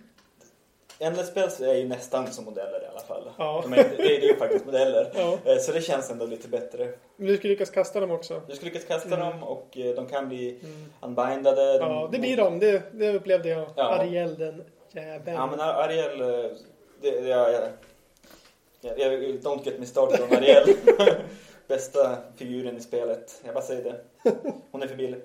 Endless 1.00 1.28
Spells 1.28 1.60
är 1.62 1.74
ju 1.74 1.88
nästan 1.88 2.28
som 2.32 2.46
modeller 2.46 2.84
i 2.84 2.86
alla 2.92 3.00
fall. 3.00 3.30
Ja. 3.38 3.60
De 3.64 3.74
är, 3.74 3.90
det, 3.98 4.18
är 4.18 4.22
ju 4.22 4.36
faktiskt 4.36 4.66
modeller. 4.66 5.12
Ja. 5.16 5.38
Eh, 5.46 5.58
Så 5.58 5.72
det 5.72 5.82
känns 5.82 6.12
ändå 6.12 6.26
lite 6.26 6.48
bättre. 6.48 6.90
Men 7.16 7.28
du 7.28 7.38
ska 7.38 7.48
lyckas 7.48 7.70
kasta 7.70 8.00
dem 8.00 8.12
också. 8.12 8.42
Du 8.48 8.56
ska 8.56 8.66
lyckas 8.66 8.86
kasta 8.86 9.08
Mm. 9.16 9.20
dem 9.20 9.44
och 9.44 9.68
de 9.96 10.08
kan 10.08 10.28
bli 10.30 10.50
Mm. 10.64 10.86
unbindade. 11.02 11.78
De, 11.78 11.92
Ja, 11.92 12.10
det 12.12 12.20
blir 12.20 12.38
de. 12.38 12.60
Det, 12.60 12.82
det 12.94 13.14
upplevde 13.16 13.50
jag. 13.50 13.68
Ja. 13.76 13.84
Ariel 13.84 14.36
den 14.38 14.64
jäveln. 14.95 15.38
Ja, 15.38 15.47
men 15.47 15.60
Ariel... 15.60 16.21
eh, 16.21 16.51
Det, 17.01 17.21
det, 17.21 17.27
jag, 17.27 17.54
jag, 18.82 18.99
jag, 18.99 19.13
don't 19.41 19.65
get 19.65 19.80
me 19.80 19.86
started 19.86 20.21
on 20.21 20.34
Ariel. 20.38 20.75
Bästa 21.67 22.17
figuren 22.36 22.77
i 22.77 22.82
spelet. 22.82 23.41
Jag 23.45 23.54
bara 23.54 23.63
säger 23.63 23.84
det. 23.84 24.01
Hon 24.71 24.84
är 24.84 24.88
för 24.88 24.95
billig. 24.95 25.21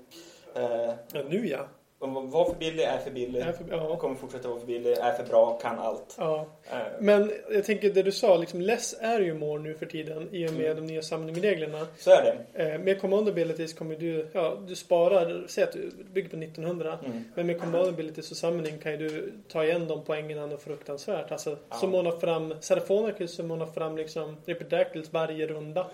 Eh, 0.55 0.94
Ja, 1.12 1.22
nu 1.29 1.48
ja. 1.48 1.68
Och 1.99 2.09
var 2.31 2.45
för 2.45 2.55
billig, 2.59 2.83
är 2.85 2.99
för 2.99 3.11
billig. 3.11 3.41
Är 3.41 3.53
för- 3.53 3.65
ja. 3.71 3.97
Kommer 3.97 4.15
fortsätta 4.15 4.49
vara 4.49 4.61
för 4.61 4.67
billig, 4.67 4.93
är 4.93 5.13
för 5.13 5.25
bra, 5.25 5.59
kan 5.63 5.79
allt. 5.79 6.15
ja. 6.19 6.47
Eh, 6.71 6.77
Men 7.01 7.33
jag 7.51 7.65
tänker 7.65 7.91
det 7.91 8.03
du 8.03 8.13
sa, 8.13 8.37
liksom 8.37 8.61
less 8.61 8.95
är 9.01 9.21
ju 9.21 9.35
more 9.35 9.63
nu 9.63 9.75
för 9.75 9.87
tiden 9.87 10.29
i 10.33 10.49
och 10.49 10.53
med 10.53 10.65
Mm. 10.71 10.77
de 10.77 10.93
nya 10.93 11.03
samlingreglerna. 11.03 11.87
Så 11.99 12.11
är 12.11 12.23
det. 12.53 12.63
Eh, 12.73 12.79
med 12.79 13.01
command 13.01 13.29
abilities 13.29 13.73
kommer 13.75 13.97
du, 13.97 14.29
ja 14.33 14.57
du 14.69 14.75
sparar, 14.77 15.45
säg 15.49 15.65
att 15.65 15.73
du 15.73 15.91
bygger 16.13 16.29
på 16.29 16.37
1900. 16.37 16.99
Mm. 17.05 17.25
Men 17.35 17.47
med 17.47 17.61
command 17.61 17.89
abilities 17.89 18.31
och 18.31 18.37
summoning 18.37 18.79
kan 18.79 18.93
ju 18.93 18.99
du 18.99 19.33
ta 19.49 19.65
igen 19.65 19.87
de 19.89 20.05
poängen 20.05 20.49
något 20.49 20.63
fruktansvärt. 20.63 21.33
Alltså 21.33 21.57
Ja. 21.71 21.77
som 21.77 21.91
månar 21.91 22.11
fram, 22.11 22.55
Seraphonacus 22.61 23.35
som 23.35 23.47
månar 23.47 23.67
fram 23.67 23.97
liksom 23.97 24.37
Ripidactyls 24.45 25.13
varje 25.13 25.47
runda. 25.47 25.87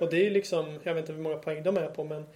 Och 0.00 0.10
det 0.10 0.16
är 0.16 0.24
ju 0.24 0.30
liksom, 0.30 0.78
jag 0.82 0.94
vet 0.94 1.02
inte 1.02 1.12
hur 1.12 1.20
många 1.22 1.36
poäng 1.36 1.62
de 1.62 1.76
är 1.76 1.86
på 1.88 2.04
men 2.04 2.26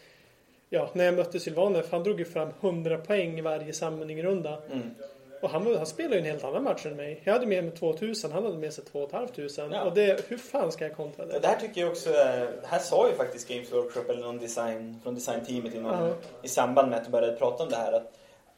Ja, 0.73 0.91
när 0.93 1.05
jag 1.05 1.15
mötte 1.15 1.41
Sylvaner, 1.41 1.85
han 1.91 2.03
drog 2.03 2.19
ju 2.19 2.25
fram 2.25 2.49
100 2.61 2.99
poäng 2.99 3.39
i 3.39 3.41
varje 3.43 3.73
samlingrunda. 3.73 4.59
Mm. 4.73 4.91
Och 5.43 5.51
han, 5.51 5.77
han 5.77 5.87
spelade 5.87 6.15
ju 6.15 6.21
en 6.21 6.27
helt 6.27 6.45
annan 6.45 6.65
match 6.65 6.87
än 6.87 6.97
mig. 6.97 7.21
Jag 7.25 7.33
hade 7.33 7.47
med 7.47 7.65
mig 7.65 7.73
2000, 7.73 8.33
han 8.33 8.45
hade 8.45 8.59
med 8.59 8.73
sig 8.73 8.85
2500. 8.85 9.77
Ja. 9.77 9.85
Och 9.85 9.95
det, 9.95 10.25
hur 10.29 10.37
fan 10.37 10.73
ska 10.73 10.85
jag 10.87 10.97
kontra 10.97 11.27
Det 11.27 11.39
det? 11.39 11.47
här 11.49 11.57
tycker 11.61 11.81
jag 11.81 11.91
också 11.91 12.11
är, 12.11 12.51
här 12.65 12.79
sa 12.79 13.09
ju 13.09 13.15
faktiskt 13.15 13.49
Games 13.49 13.73
Workshop 13.73 14.05
eller 14.13 14.23
någon 14.23 14.39
design 14.39 15.01
från 15.03 15.15
designteamet 15.15 15.75
i, 15.75 15.81
någon, 15.81 16.07
Ja. 16.09 16.13
i 16.43 16.49
samband 16.49 16.89
med 16.91 16.99
att 16.99 17.05
de 17.05 17.11
började 17.11 17.37
prata 17.37 17.63
om 17.65 17.71
det 17.71 17.77
här 17.77 17.93
att, 17.93 18.13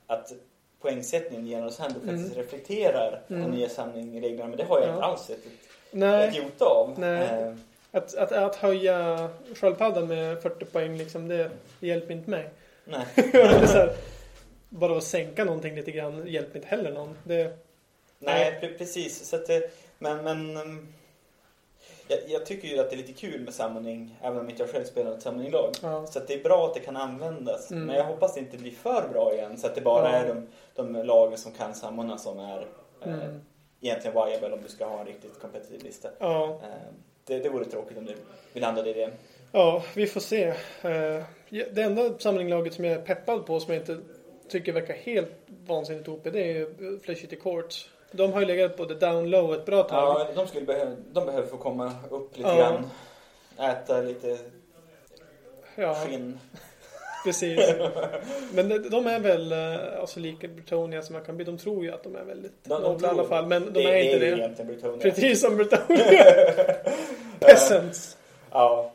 att 0.07 0.33
poängsättningen 0.81 1.47
Generals 1.47 1.79
Handbook 1.79 2.05
faktiskt 2.05 2.37
reflekterar 2.37 3.21
Mm. 3.31 3.43
de 3.51 3.57
nya 3.57 3.69
samlingreglerna 3.69 4.49
men 4.49 4.57
det 4.59 4.65
har 4.65 4.81
jag 4.81 4.89
Ja. 4.89 4.93
inte 4.95 5.05
alls 5.05 5.21
sett 5.23 5.39
ett, 5.93 6.03
ett 6.03 6.37
jota 6.37 6.65
av. 6.65 6.95
Nej. 6.99 7.43
Eh, 7.43 7.55
att, 7.93 8.15
att, 8.15 8.33
att 8.33 8.57
höja 8.57 9.29
sköldpaddan 9.55 10.09
med 10.09 10.43
40 10.43 10.65
poäng 10.65 10.97
liksom, 10.99 11.29
det, 11.29 11.51
det 11.81 11.87
hjälper 11.87 12.13
inte 12.15 12.31
mig. 12.31 12.49
nej. 12.85 13.07
här, 13.33 13.93
bara 14.69 14.97
att 14.97 15.05
sänka 15.05 15.45
någonting 15.45 15.75
lite 15.75 15.91
grann 15.91 16.27
hjälper 16.27 16.57
inte 16.57 16.69
heller 16.69 16.93
någon. 16.93 17.17
Det, 17.25 17.59
nej, 18.19 18.59
pre- 18.63 18.79
precis. 18.79 19.29
Så 19.29 19.37
att 19.37 19.47
det, 19.47 19.71
men 19.99 20.25
men 20.25 20.57
um, 20.57 20.93
jag, 22.09 22.19
jag 22.29 22.47
tycker 22.47 22.69
ju 22.69 22.79
att 22.79 22.91
det 22.91 22.97
är 22.97 22.99
lite 22.99 23.13
kul 23.13 23.41
med 23.41 23.55
samling 23.55 24.19
även 24.23 24.39
om 24.41 24.51
inte 24.51 24.63
jag 24.63 24.71
själv 24.71 24.85
spelar 24.85 25.13
ett 25.13 25.23
samlinglag. 25.23 25.71
ja. 25.83 26.07
Så 26.07 26.19
att 26.19 26.29
det 26.29 26.35
är 26.35 26.43
bra 26.43 26.67
att 26.67 26.75
det 26.75 26.81
kan 26.81 26.97
användas. 26.97 27.71
Mm. 27.71 27.85
Men 27.85 27.97
jag 27.97 28.05
hoppas 28.05 28.35
det 28.35 28.41
inte 28.41 28.59
blir 28.59 28.71
för 28.73 29.09
bra 29.13 29.35
igen. 29.35 29.59
Så 29.59 29.67
att 29.67 29.75
det 29.75 29.81
bara 29.81 30.09
Ja. 30.11 30.17
är 30.17 30.29
de, 30.29 30.47
de 30.75 31.05
lagen 31.07 31.39
som 31.39 31.53
kan 31.53 31.75
samordna 31.75 32.19
som 32.19 32.39
är 32.41 32.59
eh, 33.03 33.15
Mm. 33.15 33.41
egentligen 33.81 34.15
viable 34.27 34.53
om 34.53 34.63
du 34.63 34.69
ska 34.69 34.85
ha 34.87 35.01
en 35.01 35.07
riktigt 35.07 35.41
kompetitiv 35.41 35.83
lista. 35.85 36.09
Ja, 36.19 36.61
Eh, 36.63 36.93
det, 37.25 37.39
det 37.39 37.49
vore 37.49 37.65
tråkigt 37.65 37.99
om 37.99 38.09
vi 38.53 38.61
landade 38.61 38.91
i 38.91 38.93
det. 38.93 39.11
ja, 39.53 39.83
vi 39.95 40.07
får 40.07 40.21
se. 40.21 40.45
Eh, 40.83 41.23
Det 41.51 41.83
enda 41.83 42.19
samlinglaget 42.19 42.75
som 42.75 42.85
jag 42.85 42.95
är 42.95 43.03
peppad 43.03 43.47
på 43.47 43.61
som 43.61 43.73
jag 43.75 43.83
inte 43.83 43.99
tycker 44.49 44.73
verkar 44.73 44.95
helt 44.95 45.31
vansinnigt 45.67 46.09
OP 46.09 46.25
det 46.25 46.41
är 46.41 46.55
ju 46.55 46.99
Fleshity 47.05 47.37
Courts. 47.37 47.89
De 48.13 48.33
har 48.33 48.41
ju 48.41 48.47
legat 48.47 48.77
både 48.77 48.95
down 48.95 49.31
low 49.31 49.55
ett 49.55 49.67
bra 49.67 49.83
tag. 49.83 50.21
Ja, 50.21 50.29
de, 50.35 50.49
skulle 50.49 50.67
behöva, 50.67 50.97
de 51.13 51.27
behöver 51.27 51.49
få 51.49 51.57
komma 51.57 51.93
upp 52.11 52.37
lite 52.37 52.49
Ja. 52.49 52.57
grann. 52.57 52.91
Äta 53.71 54.01
lite 54.01 54.39
Ja, 55.75 55.95
skinn. 55.95 56.39
Precis. 57.25 57.61
Men 58.53 58.69
de- 58.69 58.79
de 58.79 59.07
är 59.07 59.21
väl 59.21 59.53
eh, 59.53 60.01
alltså 60.01 60.21
lika 60.21 60.49
Bretonia 60.49 61.03
som 61.03 61.13
man 61.13 61.25
kan 61.25 61.37
bli. 61.37 61.45
De 61.45 61.59
tror 61.59 61.85
ju 61.85 61.93
att 61.93 62.03
de 62.03 62.17
är 62.17 62.25
väldigt 62.25 62.53
De, 62.65 62.83
nobla 62.83 63.09
i 63.09 63.11
alla 63.11 63.25
fall. 63.25 63.47
Men 63.47 63.65
de 63.65 63.71
det, 63.71 63.83
är 63.83 64.03
inte 64.03 64.19
det. 64.19 64.27
är 64.27 64.31
det. 64.31 64.39
egentligen 64.39 64.67
Britonia. 64.73 64.99
Precis 65.03 65.41
som 65.41 65.57
Bretonia. 65.57 66.05
Peasants. 67.41 68.17
Ja. 68.51 68.93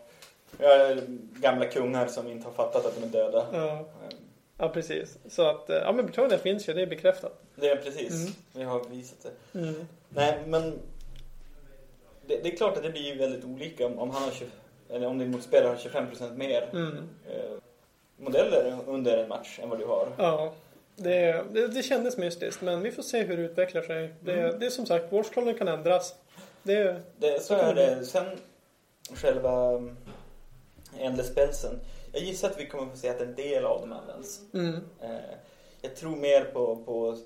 Ja, 0.60 0.96
gamla 1.40 1.66
kungar 1.66 2.08
som 2.08 2.28
inte 2.28 2.46
har 2.48 2.54
fattat 2.54 2.86
att 2.86 2.96
de 3.02 3.04
är 3.08 3.12
döda. 3.12 3.46
Ja. 3.54 3.86
Ja, 4.60 4.70
precis. 4.70 5.18
Så 5.30 5.50
att, 5.50 5.70
eh, 5.70 5.76
ja 5.76 5.92
men 5.92 6.06
Bretonia 6.06 6.38
finns 6.38 6.70
ju, 6.70 6.74
det 6.74 6.82
är 6.82 6.88
bekräftat. 6.88 7.42
Det 7.56 7.70
är 7.70 7.76
precis. 7.76 8.12
Mm. 8.14 8.34
Vi 8.54 8.64
har 8.64 8.84
visat 8.90 9.18
det. 9.52 9.60
Mm. 9.60 9.88
Nej, 10.10 10.38
men 10.48 10.80
det, 12.28 12.38
det 12.44 12.54
är 12.54 12.58
klart 12.58 12.78
att 12.78 12.84
det 12.84 12.90
blir 12.90 13.02
ju 13.02 13.18
väldigt 13.18 13.46
olika 13.46 13.86
om, 13.86 14.00
om 14.00 14.10
han 14.10 14.24
har 14.24 14.32
20, 14.32 14.46
eller 14.90 15.08
om 15.08 15.18
din 15.18 15.32
motspelare 15.32 15.68
har 15.68 15.76
25% 15.76 16.38
mer 16.38 16.70
Mm. 16.74 16.98
eh, 17.30 17.34
modeller 18.18 18.78
under 18.88 19.18
en 19.18 19.30
match 19.30 19.60
än 19.64 19.70
vad 19.70 19.80
du 19.80 19.86
har. 19.86 20.08
Ja. 20.18 20.54
Det, 20.96 21.44
det, 21.54 21.68
det 21.68 21.84
kändes 21.84 22.18
mystiskt, 22.18 22.62
men 22.62 22.82
vi 22.82 22.92
får 22.92 23.04
se 23.04 23.24
hur 23.24 23.38
det 23.38 23.44
utvecklar 23.44 23.82
sig. 23.82 24.14
Det, 24.20 24.34
Mm. 24.34 24.60
det 24.60 24.66
är 24.66 24.70
som 24.70 24.86
sagt, 24.86 25.12
Warscrollen 25.12 25.56
kan 25.58 25.68
ändras. 25.68 26.16
Det, 26.64 27.02
Det, 27.18 27.44
så 27.44 27.54
är 27.54 27.76
det. 27.76 28.06
Sen 28.06 28.26
själva 29.14 29.72
um, 29.74 29.98
Endless. 31.00 31.32
Jag 32.12 32.22
gissar 32.22 32.50
att 32.50 32.60
vi 32.60 32.66
kommer 32.66 32.92
få 32.92 32.98
se 32.98 33.10
att 33.10 33.22
en 33.22 33.36
del 33.36 33.66
av 33.66 33.82
dem 33.82 33.92
används. 33.94 34.42
mm. 34.54 34.76
Eh, 35.02 35.36
jag 35.82 35.96
tror 35.96 36.16
mer 36.16 36.44
på, 36.44 36.76
på 36.76 37.18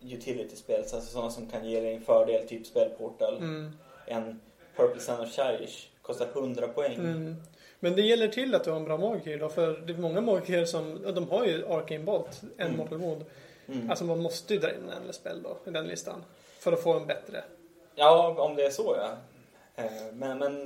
utility-spel, 0.00 0.78
alltså 0.80 1.00
sådana 1.00 1.30
som 1.30 1.46
kan 1.46 1.68
ge 1.70 1.80
dig 1.80 1.94
en 1.94 2.02
fördel, 2.02 2.48
typ 2.48 2.66
spelportal. 2.66 3.36
Mm. 3.36 3.72
En 4.06 4.40
Purple 4.76 5.00
Sun 5.00 5.20
of 5.20 5.28
Shirish 5.32 5.86
kostar 6.02 6.26
100 6.26 6.68
poäng. 6.68 6.94
Mm. 6.94 7.36
Men 7.84 7.96
det 7.96 8.02
gäller 8.02 8.28
till 8.28 8.54
att 8.54 8.64
du 8.64 8.70
har 8.70 8.76
en 8.78 8.84
bra 8.84 8.96
magiker 8.96 9.38
då, 9.38 9.48
för 9.48 9.82
det 9.86 9.92
är 9.92 9.96
många 9.96 10.20
magiker 10.20 10.64
som, 10.64 11.12
de 11.14 11.28
har 11.30 11.44
ju 11.46 11.66
Arcane 11.66 12.04
Bolt, 12.04 12.40
en 12.56 12.66
Mm. 12.66 12.76
Mortal 12.78 12.98
Wound. 12.98 13.24
Mm. 13.68 13.90
Alltså 13.90 14.04
man 14.04 14.18
måste 14.18 14.54
ju 14.54 14.60
dra 14.60 14.70
in 14.70 14.88
en 15.06 15.12
spel 15.12 15.42
då, 15.42 15.56
i 15.66 15.70
den 15.70 15.86
listan. 15.86 16.24
För 16.58 16.72
att 16.72 16.82
få 16.82 16.92
en 16.92 17.06
bättre. 17.06 17.44
Ja, 17.94 18.34
om 18.38 18.56
det 18.56 18.64
är 18.66 18.70
så 18.70 18.96
ja. 18.98 19.10
Eh, 19.84 19.92
Men, 20.12 20.38
men, 20.38 20.64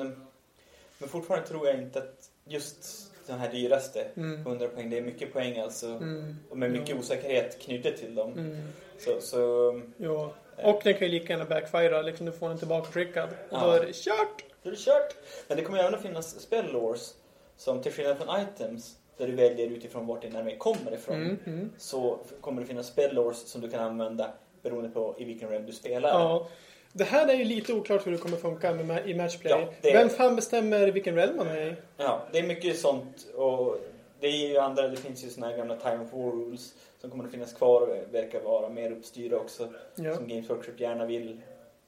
men 0.98 1.08
fortfarande 1.08 1.46
tror 1.48 1.66
jag 1.66 1.76
inte 1.76 1.98
att 1.98 2.30
just 2.44 3.10
den 3.26 3.38
här 3.38 3.52
dyraste, 3.52 4.06
Mm. 4.16 4.40
100 4.46 4.68
poäng, 4.68 4.90
det 4.90 4.98
är 4.98 5.02
mycket 5.02 5.32
poäng 5.32 5.58
alltså. 5.58 5.86
Mm. 5.86 6.36
Och 6.50 6.58
med 6.58 6.70
mycket 6.70 6.88
Ja. 6.88 6.96
osäkerhet 6.96 7.58
knutet 7.60 7.96
till 7.96 8.14
dem. 8.14 8.32
Mm. 8.32 8.62
Så, 8.98 9.20
så 9.20 9.80
Ja. 9.96 10.32
Och 10.62 10.80
den 10.84 10.94
kan 10.94 11.02
ju 11.06 11.08
lika 11.08 11.32
gärna 11.32 11.44
backfira, 11.44 12.02
liksom 12.02 12.26
du 12.26 12.32
får 12.32 12.48
den 12.48 12.58
tillbaka 12.58 12.92
skickad. 12.92 13.28
Och 13.50 13.60
då 13.60 13.66
Ja. 13.66 13.76
är 13.76 13.86
det 13.86 13.92
kört! 13.96 14.44
Då 14.66 14.70
är 14.70 14.76
det 14.76 14.82
kört. 14.82 15.16
Men 15.48 15.56
det 15.56 15.62
kommer 15.64 15.78
även 15.78 15.94
att 15.94 16.02
finnas 16.02 16.40
spell 16.40 16.72
lores 16.72 17.14
som 17.56 17.82
till 17.82 17.92
skillnad 17.92 18.16
från 18.18 18.40
items 18.42 18.96
där 19.16 19.26
du 19.26 19.32
väljer 19.32 19.66
utifrån 19.66 20.06
vart 20.06 20.22
din 20.22 20.36
armé 20.36 20.56
kommer 20.56 20.94
ifrån. 20.94 21.16
Mm. 21.16 21.38
Mm. 21.46 21.70
Så 21.78 22.18
kommer 22.40 22.60
det 22.60 22.66
finnas 22.66 22.86
spell 22.86 23.14
lores 23.14 23.48
som 23.48 23.60
du 23.60 23.70
kan 23.70 23.80
använda 23.80 24.30
beroende 24.62 24.90
på 24.90 25.14
i 25.18 25.24
vilken 25.24 25.48
realm 25.48 25.66
du 25.66 25.72
spelar. 25.72 26.08
Ja. 26.08 26.46
Det 26.92 27.04
här 27.04 27.28
är 27.28 27.34
ju 27.34 27.44
lite 27.44 27.72
oklart 27.72 28.06
hur 28.06 28.12
det 28.12 28.18
kommer 28.18 28.36
funka 28.36 28.74
med 28.74 29.08
i 29.10 29.14
matchplay. 29.14 29.50
Ja, 29.52 29.68
det- 29.80 29.92
Vem 29.92 30.08
fan 30.08 30.36
bestämmer 30.36 30.88
vilken 30.88 31.14
realm 31.14 31.36
man 31.36 31.48
är 31.48 31.66
i? 31.66 31.74
Ja, 31.96 32.20
det 32.32 32.38
är 32.38 32.42
mycket 32.42 32.78
sånt 32.78 33.26
och 33.36 33.78
det 34.20 34.26
är 34.26 34.48
ju 34.48 34.58
andra, 34.58 34.88
det 34.88 34.96
finns 34.96 35.24
ju 35.24 35.28
såna 35.30 35.46
här 35.48 35.56
gamla 35.56 35.76
Time 35.76 35.98
of 36.04 36.12
War 36.12 36.32
rules 36.32 36.74
som 37.00 37.10
kommer 37.10 37.24
att 37.24 37.30
finnas 37.30 37.52
kvar 37.52 37.80
och 37.80 38.14
verkar 38.14 38.40
vara 38.40 38.68
mer 38.68 38.90
uppstyrda 38.92 39.36
också. 39.36 39.68
Ja. 39.94 40.14
Som 40.14 40.28
Games 40.28 40.50
Workshop 40.50 40.72
gärna 40.80 41.06
vill. 41.06 41.40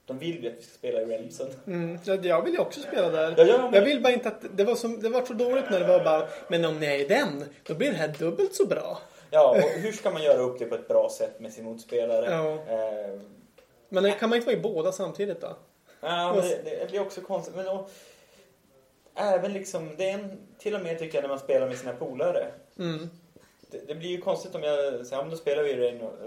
De 0.09 0.19
vill 0.19 0.43
ju 0.45 0.51
att 0.51 0.59
vi 0.59 0.63
ska 0.63 0.75
spela 0.75 1.01
i 1.01 1.05
Realmsen. 1.05 1.47
Mm. 1.67 1.99
Ja, 2.05 2.15
Jag 2.15 2.43
vill 2.45 2.53
ju 2.55 2.61
också 2.61 2.81
spela 2.81 3.09
där. 3.11 3.35
Ja, 3.37 3.45
ja, 3.45 3.59
men- 3.63 3.75
Jag 3.75 3.83
vill 3.83 4.03
bara 4.03 4.13
inte 4.13 4.29
att 4.29 4.45
det 4.57 4.65
var, 4.65 4.75
som, 4.75 5.01
det 5.01 5.09
var 5.09 5.23
så 5.27 5.33
dåligt 5.33 5.71
när 5.71 5.81
det 5.81 5.87
var 5.87 6.05
bara 6.05 6.29
Men 6.49 6.65
om 6.65 6.79
ni 6.81 6.87
är 6.87 6.99
i 6.99 7.05
den, 7.05 7.45
då 7.67 7.75
blir 7.75 7.91
det 7.91 7.97
här 7.97 8.09
dubbelt 8.19 8.55
så 8.55 8.67
bra. 8.67 8.99
Ja, 9.31 9.51
och 9.51 9.81
hur 9.81 9.93
ska 9.93 10.11
man 10.11 10.23
göra 10.23 10.39
upp 10.39 10.59
det 10.59 10.65
på 10.65 10.75
ett 10.75 10.89
bra 10.89 11.11
sätt 11.19 11.41
med 11.41 11.53
sin 11.53 11.65
motspelare? 11.65 12.27
Ja. 12.31 12.53
Eh, 12.75 13.21
Men 13.89 14.13
kan 14.13 14.29
man 14.31 14.37
inte 14.37 14.47
vara 14.47 14.57
i 14.59 14.61
båda 14.61 14.93
samtidigt 14.93 15.41
då? 15.41 15.57
ja, 16.01 16.33
men 16.37 16.43
det, 16.49 16.63
det 16.81 16.91
blir 16.91 17.01
också 17.01 17.21
konstigt. 17.21 17.57
Men 17.57 17.65
då, 17.65 17.89
även 19.15 19.53
liksom, 19.53 19.97
det 19.97 20.11
är 20.11 20.15
en, 20.15 20.39
till 20.59 20.75
och 20.75 20.81
med 20.83 20.99
tycker 20.99 21.19
jag 21.19 21.23
när 21.23 21.29
man 21.29 21.39
spelar 21.39 21.69
med 21.69 21.79
sina 21.79 21.93
polare. 21.93 22.47
Mm. 22.79 23.11
Det, 23.71 23.79
det 23.89 23.95
blir 23.95 24.09
ju 24.09 24.21
konstigt 24.21 24.55
om 24.55 24.63
jag 24.63 25.07
säger, 25.07 25.23
men 25.23 25.31
då 25.31 25.37
spelar 25.37 25.63
vi 25.63 25.77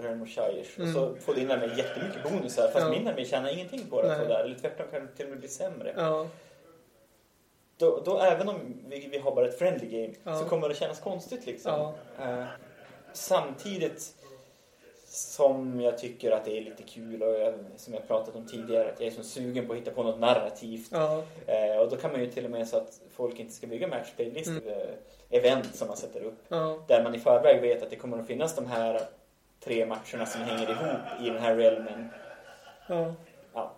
Rainbow 0.02 0.26
Shires 0.26 0.78
och 0.78 0.88
så 0.94 1.14
får 1.16 1.34
din 1.34 1.50
armé 1.50 1.66
jättemycket 1.76 2.22
bonusar 2.22 2.62
fast 2.62 2.76
Mm. 2.76 2.92
Ja. 2.92 2.98
min 2.98 3.08
armé 3.08 3.24
tjänar 3.24 3.52
ingenting 3.52 3.86
på 3.90 4.02
det. 4.02 4.08
Där. 4.08 4.44
Eller 4.44 4.58
tvärtom 4.58 4.86
kan 4.90 5.06
det 5.06 5.12
till 5.16 5.24
och 5.24 5.30
med 5.30 5.38
bli 5.40 5.48
sämre. 5.48 5.94
Ja. 5.96 6.26
Då, 7.76 8.02
då 8.04 8.18
även 8.20 8.48
om 8.48 8.56
vi, 8.88 9.08
vi 9.12 9.18
har 9.18 9.34
bara 9.34 9.48
ett 9.48 9.58
friendly 9.58 9.86
game 10.02 10.14
Ja. 10.24 10.38
så 10.38 10.44
kommer 10.44 10.68
det 10.68 10.74
kännas 10.74 11.00
konstigt 11.00 11.46
liksom. 11.46 11.72
Ja. 11.72 11.94
Eh, 12.24 12.44
samtidigt 13.12 14.14
som 15.14 15.80
jag 15.80 15.98
tycker 15.98 16.30
att 16.30 16.44
det 16.44 16.58
är 16.58 16.62
lite 16.62 16.82
kul 16.82 17.22
och 17.22 17.40
jag, 17.40 17.54
som 17.76 17.94
jag 17.94 18.08
pratat 18.08 18.36
om 18.36 18.46
tidigare 18.46 18.88
att 18.92 19.00
jag 19.00 19.06
är 19.06 19.10
så 19.10 19.22
sugen 19.22 19.66
på 19.66 19.72
att 19.72 19.78
hitta 19.78 19.90
på 19.90 20.02
något 20.02 20.20
narrativt. 20.20 20.88
Ja. 20.92 21.22
Eh, 21.46 21.76
och 21.80 21.90
då 21.90 21.96
kan 21.96 22.12
man 22.12 22.20
ju 22.20 22.26
till 22.30 22.44
och 22.44 22.50
med 22.50 22.68
så 22.68 22.76
att 22.76 23.00
folk 23.14 23.38
inte 23.40 23.52
ska 23.52 23.66
bygga 23.66 23.88
matchplay-listor, 23.88 24.52
Mm. 24.62 24.68
eh, 24.68 25.38
event 25.38 25.74
som 25.76 25.88
man 25.88 25.96
sätter 25.96 26.20
upp. 26.24 26.38
Ja. 26.48 26.84
Där 26.88 27.02
man 27.02 27.14
i 27.14 27.18
förväg 27.18 27.60
vet 27.60 27.82
att 27.82 27.90
det 27.90 27.96
kommer 27.96 28.18
att 28.18 28.26
finnas 28.26 28.54
de 28.56 28.66
här 28.66 29.00
tre 29.64 29.86
matcherna 29.86 30.26
som 30.26 30.40
hänger 30.40 30.70
ihop 30.70 31.20
i 31.22 31.30
den 31.30 31.38
här 31.42 31.56
realmen. 31.56 32.08
Ja. 32.88 33.14
Ja. 33.54 33.72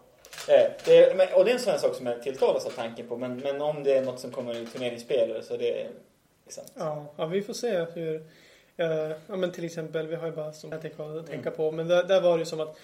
Eh, 0.48 0.70
det, 0.84 1.34
och 1.34 1.44
det 1.44 1.50
är 1.50 1.54
en 1.54 1.60
sån 1.60 1.78
sak 1.78 1.94
som 1.94 2.06
jag 2.06 2.22
tilltalas 2.22 2.66
av 2.66 2.70
tanken 2.70 3.08
på. 3.08 3.16
Men, 3.16 3.36
men 3.38 3.60
om 3.62 3.82
det 3.82 3.96
är 3.96 4.02
något 4.04 4.20
som 4.20 4.30
kommer 4.30 4.62
i 4.62 4.66
turneringsspel 4.66 5.42
så 5.42 5.56
det 5.56 5.82
är 5.82 5.90
liksom... 6.44 6.64
Ja. 6.74 7.06
ja, 7.16 7.26
vi 7.26 7.42
får 7.42 7.52
se 7.54 7.84
hur... 7.94 8.26
eh, 8.76 9.08
ja, 9.26 9.36
men 9.36 9.52
till 9.52 9.64
exempel, 9.64 10.06
vi 10.06 10.14
har 10.16 10.26
ju 10.26 10.32
bara 10.32 10.52
som 10.52 10.72
jag 10.72 10.80
tänker 10.82 11.18
att 11.18 11.26
tänka 11.26 11.48
Mm. 11.48 11.56
på. 11.56 11.70
Men 11.70 11.88
där, 11.88 12.02
där 12.04 12.20
var 12.20 12.32
det 12.32 12.38
ju 12.38 12.44
som 12.46 12.60
att 12.60 12.76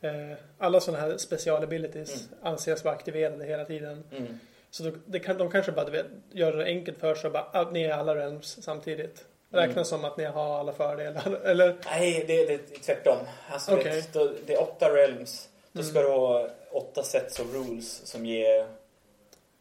eh, 0.00 0.36
alla 0.58 0.80
sådana 0.80 1.02
här 1.06 1.16
specialabilities 1.16 2.10
Mm. 2.26 2.38
anses 2.42 2.84
vara 2.84 2.94
aktiverade 2.94 3.44
hela 3.44 3.64
tiden. 3.64 4.04
Mm. 4.12 4.38
Så 4.70 4.82
då, 4.82 4.90
det 5.06 5.18
kan, 5.18 5.38
de 5.38 5.50
kanske 5.50 5.72
bara 5.72 5.86
vet, 5.90 6.06
gör 6.32 6.52
det 6.52 6.64
enkelt 6.64 6.98
för 6.98 7.14
sig 7.14 7.26
och 7.26 7.32
bara 7.32 7.42
att 7.52 7.72
ni 7.72 7.82
är 7.82 7.92
alla 7.92 8.14
realms 8.14 8.58
samtidigt. 8.62 9.24
Räknas 9.50 9.76
Mm. 9.76 9.84
som 9.84 10.04
att 10.04 10.16
ni 10.16 10.24
har 10.24 10.58
alla 10.60 10.72
fördelar. 10.72 11.40
Eller? 11.44 11.76
Nej, 11.84 12.24
det, 12.26 12.44
det 12.46 12.54
är 12.54 12.80
tvärtom. 12.84 13.16
Alltså, 13.50 13.74
Okej. 13.76 14.04
det, 14.12 14.30
det 14.46 14.54
är 14.54 14.62
åtta 14.62 14.88
realms. 14.88 15.48
Då 15.72 15.82
ska 15.82 15.98
Mm. 15.98 16.10
du 16.12 16.18
ha 16.18 16.48
åtta 16.70 17.02
sets 17.02 17.40
of 17.40 17.54
rules 17.54 18.06
som 18.06 18.26
ger 18.26 18.66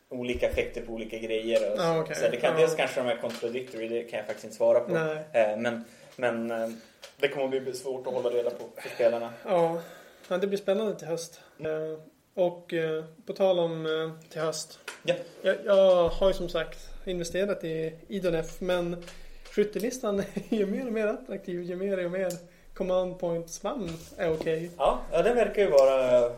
olika 0.09 0.49
effekter 0.49 0.81
på 0.81 0.93
olika 0.93 1.17
grejer. 1.17 1.71
Och. 1.71 1.79
Ja, 1.79 1.99
okej. 1.99 2.15
så 2.15 2.29
det 2.29 2.37
kan, 2.37 2.53
Ja. 2.53 2.59
Dels 2.59 2.75
kanske 2.75 3.01
de 3.01 3.09
är 3.09 3.17
contradictory, 3.17 3.87
det 3.87 4.03
kan 4.03 4.17
jag 4.17 4.25
faktiskt 4.25 4.45
inte 4.45 4.57
svara 4.57 4.79
på. 4.79 4.95
Eh, 5.37 5.57
men 5.57 5.83
men 6.15 6.51
eh, 6.51 6.69
det 7.17 7.27
kommer 7.27 7.57
att 7.57 7.63
bli 7.63 7.73
svårt 7.73 8.07
att 8.07 8.13
hålla 8.13 8.29
reda 8.29 8.49
på 8.49 8.63
för 8.81 8.89
spelarna. 8.89 9.33
Ja, 9.45 9.81
ja, 10.27 10.37
det 10.37 10.47
blir 10.47 10.57
spännande 10.57 10.95
till 10.95 11.07
höst. 11.07 11.41
Eh, 11.59 11.99
och 12.33 12.73
eh, 12.73 13.03
på 13.25 13.33
tal 13.33 13.59
om 13.59 14.17
till 14.29 14.41
höst. 14.41 14.79
Ja. 15.03 15.15
Jag, 15.41 15.55
jag 15.65 16.09
har 16.09 16.27
ju 16.27 16.33
som 16.33 16.49
sagt 16.49 16.79
investerat 17.05 17.63
i 17.63 17.93
Idonef 18.07 18.61
men 18.61 19.03
skyttelistan 19.51 20.19
är 20.49 20.55
ju 20.55 20.65
mer 20.65 20.87
och 20.87 20.93
mer 20.93 21.07
attraktiv 21.07 21.63
ju 21.63 21.75
mer 21.75 22.05
och 22.05 22.11
mer 22.11 22.31
command 22.73 23.19
points 23.19 23.63
man 23.63 23.89
är 24.17 24.33
okej. 24.33 24.71
Ja, 24.77 25.01
ja, 25.11 25.21
det 25.21 25.33
verkar 25.33 25.61
ju 25.61 25.69
vara 25.69 26.31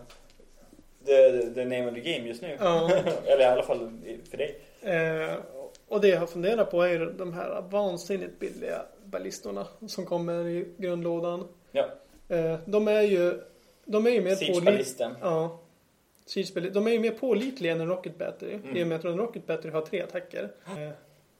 the, 1.06 1.41
the 1.54 1.66
name 1.66 1.88
of 1.88 1.93
the 1.93 2.14
game 2.14 2.28
just 2.28 2.41
nu. 2.41 2.58
Ja. 2.60 2.91
Eller 3.26 3.41
i 3.41 3.45
alla 3.45 3.64
fall 3.64 3.91
för 4.30 4.38
dig. 4.38 4.60
Eh, 4.82 5.36
och 5.88 6.02
det 6.02 6.08
jag 6.08 6.20
har 6.20 6.28
funderat 6.28 6.72
på 6.72 6.82
är 6.84 7.00
de 7.18 7.34
här 7.34 7.62
vansinnigt 7.70 8.39
billiga 8.39 8.82
ballistorna 9.06 9.68
som 9.88 10.06
kommer 10.06 10.47
i 10.47 10.66
grundlådan. 10.78 11.47
Ja. 11.72 11.89
Eh, 12.30 12.56
de 12.66 12.88
är 12.88 13.02
ju 13.02 13.41
de 13.86 14.08
är 14.08 14.12
ju 14.12 14.22
mer 14.22 14.54
pålitliga. 14.54 15.16
Ja. 15.22 15.60
Siege 16.26 16.70
de 16.74 16.88
är 16.88 16.91
ju 16.91 17.00
mer 17.00 17.12
pålitliga 17.12 17.72
än 17.72 17.82
en 17.82 17.88
Rocket 17.88 18.18
Battery. 18.18 18.54
Mm. 18.54 18.78
I 18.78 18.84
och 18.84 18.88
med 18.88 18.95
att 19.00 19.06
en 19.06 19.18
Rocket 19.18 19.47
Battery 19.47 19.72
har 19.72 19.82
tre 19.82 20.02
attacker. 20.02 20.50
Eh, 20.66 20.89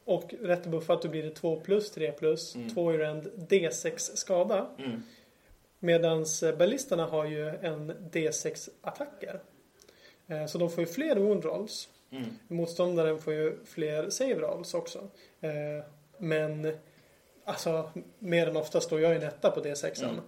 och 0.05 0.34
rätt 0.41 0.66
buffat 0.66 1.01
då 1.01 1.07
blir 1.07 1.24
det 1.24 1.30
2 1.30 1.55
plus, 1.55 1.91
3 1.91 2.12
plus, 2.12 2.55
Mm. 2.55 2.70
2 2.70 2.93
i 2.93 2.97
rend 2.97 3.30
D6 3.49 3.97
skada. 3.97 4.66
Mm. 4.78 5.03
Medan 5.80 6.25
ballisterna 6.57 7.05
har 7.05 7.25
ju 7.25 7.49
en 7.49 7.91
D6 8.11 8.69
attacker. 8.82 9.39
Eh, 10.27 10.45
så 10.45 10.57
de 10.57 10.69
får 10.69 10.80
ju 10.80 10.86
fler 10.88 11.15
wound 11.15 11.45
rolls. 11.45 11.89
Mm. 12.11 12.25
Motståndaren 12.47 13.19
får 13.19 13.34
ju 13.34 13.57
fler 13.65 14.09
save 14.09 14.36
rolls 14.36 14.73
också. 14.73 15.09
Eh, 15.41 15.86
men 16.17 16.77
alltså 17.45 17.91
mer 18.19 18.47
än 18.47 18.57
oftast 18.57 18.86
står 18.88 19.01
jag 19.01 19.11
ju 19.11 19.17
en 19.17 19.23
etta 19.23 19.51
på 19.51 19.61
D6. 19.61 20.03
Mm. 20.03 20.19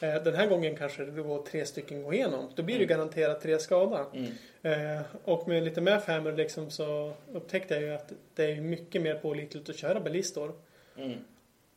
Eh, 0.00 0.22
den 0.22 0.34
här 0.34 0.46
gången 0.46 0.76
kanske 0.76 1.04
det 1.04 1.22
går 1.22 1.42
tre 1.42 1.66
stycken 1.66 2.02
gå 2.02 2.12
igenom. 2.14 2.50
Då 2.54 2.62
blir 2.62 2.78
det 2.78 2.84
Mm. 2.84 2.96
garanterat 2.98 3.40
tre 3.40 3.58
skada. 3.58 4.06
Mm. 4.14 4.32
Eh, 4.96 5.02
och 5.24 5.48
med 5.48 5.62
lite 5.62 5.80
Mathhammer 5.80 6.32
liksom 6.32 6.70
så 6.70 7.12
upptäckte 7.32 7.74
jag 7.74 7.82
ju 7.82 7.92
att 7.94 8.12
det 8.34 8.44
är 8.52 8.60
mycket 8.60 9.02
mer 9.02 9.14
pålitligt 9.14 9.68
att 9.68 9.76
köra 9.76 10.00
ballistor. 10.00 10.52
Mm. 10.96 11.18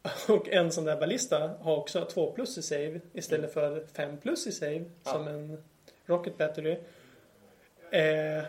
Och 0.29 0.49
en 0.49 0.71
sån 0.71 0.85
där 0.85 0.95
ballista 0.99 1.51
har 1.61 1.77
också 1.77 2.05
2 2.05 2.31
plus 2.31 2.57
i 2.57 2.61
save 2.61 2.99
istället 3.13 3.53
för 3.53 3.83
5 3.93 4.17
plus 4.17 4.47
i 4.47 4.51
save. 4.51 4.83
Ja. 5.03 5.11
som 5.11 5.27
en 5.27 5.63
Rocket 6.05 6.37
Battery. 6.37 6.77
Eh, 7.91 8.43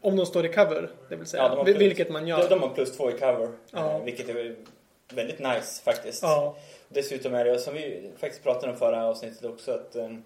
om 0.00 0.16
de 0.16 0.26
står 0.26 0.46
i 0.46 0.48
cover, 0.52 0.90
det 1.08 1.16
vill 1.16 1.26
säga. 1.26 1.42
Ja, 1.42 1.64
plus- 1.64 1.76
vilket 1.76 2.10
man 2.10 2.26
gör. 2.26 2.48
De, 2.48 2.62
har 2.62 2.68
plus 2.68 2.96
två 2.96 3.10
i 3.10 3.12
cover. 3.12 3.48
Ja. 3.70 3.90
eh, 3.98 4.04
Vilket 4.04 4.28
är 4.28 4.56
väldigt 5.14 5.38
nice 5.38 5.82
faktiskt. 5.82 6.22
Ja, 6.22 6.56
Dessutom 6.88 7.34
är 7.34 7.44
det, 7.44 7.58
som 7.58 7.74
vi 7.74 8.10
faktiskt 8.18 8.42
pratade 8.42 8.72
om 8.72 8.78
förra 8.78 9.04
avsnittet 9.04 9.44
också, 9.44 9.72
att 9.72 9.96
um, 9.96 10.24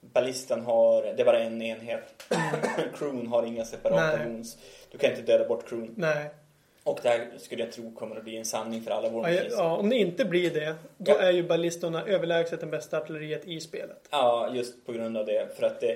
ballistan 0.00 0.60
har, 0.60 1.02
det 1.02 1.20
är 1.22 1.24
bara 1.24 1.38
en 1.40 1.62
enhet. 1.62 2.02
crewn 2.98 3.26
har 3.26 3.46
inga 3.46 3.64
separata 3.64 4.24
wounds. 4.24 4.58
Du 4.90 4.98
kan 4.98 5.10
inte 5.10 5.22
döda 5.22 5.48
bort 5.48 5.68
crewn. 5.68 5.94
nej. 5.96 6.30
Och 6.84 6.98
det 7.02 7.08
här 7.08 7.28
skulle 7.38 7.62
jag 7.64 7.72
tro 7.72 7.94
kommer 7.94 8.16
att 8.16 8.24
bli 8.24 8.36
en 8.36 8.44
sanning 8.44 8.82
för 8.82 8.90
alla 8.90 9.08
War 9.08 9.28
ja, 9.30 9.42
ja, 9.50 9.76
om 9.76 9.90
det 9.90 9.96
inte 9.96 10.24
blir 10.24 10.50
det, 10.50 10.74
då 10.98 11.12
Ja. 11.12 11.18
är 11.20 11.32
ju 11.32 11.42
ballistorna 11.42 12.04
överlägset 12.06 12.60
den 12.60 12.70
bästa 12.70 12.98
artilleriet 12.98 13.44
i 13.44 13.60
spelet. 13.60 14.08
Ja, 14.10 14.50
just 14.54 14.86
på 14.86 14.92
grund 14.92 15.16
av 15.16 15.26
det. 15.26 15.56
För 15.56 15.66
att 15.66 15.80
det, 15.80 15.92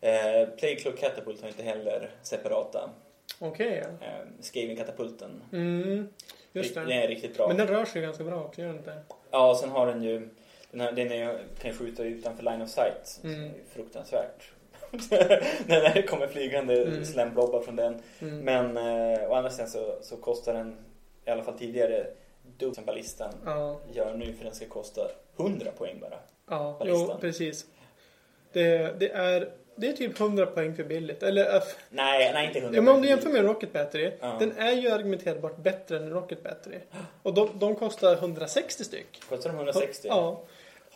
eh, 0.00 0.48
Plague 0.48 0.76
Cloak 0.76 0.98
Catapult 0.98 1.40
har 1.40 1.48
inte 1.48 1.62
heller 1.62 2.10
separata. 2.22 2.90
Okej, 3.38 3.84
ja. 4.00 4.06
Eh, 4.06 4.12
Skaven-katapulten. 4.40 5.42
Mm, 5.52 6.08
just 6.52 6.74
Den 6.74 6.88
det. 6.88 6.94
är 6.94 7.08
riktigt 7.08 7.36
bra. 7.36 7.48
Men 7.48 7.56
den 7.56 7.66
rör 7.66 7.84
sig 7.84 8.02
ganska 8.02 8.24
bra 8.24 8.44
också, 8.44 8.60
gör 8.60 8.68
den 8.68 8.76
inte? 8.76 8.96
Ja, 9.30 9.50
och 9.50 9.56
sen 9.56 9.68
har 9.70 9.86
den 9.86 10.02
ju, 10.02 10.28
den, 10.70 10.80
här, 10.80 10.92
den 10.92 11.12
är, 11.12 11.38
kan 11.60 11.70
ju 11.70 11.76
skjuta 11.76 12.04
utanför 12.04 12.42
line 12.42 12.62
of 12.62 12.70
sight. 12.70 13.20
Mm. 13.24 13.50
Fruktansvärt. 13.74 14.50
när 15.66 15.94
det 15.94 16.02
kommer 16.02 16.26
flygande 16.26 16.82
Mm. 16.82 17.04
slemblobbar 17.04 17.60
från 17.60 17.76
den. 17.76 18.02
Mm. 18.20 18.38
Men 18.38 18.76
eh, 18.76 19.30
å 19.30 19.34
andra 19.34 19.50
sidan 19.50 19.68
så, 19.70 19.98
så 20.02 20.16
kostar 20.16 20.54
den, 20.54 20.76
i 21.26 21.30
alla 21.30 21.42
fall 21.42 21.58
tidigare, 21.58 22.06
dubbelt 22.58 22.74
som 22.76 22.84
ballistan 22.84 23.32
Ja, 23.44 23.80
gör 23.92 24.14
nu 24.14 24.32
för 24.32 24.44
den 24.44 24.54
ska 24.54 24.66
kosta 24.66 25.00
100 25.38 25.70
poäng 25.78 25.98
bara. 26.00 26.18
ja 26.50 26.76
jo, 26.84 26.94
Ballistan. 26.94 27.20
precis. 27.20 27.66
Det, 28.52 28.98
det, 29.00 29.10
är, 29.10 29.48
det 29.76 29.88
är 29.88 29.92
typ 29.92 30.20
100 30.20 30.46
poäng 30.46 30.74
för 30.76 30.84
billigt. 30.84 31.22
Eller, 31.22 31.54
äh, 31.56 31.62
Nej, 31.90 32.30
nej 32.34 32.46
inte 32.46 32.58
100 32.58 32.76
ja, 32.76 32.82
men 32.82 32.94
om 32.94 33.02
du 33.02 33.08
jämför 33.08 33.30
med 33.30 33.42
Rocket 33.44 33.72
Battery. 33.72 34.12
Ja. 34.20 34.36
Den 34.38 34.52
är 34.58 34.72
ju 34.72 34.90
argumenterbart 34.90 35.56
bättre 35.56 35.96
än 35.96 36.10
Rocket 36.10 36.42
Battery. 36.42 36.78
Och 37.22 37.34
de, 37.34 37.48
de 37.58 37.74
kostar 37.76 38.12
160 38.14 38.84
styck. 38.84 39.20
Kostar 39.28 39.50
de 39.50 39.56
160? 39.56 40.08
Ja. 40.08 40.42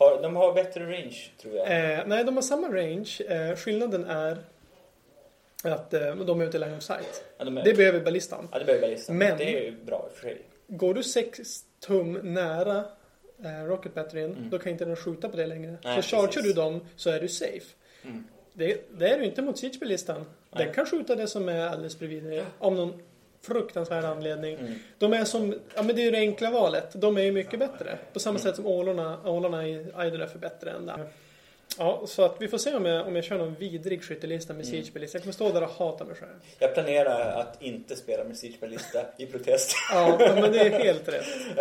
Har, 0.01 0.21
de 0.21 0.35
har 0.35 0.53
bättre 0.53 0.83
range, 0.85 1.17
tror 1.41 1.55
jag. 1.55 1.65
Eh, 1.99 2.05
nej, 2.07 2.23
de 2.23 2.35
har 2.35 2.41
samma 2.41 2.67
range. 2.67 3.09
Eh, 3.29 3.55
skillnaden 3.55 4.05
är 4.05 4.37
att 5.63 5.93
eh, 5.93 6.15
de 6.15 6.41
är 6.41 6.45
ute 6.45 6.57
i 6.57 6.59
line 6.59 6.77
of 6.77 6.83
sight. 6.83 7.23
ja, 7.37 7.45
de 7.45 7.57
är, 7.57 7.63
Det 7.63 7.73
behöver 7.73 7.99
ballistan. 7.99 8.47
ja, 8.51 8.59
det 8.59 8.65
behöver 8.65 8.87
ballistan. 8.87 9.17
Men- 9.17 9.37
Det 9.37 9.57
är 9.57 9.61
ju 9.63 9.71
bra 9.85 10.05
i 10.07 10.11
och 10.13 10.15
för 10.17 10.21
sig. 10.27 10.41
Går 10.67 10.93
du 10.93 11.03
6 11.03 11.39
tum 11.79 12.13
nära 12.13 12.83
eh, 13.43 13.65
Rocket 13.67 13.93
Batteryn, 13.93 14.31
Mm. 14.35 14.49
då 14.49 14.59
kan 14.59 14.71
inte 14.71 14.85
den 14.85 14.95
skjuta 14.95 15.29
på 15.29 15.37
det 15.37 15.45
längre. 15.47 15.75
Nej, 15.83 16.03
så 16.03 16.17
chargear 16.17 16.43
du 16.43 16.53
dem 16.53 16.81
så 16.95 17.09
är 17.09 17.19
du 17.19 17.27
safe. 17.27 17.75
Mm. 18.03 18.23
Det, 18.53 18.81
det 18.99 19.07
är 19.09 19.19
du 19.19 19.25
inte 19.25 19.41
mot 19.41 19.57
Siege-ballistan. 19.57 20.25
Den 20.49 20.73
kan 20.73 20.85
skjuta 20.85 21.15
det 21.15 21.27
som 21.27 21.49
är 21.49 21.67
alldeles 21.67 21.99
bredvid 21.99 22.23
dig. 22.23 22.43
Om 22.59 22.75
någon 22.75 23.01
fruktansvärd 23.41 24.03
anledning. 24.05 24.55
Mm. 24.59 24.73
De 24.97 25.13
är 25.13 25.25
som, 25.25 25.55
ja 25.75 25.83
men 25.83 25.95
det 25.95 26.01
är 26.01 26.05
ju 26.05 26.11
det 26.11 26.17
enkla 26.17 26.51
valet. 26.51 26.87
De 26.93 27.17
är 27.17 27.21
ju 27.21 27.31
mycket 27.31 27.59
bättre. 27.59 27.97
På 28.13 28.19
samma 28.19 28.39
Mm. 28.39 28.41
sätt 28.41 28.55
som 28.55 28.65
ålorna, 28.67 29.19
ålarna 29.25 29.67
i 29.67 29.71
Idle 29.73 30.23
är 30.33 30.37
bättre 30.37 30.71
än 30.71 30.85
det. 30.85 30.99
Ja, 31.77 32.03
så 32.07 32.23
att 32.23 32.35
vi 32.41 32.47
får 32.47 32.57
se 32.57 32.73
om 32.75 32.85
jag, 32.85 33.07
om 33.07 33.15
jag 33.15 33.25
kör 33.25 33.37
någon 33.37 33.55
vidrig 33.55 34.03
skyttelista 34.03 34.53
med 34.53 34.65
Mm. 34.65 34.71
Siege-ballista. 34.83 35.15
Jag 35.17 35.23
kommer 35.23 35.33
stå 35.33 35.49
där 35.51 35.63
och 35.63 35.69
hata 35.69 36.05
mig 36.05 36.15
själv. 36.15 36.31
Jag 36.59 36.73
planerar 36.73 37.39
att 37.41 37.61
inte 37.61 37.95
spela 37.95 38.23
med 38.23 38.37
Siege 38.37 38.55
i 39.17 39.25
protest. 39.25 39.75
Ja, 39.91 40.17
men 40.19 40.51
det 40.51 40.59
är 40.59 40.69
helt 40.83 41.07
rätt. 41.07 41.25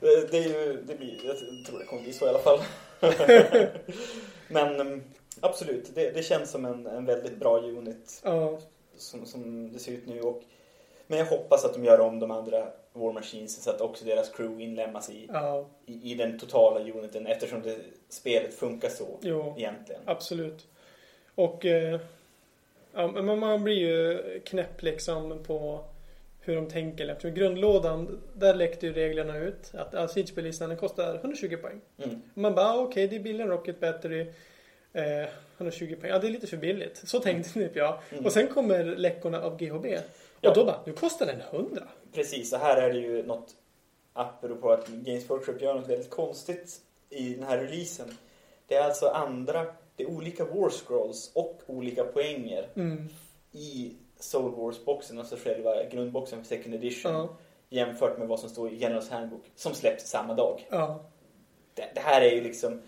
Eh, 0.00 0.20
det 0.30 0.38
är 0.38 0.48
ju, 0.48 0.82
det 0.86 0.94
blir, 0.98 1.14
jag 1.26 1.36
tror 1.66 1.78
det 1.78 1.84
kommer 1.84 2.02
bli 2.02 2.12
så 2.12 2.26
i 2.26 2.28
alla 2.28 2.38
fall. 2.38 2.58
Men 4.48 4.80
mm, 4.80 5.02
absolut, 5.40 5.94
det, 5.94 6.10
det 6.10 6.22
känns 6.22 6.50
som 6.50 6.64
en, 6.64 6.86
en 6.86 7.04
väldigt 7.06 7.36
bra 7.36 7.58
unit 7.60 8.20
Ja, 8.24 8.58
som, 8.96 9.26
som 9.26 9.72
det 9.72 9.78
ser 9.78 9.92
ut 9.92 10.06
nu. 10.06 10.20
Och, 10.20 10.42
men 11.08 11.18
jag 11.18 11.26
hoppas 11.26 11.64
att 11.64 11.74
de 11.74 11.84
gör 11.84 12.00
om 12.00 12.18
de 12.18 12.30
andra 12.30 12.66
War 12.92 13.12
Machines 13.12 13.62
så 13.62 13.70
att 13.70 13.80
också 13.80 14.04
deras 14.04 14.30
crew 14.30 14.64
inlemmas 14.64 15.10
i, 15.10 15.28
ja, 15.32 15.66
i, 15.86 16.12
i 16.12 16.14
den 16.14 16.38
totala 16.38 16.80
uniten 16.80 17.26
eftersom 17.26 17.62
det, 17.62 17.76
spelet 18.08 18.54
funkar 18.54 18.88
så 18.88 19.18
jo. 19.20 19.54
egentligen. 19.56 20.02
Absolut. 20.04 20.66
Och 21.34 21.66
eh, 21.66 22.00
ja, 22.92 23.06
men 23.06 23.38
man 23.38 23.64
blir 23.64 23.74
ju 23.74 24.40
knäpp 24.40 24.82
liksom 24.82 25.42
på 25.46 25.84
hur 26.40 26.56
de 26.56 26.68
tänker. 26.68 27.08
Eftersom 27.08 27.34
grundlådan, 27.34 28.20
där 28.34 28.54
läckte 28.54 28.86
ju 28.86 28.92
reglerna 28.92 29.38
ut. 29.38 29.74
Att 29.74 29.92
ja, 29.92 30.08
Siege-ballistan 30.08 30.68
den 30.68 30.78
kostar 30.78 31.14
120 31.14 31.56
poäng. 31.56 31.80
Mm. 32.04 32.22
Man 32.34 32.54
bara, 32.54 32.66
ah, 32.66 32.78
okej 32.78 33.08
det 33.08 33.16
är 33.16 33.20
billigare 33.20 33.50
än 33.50 33.56
Rocket 33.56 33.80
Battery. 33.80 34.26
Eh, 34.92 35.28
120 35.56 35.96
poäng, 36.00 36.10
ja 36.10 36.18
det 36.18 36.26
är 36.26 36.30
lite 36.30 36.46
för 36.46 36.56
billigt. 36.56 37.02
Så 37.04 37.20
tänkte 37.20 37.52
typ 37.52 37.76
jag. 37.76 37.98
Mm. 38.10 38.26
Och 38.26 38.32
sen 38.32 38.46
kommer 38.46 38.84
läckorna 38.84 39.40
av 39.40 39.56
GHB. 39.58 39.86
Ja. 40.40 40.50
Och 40.50 40.56
då 40.56 40.64
bara, 40.64 40.80
nu 40.86 40.92
kostar 40.92 41.26
den 41.26 41.40
100. 41.40 41.82
Precis, 42.12 42.50
så 42.50 42.56
här 42.56 42.76
är 42.76 42.92
det 42.92 42.98
ju 42.98 43.26
något 43.26 43.54
apropå 44.12 44.70
att 44.72 44.88
Games 44.88 45.30
Workshop 45.30 45.58
gör 45.60 45.74
något 45.74 45.88
väldigt 45.88 46.10
konstigt 46.10 46.76
i 47.10 47.34
den 47.34 47.44
här 47.44 47.58
releasen. 47.58 48.16
Det 48.66 48.74
är 48.74 48.84
alltså 48.84 49.06
andra, 49.08 49.66
det 49.96 50.02
är 50.04 50.10
olika 50.10 50.44
War 50.44 50.70
Scrolls 50.70 51.30
och 51.34 51.60
olika 51.66 52.04
poänger 52.04 52.68
Mm. 52.76 53.08
i 53.52 53.96
Soul 54.20 54.54
Wars-boxen, 54.54 55.18
alltså 55.18 55.36
själva 55.36 55.84
grundboxen 55.84 56.38
för 56.44 56.48
second 56.48 56.74
edition, 56.74 57.12
Ja, 57.12 57.28
jämfört 57.68 58.18
med 58.18 58.28
vad 58.28 58.40
som 58.40 58.48
står 58.50 58.70
i 58.72 58.76
Generals 58.78 59.10
Handbook, 59.10 59.42
som 59.54 59.74
släpps 59.74 60.06
samma 60.10 60.34
dag. 60.34 60.66
ja, 60.70 61.04
Det, 61.74 61.90
det 61.94 62.00
här 62.00 62.20
är 62.20 62.30
ju 62.30 62.40
liksom 62.40 62.82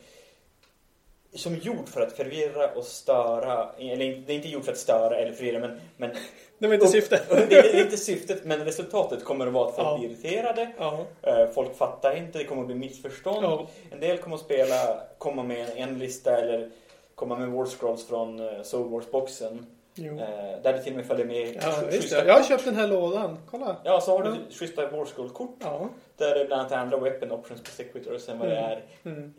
som 1.35 1.55
gjort 1.57 1.89
för 1.89 2.01
att 2.01 2.13
förvirra 2.13 2.71
och 2.75 2.85
störa, 2.85 3.71
eller 3.79 3.97
det 4.27 4.33
är 4.33 4.37
inte 4.37 4.49
gjort 4.49 4.65
för 4.65 4.73
att 4.73 4.79
störa 4.79 5.17
eller 5.17 5.33
förvirra, 5.33 5.59
men, 5.59 5.81
men 5.97 6.11
det 6.59 6.67
var 6.67 6.75
inte 6.75 6.87
Och- 6.87 6.93
syftet. 6.93 7.29
det 7.29 7.37
är 7.59 7.63
det 7.63 7.79
är 7.79 7.85
inte 7.85 7.97
syftet, 7.97 8.45
men 8.45 8.65
resultatet 8.65 9.25
kommer 9.25 9.47
att 9.47 9.53
vara 9.53 9.69
att 9.69 9.75
folk 9.77 9.89
Ja. 9.89 9.99
blir 9.99 10.09
irriterade. 10.11 10.73
Ja, 10.79 11.05
Eh, 11.23 11.49
Folk 11.51 11.77
fattar 11.77 12.17
inte, 12.17 12.39
det 12.39 12.45
kommer 12.45 12.61
att 12.63 12.67
bli 12.67 12.77
missförstånd. 12.77 13.45
ja, 13.45 13.67
En 13.93 14.01
del 14.01 14.19
kommer 14.19 14.37
att 14.37 14.43
spela, 14.43 15.01
komma 15.19 15.43
med 15.43 15.71
en 15.77 15.99
lista 15.99 16.37
eller 16.41 16.71
komma 17.15 17.37
med 17.39 17.49
War 17.49 17.67
Scrolls 17.67 18.07
från 18.09 18.41
eh, 18.41 18.63
Soul 18.63 18.89
Wars-boxen. 18.91 19.67
jo. 19.95 20.13
Eh, 20.19 20.63
Där 20.63 20.73
det 20.73 20.83
till 20.83 20.93
och 20.93 20.97
med 20.97 21.07
följer 21.07 21.27
med 21.27 21.57
Ja, 21.63 21.71
schyssta 21.91 22.21
det. 22.23 22.29
Jag 22.29 22.35
har 22.35 22.43
köpt 22.43 22.65
den 22.65 22.75
här 22.77 22.89
lådan. 22.89 23.39
Kolla. 23.51 23.77
Ja, 23.85 24.01
så 24.01 24.19
har 24.19 24.25
Ja. 24.25 24.31
du 24.49 24.55
schyssta 24.55 24.91
War 24.91 25.05
Scroll-kort. 25.05 25.57
Ja. 25.61 25.89
Där 26.17 26.39
det 26.39 26.45
bland 26.45 26.61
annat 26.61 26.73
är 26.73 26.77
andra 26.77 26.97
weapon 26.97 27.33
options 27.33 27.61
på 27.63 27.71
Sequitors 27.71 28.29
än 28.29 28.39
vad 28.39 28.49
det 28.49 28.57
Mm. 28.57 28.71
är. 28.71 28.83
Mm. 29.11 29.35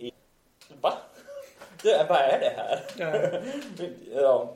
Va? 0.81 0.93
Det, 1.83 2.05
vad 2.09 2.17
är 2.17 2.39
det 2.39 2.53
här? 2.57 2.79
Ja. 2.97 3.39
ja, 4.21 4.53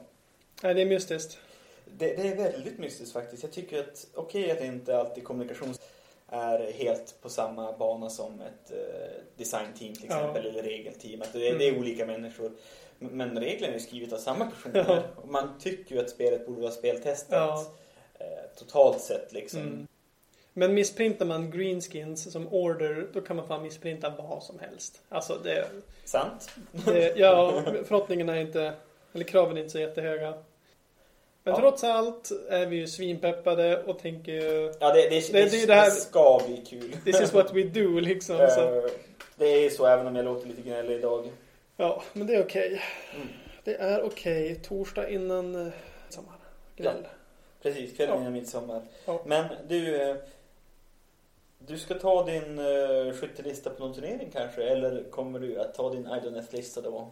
Nej, 0.63 0.73
det 0.73 0.81
är 0.81 0.85
mystiskt. 0.85 1.37
det, 1.85 2.15
det 2.15 2.27
är 2.27 2.35
väldigt 2.35 2.77
mystiskt 2.79 3.13
faktiskt. 3.13 3.43
Jag 3.43 3.51
tycker 3.51 3.79
att, 3.79 4.07
okej 4.15 4.51
att 4.51 4.61
inte 4.61 4.97
alltid 4.97 5.23
kommunikation 5.23 5.73
är 6.29 6.71
helt 6.71 7.21
på 7.21 7.29
samma 7.29 7.77
bana 7.77 8.09
som 8.09 8.41
ett 8.41 8.71
eh, 8.71 8.77
designteam 9.37 9.93
till 9.93 10.05
Ja. 10.09 10.15
exempel, 10.15 10.45
eller 10.45 10.63
regelteam. 10.63 11.21
Att 11.21 11.33
det, 11.33 11.39
det 11.39 11.47
är 11.67 11.69
Mm. 11.69 11.79
olika 11.81 12.05
människor. 12.05 12.51
Men- 12.99 13.39
reglerna 13.39 13.73
är 13.73 13.79
skrivet 13.79 14.13
av 14.13 14.17
samma 14.17 14.45
personer. 14.51 15.03
Och 15.15 15.27
man 15.29 15.59
tycker 15.59 15.95
ju 15.95 16.01
att 16.01 16.09
spelet 16.09 16.47
borde 16.47 16.61
vara 16.61 16.71
speltestat 16.71 17.27
Ja. 17.31 17.65
eh, 18.25 18.57
totalt 18.57 19.01
sett 19.01 19.33
liksom. 19.33 19.59
Mm. 19.61 19.87
Men 20.57 20.73
missprintar 20.73 21.25
man 21.25 21.51
greenskins 21.51 22.31
som 22.31 22.47
order, 22.53 23.07
då 23.13 23.21
kan 23.21 23.35
man 23.35 23.47
fan 23.47 23.63
missprinta 23.63 24.09
vad 24.17 24.43
som 24.43 24.59
helst. 24.59 25.01
Alltså 25.09 25.39
det, 25.43 25.65
Sant? 26.05 26.49
det 26.85 27.17
ja, 27.17 27.63
förhoppningarna 27.85 28.35
är 28.35 28.41
inte, 28.41 28.73
eller 29.13 29.23
kraven 29.25 29.57
är 29.57 29.61
inte 29.61 29.71
så 29.71 29.79
jättehöga. 29.79 30.31
Men 31.43 31.53
Ja. 31.53 31.59
trots 31.59 31.83
allt 31.83 32.31
är 32.49 32.65
vi 32.65 32.75
ju 32.75 32.87
svinpeppade 32.87 33.83
och 33.83 33.99
tänker 33.99 34.31
ju, 34.31 34.73
Ja, 34.79 34.93
det, 34.93 35.09
det, 35.09 35.31
det, 35.33 35.45
det 35.51 35.65
det 35.65 35.73
här- 35.73 35.89
ska 35.89 36.41
bli 36.47 36.57
kul. 36.65 36.95
this 37.05 37.21
is 37.21 37.33
what 37.33 37.53
we 37.53 37.63
do 37.63 37.99
liksom. 37.99 38.37
Så, 38.37 38.61
Eh, 38.77 38.83
det 39.35 39.45
är 39.45 39.69
så 39.69 39.85
även 39.85 40.07
om 40.07 40.15
jag 40.15 40.25
låter 40.25 40.47
lite 40.47 40.61
gnällig 40.61 40.95
idag. 40.95 41.25
ja, 41.77 42.03
men 42.13 42.27
det 42.27 42.35
är 42.35 42.43
okej. 42.43 42.81
Mm. 43.15 43.27
Det 43.63 43.75
är 43.75 44.03
okej. 44.03 44.55
Torsdag 44.55 45.09
innan 45.09 45.55
eh, 45.67 45.73
sommar. 46.09 46.35
Gnäll. 46.75 47.07
Precis, 47.61 47.95
kvällen 47.97 48.15
Ja. 48.15 48.21
innan 48.21 48.33
midsommar. 48.33 48.81
Ja. 49.05 49.21
Men 49.25 49.45
du, 49.67 50.01
eh, 50.09 50.15
du 51.67 51.77
ska 51.77 51.93
ta 51.93 52.25
din 52.25 52.59
uh, 52.59 53.13
skyttelista 53.13 53.69
på 53.69 53.83
någon 53.83 53.93
turnering 53.95 54.29
kanske? 54.33 54.63
Eller 54.63 55.03
kommer 55.03 55.39
du 55.39 55.59
att 55.59 55.73
ta 55.73 55.89
din 55.89 56.07
Idoneth-lista 56.21 56.81
då? 56.81 57.11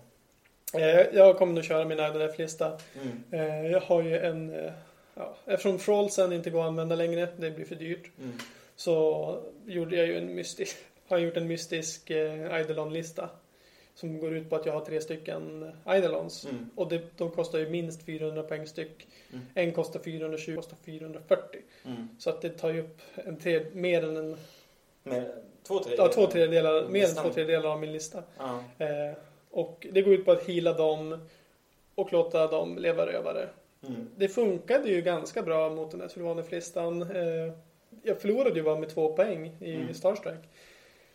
Eh, 0.74 1.00
Jag 1.14 1.38
kommer 1.38 1.54
nog 1.54 1.64
köra 1.64 1.86
min 1.86 2.00
IDF-lista. 2.00 2.78
Mm. 3.02 3.24
Eh, 3.32 3.72
Jag 3.72 3.82
har 3.82 4.02
ju 4.04 4.18
en, 4.18 4.72
ja, 5.16 5.36
eftersom 5.46 5.78
Trollsen 5.78 6.34
inte 6.34 6.50
går 6.50 6.62
att 6.62 6.68
använda 6.68 6.96
längre, 6.96 7.28
det 7.38 7.52
blir 7.52 7.66
för 7.66 7.76
dyrt. 7.76 8.12
Mm. 8.20 8.34
Så 8.76 9.40
gjorde 9.66 9.96
jag 9.96 10.08
ju 10.08 10.18
en 10.18 10.36
mystisk, 10.36 10.78
har 11.08 11.18
gjort 11.18 11.38
en 11.38 11.48
mystisk 11.48 12.10
Eidolon-lista. 12.10 13.30
Som 13.96 14.20
går 14.20 14.34
ut 14.34 14.50
på 14.50 14.56
att 14.56 14.66
jag 14.66 14.74
har 14.74 14.86
tre 14.86 15.02
stycken 15.02 15.72
Eidolons. 15.86 16.46
Mm. 16.46 16.70
Och 16.76 16.90
det, 16.90 17.02
de 17.18 17.32
kostar 17.32 17.60
ju 17.60 17.70
minst 17.70 18.04
400 18.04 18.44
poäng 18.44 18.68
styck. 18.68 19.08
Mm. 19.34 19.46
En 19.54 19.72
kostar 19.72 20.00
420, 20.00 20.56
kostar 20.56 20.78
440. 20.86 21.62
Mm. 21.86 22.08
Så 22.20 22.30
att 22.30 22.42
det 22.42 22.50
tar 22.50 22.70
ju 22.70 22.80
upp 22.82 22.98
en 23.16 23.38
tre, 23.38 23.66
mer 23.74 24.04
än 24.04 24.18
en, 24.18 24.38
Med 25.04 25.32
två 25.64 25.80
tredjedelar? 25.80 26.10
ja, 26.10 26.14
två 26.14 26.28
tredjedelar, 26.28 26.88
mer 26.90 27.08
än 27.08 27.16
två 27.16 27.30
tredjedelar 27.30 27.70
av 27.70 27.80
min 27.80 27.92
lista. 27.92 28.24
Eh, 28.78 29.18
och 29.52 29.88
det 29.92 30.02
går 30.02 30.14
ut 30.14 30.26
på 30.26 30.32
att 30.32 30.44
hila 30.44 30.74
dem 30.74 31.28
och 31.96 32.14
låta 32.14 32.48
dem 32.48 32.78
leva 32.78 33.06
rövare. 33.06 33.50
Mm. 33.88 34.08
Det 34.18 34.28
funkade 34.28 34.90
ju 34.90 35.02
ganska 35.02 35.42
bra 35.42 35.70
mot 35.70 35.92
den 35.92 36.02
här 36.02 36.08
Sylvanef-listan. 36.08 37.02
Eh, 37.02 37.54
jag 38.04 38.22
förlorade 38.22 38.56
ju 38.56 38.64
bara 38.64 38.80
med 38.80 38.90
två 38.90 39.14
poäng 39.16 39.56
i 39.60 39.76
Mm. 39.76 39.94
Starstrike. 39.94 40.44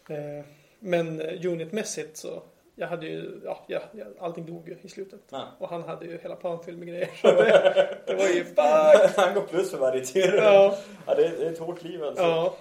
Eh, 0.09 0.45
men 0.79 1.21
unitmässigt 1.23 2.17
så 2.17 2.43
jag 2.79 2.89
hade 2.89 3.07
ju, 3.07 3.41
ja, 3.45 3.65
ja, 3.67 3.81
ja, 3.93 4.05
allting 4.21 4.47
dog 4.47 4.69
ju 4.69 4.77
i 4.83 4.89
slutet. 4.89 5.21
Ja. 5.31 5.49
Och 5.59 5.69
han 5.69 5.83
hade 5.83 6.07
ju 6.07 6.19
hela 6.23 6.37
plan 6.37 6.65
fylld 6.65 6.79
med 6.79 6.89
grejer. 6.89 7.11
Så 7.23 7.27
det, 7.27 7.99
det 8.07 8.15
var 8.15 8.27
ju 8.29 8.45
fuck! 8.45 9.17
Han 9.17 9.35
går 9.35 9.43
plus 9.43 9.71
för 9.71 9.79
varje 9.79 10.05
tur. 10.05 10.37
Ja, 10.37 10.79
Ja, 11.07 11.15
det, 11.15 11.27
är, 11.27 11.31
det 11.39 11.47
är 11.47 11.53
ett 11.53 11.59
hårt 11.59 11.83
liv 11.83 12.05
alltså. 12.05 12.23
ja. 12.23 12.57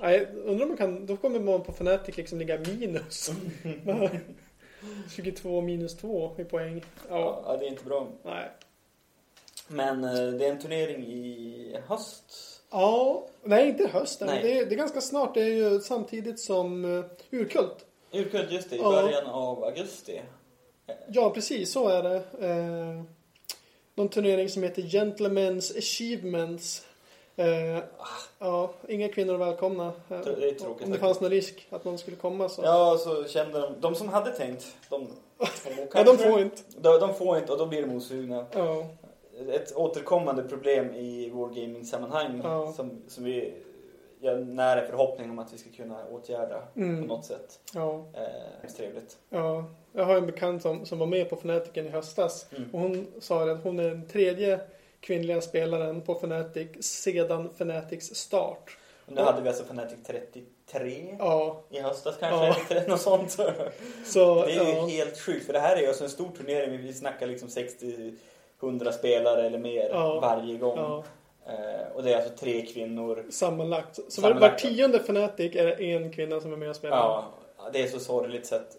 Nej, 0.00 0.28
undrar 0.44 0.62
om 0.62 0.68
man 0.68 0.76
kan, 0.76 1.06
då 1.06 1.16
kommer 1.16 1.40
man 1.40 1.62
på 1.62 1.72
Fnatic 1.72 2.16
liksom 2.16 2.38
ligga 2.38 2.58
minus. 2.58 3.30
22 5.16 5.60
minus 5.60 5.96
2 5.96 6.34
i 6.38 6.44
poäng. 6.44 6.84
Ja, 7.08 7.42
Ja, 7.46 7.56
det 7.56 7.64
är 7.66 7.68
inte 7.68 7.84
bra. 7.84 8.08
nej. 8.24 8.50
Men 9.68 10.04
eh, 10.04 10.10
det 10.12 10.46
är 10.46 10.50
en 10.50 10.58
turnering 10.58 11.06
i 11.06 11.76
höst. 11.86 12.24
Ja, 12.70 13.26
nej 13.42 13.68
inte 13.68 13.88
hösten. 13.88 14.26
Nej. 14.26 14.42
Det 14.42 14.58
är, 14.58 14.66
det 14.66 14.74
är 14.74 14.76
ganska 14.76 15.00
snart. 15.00 15.34
Det 15.34 15.40
är 15.40 15.54
ju 15.54 15.80
samtidigt 15.80 16.40
som 16.40 16.84
uh, 16.84 17.04
Urkult. 17.30 17.86
Urkult 18.12 18.50
just 18.52 18.70
det, 18.70 18.76
i 18.76 18.78
Ja. 18.78 18.90
början 18.90 19.26
av 19.26 19.64
augusti. 19.64 20.20
Ja, 21.08 21.30
precis 21.30 21.72
så 21.72 21.88
är 21.88 22.02
det. 22.02 22.16
Eh, 22.48 23.02
någon 23.94 24.08
turnering 24.08 24.48
som 24.48 24.62
heter 24.62 24.82
Gentlemen's 24.82 25.78
Achievements. 25.78 26.86
Eh, 27.36 27.78
ja, 28.38 28.70
inga 28.88 29.08
kvinnor 29.08 29.36
välkomna. 29.36 29.86
Eh, 29.86 29.92
Det 30.20 30.48
är 30.48 30.54
tråkigt 30.54 30.86
Om 30.86 30.92
det 30.92 30.98
fanns 30.98 31.20
någon 31.20 31.30
risk 31.30 31.66
att 31.70 31.84
någon 31.84 31.98
skulle 31.98 32.16
komma 32.16 32.48
så. 32.48 32.62
Ja, 32.64 32.98
så 32.98 33.24
kände 33.28 33.60
de, 33.60 33.80
de 33.80 33.94
som 33.94 34.08
hade 34.08 34.30
tänkt, 34.32 34.76
de 34.90 35.06
Ja, 35.38 35.46
kanske. 35.92 36.04
de 36.04 36.18
får 36.18 36.40
inte. 36.40 36.62
De, 36.76 37.00
de 37.00 37.14
får 37.14 37.38
inte 37.38 37.52
och 37.52 37.58
då 37.58 37.66
blir 37.66 37.82
de 37.82 37.96
osugna. 37.96 38.46
Ja, 38.52 38.86
Ett 39.52 39.76
återkommande 39.76 40.42
problem 40.42 40.94
i 40.94 41.30
wargaming-sammanhang 41.30 42.40
Ja. 42.44 42.72
som, 42.72 43.02
som 43.08 43.24
vi 43.24 43.52
jag 44.20 44.32
har 44.32 44.38
nära 44.40 44.86
förhoppning 44.86 45.30
om 45.30 45.38
att 45.38 45.52
vi 45.52 45.58
ska 45.58 45.70
kunna 45.70 46.06
åtgärda 46.10 46.62
Mm. 46.76 47.00
på 47.08 47.14
något 47.14 47.24
sätt. 47.24 47.60
ja, 47.74 48.04
Eh, 48.14 48.70
trevligt. 48.76 49.16
ja. 49.28 49.64
Jag 49.92 50.04
har 50.04 50.16
en 50.16 50.26
bekant 50.26 50.62
som, 50.62 50.86
som 50.86 50.98
var 50.98 51.06
med 51.06 51.30
på 51.30 51.36
Fnaticen 51.36 51.86
i 51.86 51.88
höstas. 51.90 52.46
Mm. 52.56 52.70
Och 52.74 52.80
hon 52.80 53.06
sa 53.20 53.50
att 53.50 53.62
hon 53.64 53.78
är 53.78 53.88
den 53.88 54.08
tredje 54.08 54.60
kvinnliga 55.00 55.40
spelaren 55.40 56.00
på 56.00 56.12
Fnatic 56.14 56.68
sedan 56.80 57.50
Fnatics 57.54 58.06
start. 58.14 58.76
Och 59.06 59.12
nu 59.12 59.20
hade 59.20 59.42
vi 59.42 59.48
alltså 59.48 59.64
Fnatic 59.64 59.98
33 60.06 61.16
Ja, 61.18 61.62
i 61.70 61.80
höstas 61.80 62.16
kanske, 62.20 62.74
eller 62.74 62.88
något 62.88 63.00
sånt. 63.00 63.30
så 64.06 64.44
Det 64.46 64.52
är 64.52 64.64
ju 64.88 64.88
helt 64.96 65.18
sjukt 65.20 65.46
för 65.46 65.52
det 65.52 65.58
här 65.58 65.76
är 65.76 65.80
ju 65.80 65.86
alltså 65.86 66.04
en 66.04 66.10
stor 66.10 66.28
turnering. 66.36 66.78
Vi 66.82 66.92
snackar 66.92 67.26
liksom 67.26 67.48
60-100 67.48 68.92
spelare 68.92 69.46
eller 69.46 69.58
mer 69.58 69.88
Ja. 69.92 70.20
varje 70.20 70.56
gång. 70.58 70.78
ja, 70.78 71.04
och 71.94 72.02
det 72.02 72.12
är 72.12 72.16
alltså 72.16 72.36
tre 72.36 72.66
kvinnor. 72.66 73.26
sammanlagt. 73.30 73.94
Så 73.94 74.10
Sammanlagt, 74.10 74.64
var 74.64 74.70
tionde 74.70 74.98
Fnatic 74.98 75.56
är 75.56 75.80
en 75.80 76.12
kvinna 76.12 76.40
som 76.40 76.52
är 76.52 76.56
med 76.56 76.70
och 76.70 76.76
spelar. 76.76 76.96
Ja, 76.96 77.32
det 77.72 77.82
är 77.82 77.86
så 77.88 77.98
sorgligt 78.00 78.46
så 78.46 78.54
att 78.54 78.76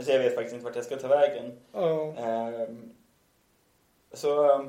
så 0.00 0.10
jag 0.12 0.18
vet 0.18 0.34
faktiskt 0.34 0.52
inte 0.54 0.64
vart 0.64 0.76
jag 0.76 0.84
ska 0.84 0.96
ta 0.96 1.08
vägen. 1.08 1.52
Ja. 1.72 2.14
Ehm, 2.16 2.92
så 4.12 4.64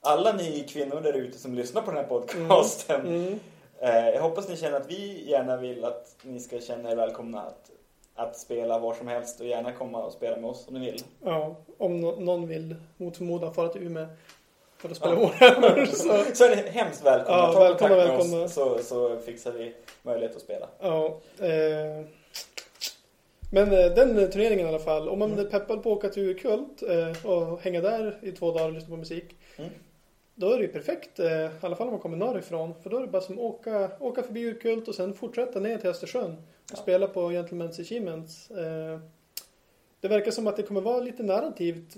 alla 0.00 0.32
ni 0.32 0.66
kvinnor 0.68 1.00
där 1.00 1.12
ute 1.12 1.38
som 1.38 1.54
lyssnar 1.54 1.82
på 1.82 1.90
den 1.90 2.00
här 2.00 2.08
podcasten. 2.08 3.00
Mm. 3.06 3.38
eh, 3.80 4.08
jag 4.08 4.22
hoppas 4.22 4.48
ni 4.48 4.56
känner 4.56 4.76
att 4.80 4.90
vi 4.90 5.30
gärna 5.30 5.56
vill 5.56 5.84
att 5.84 6.16
ni 6.22 6.40
ska 6.40 6.60
känna 6.60 6.90
er 6.90 6.96
välkomna 6.96 7.40
att, 7.42 7.70
att 8.14 8.38
spela 8.38 8.78
var 8.78 8.94
som 8.94 9.08
helst 9.08 9.40
och 9.40 9.46
gärna 9.46 9.72
komma 9.72 10.04
och 10.04 10.12
spela 10.12 10.36
med 10.36 10.50
oss 10.50 10.68
om 10.68 10.74
ni 10.74 10.80
vill. 10.90 11.04
ja. 11.24 11.56
Om 11.78 12.00
nå- 12.00 12.16
någon 12.20 12.48
vill 12.48 12.76
mot 12.96 13.16
förmodan 13.16 13.54
fara 13.54 13.68
till 13.68 13.82
Umeå 13.82 14.06
för 14.82 14.90
att 14.90 14.96
spela 14.96 15.14
Ja. 15.14 15.20
Warhammer 15.20 15.86
så 15.92 16.34
Så 16.34 16.44
är 16.44 16.56
ni 16.56 16.62
hemskt 16.70 17.04
välkomna. 17.04 17.38
Ja, 17.38 17.52
Ta 17.52 17.60
välkomna, 17.60 17.96
välkomna. 17.96 18.42
oss 18.44 18.54
så, 18.54 18.78
så 18.78 19.16
fixar 19.18 19.52
vi 19.52 19.74
möjlighet 20.02 20.36
att 20.36 20.42
spela. 20.42 20.68
Ja, 20.80 21.20
eh, 21.38 22.04
men 23.50 23.72
eh, 23.72 23.94
den 23.94 24.30
turneringen 24.30 24.66
i 24.66 24.68
alla 24.68 24.78
fall. 24.78 25.08
Om 25.08 25.18
man 25.18 25.32
Mm. 25.32 25.46
är 25.46 25.50
peppad 25.50 25.82
på 25.82 25.90
att 25.92 25.96
åka 25.98 26.08
till 26.08 26.22
Urkult 26.22 26.82
eh, 26.82 27.26
och 27.30 27.60
hänga 27.60 27.80
där 27.80 28.18
i 28.22 28.32
två 28.32 28.52
dagar 28.52 28.66
och 28.66 28.72
lyssna 28.72 28.88
på 28.88 28.96
musik. 28.96 29.36
Mm. 29.56 29.70
Då 30.34 30.50
är 30.52 30.56
det 30.56 30.62
ju 30.62 30.68
perfekt, 30.68 31.18
eh, 31.18 31.26
i 31.32 31.48
alla 31.60 31.76
fall 31.76 31.86
om 31.86 31.92
man 31.92 32.00
kommer 32.00 32.16
norrifrån. 32.16 32.74
För 32.82 32.90
då 32.90 32.96
är 32.96 33.00
det 33.00 33.06
bara 33.06 33.22
som 33.22 33.34
att 33.34 33.40
åka, 33.44 33.90
åka 34.00 34.22
förbi 34.22 34.40
Urkult 34.44 34.88
och 34.88 34.94
sen 34.94 35.14
fortsätta 35.14 35.60
ner 35.60 35.78
till 35.78 35.90
Östersjön. 35.90 36.32
Och 36.32 36.38
Ja. 36.72 36.76
spela 36.76 37.06
på 37.06 37.30
Gentlemen's 37.30 37.80
Achievements. 37.80 38.48
Det 40.00 40.08
verkar 40.08 40.30
som 40.30 40.46
att 40.46 40.56
det 40.56 40.62
kommer 40.62 40.80
vara 40.80 41.00
lite 41.00 41.22
narrativt. 41.22 41.96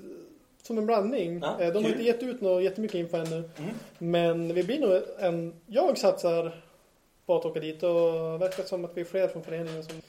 Som 0.66 0.78
en 0.78 0.86
blandning. 0.86 1.40
Ja, 1.42 1.60
eh, 1.60 1.72
de 1.72 1.84
har 1.84 1.90
kul. 1.90 1.92
inte 1.92 2.02
gett 2.02 2.22
ut 2.22 2.40
något 2.40 2.62
jättemycket 2.62 2.94
info 2.94 3.16
ännu. 3.16 3.36
Mm. 3.58 3.70
Men 3.98 4.54
vi 4.54 4.62
blir 4.62 4.80
nog 4.80 5.02
en... 5.18 5.54
Jag 5.66 5.98
satsar 5.98 6.62
på 7.26 7.36
att 7.36 7.44
åka 7.44 7.60
dit 7.60 7.82
och 7.82 7.92
verkar 8.42 8.62
som 8.62 8.84
att 8.84 8.96
vi 8.96 9.00
är 9.00 9.04
fler 9.04 9.28
från 9.28 9.42
föreningen 9.44 9.84
som... 9.84 10.02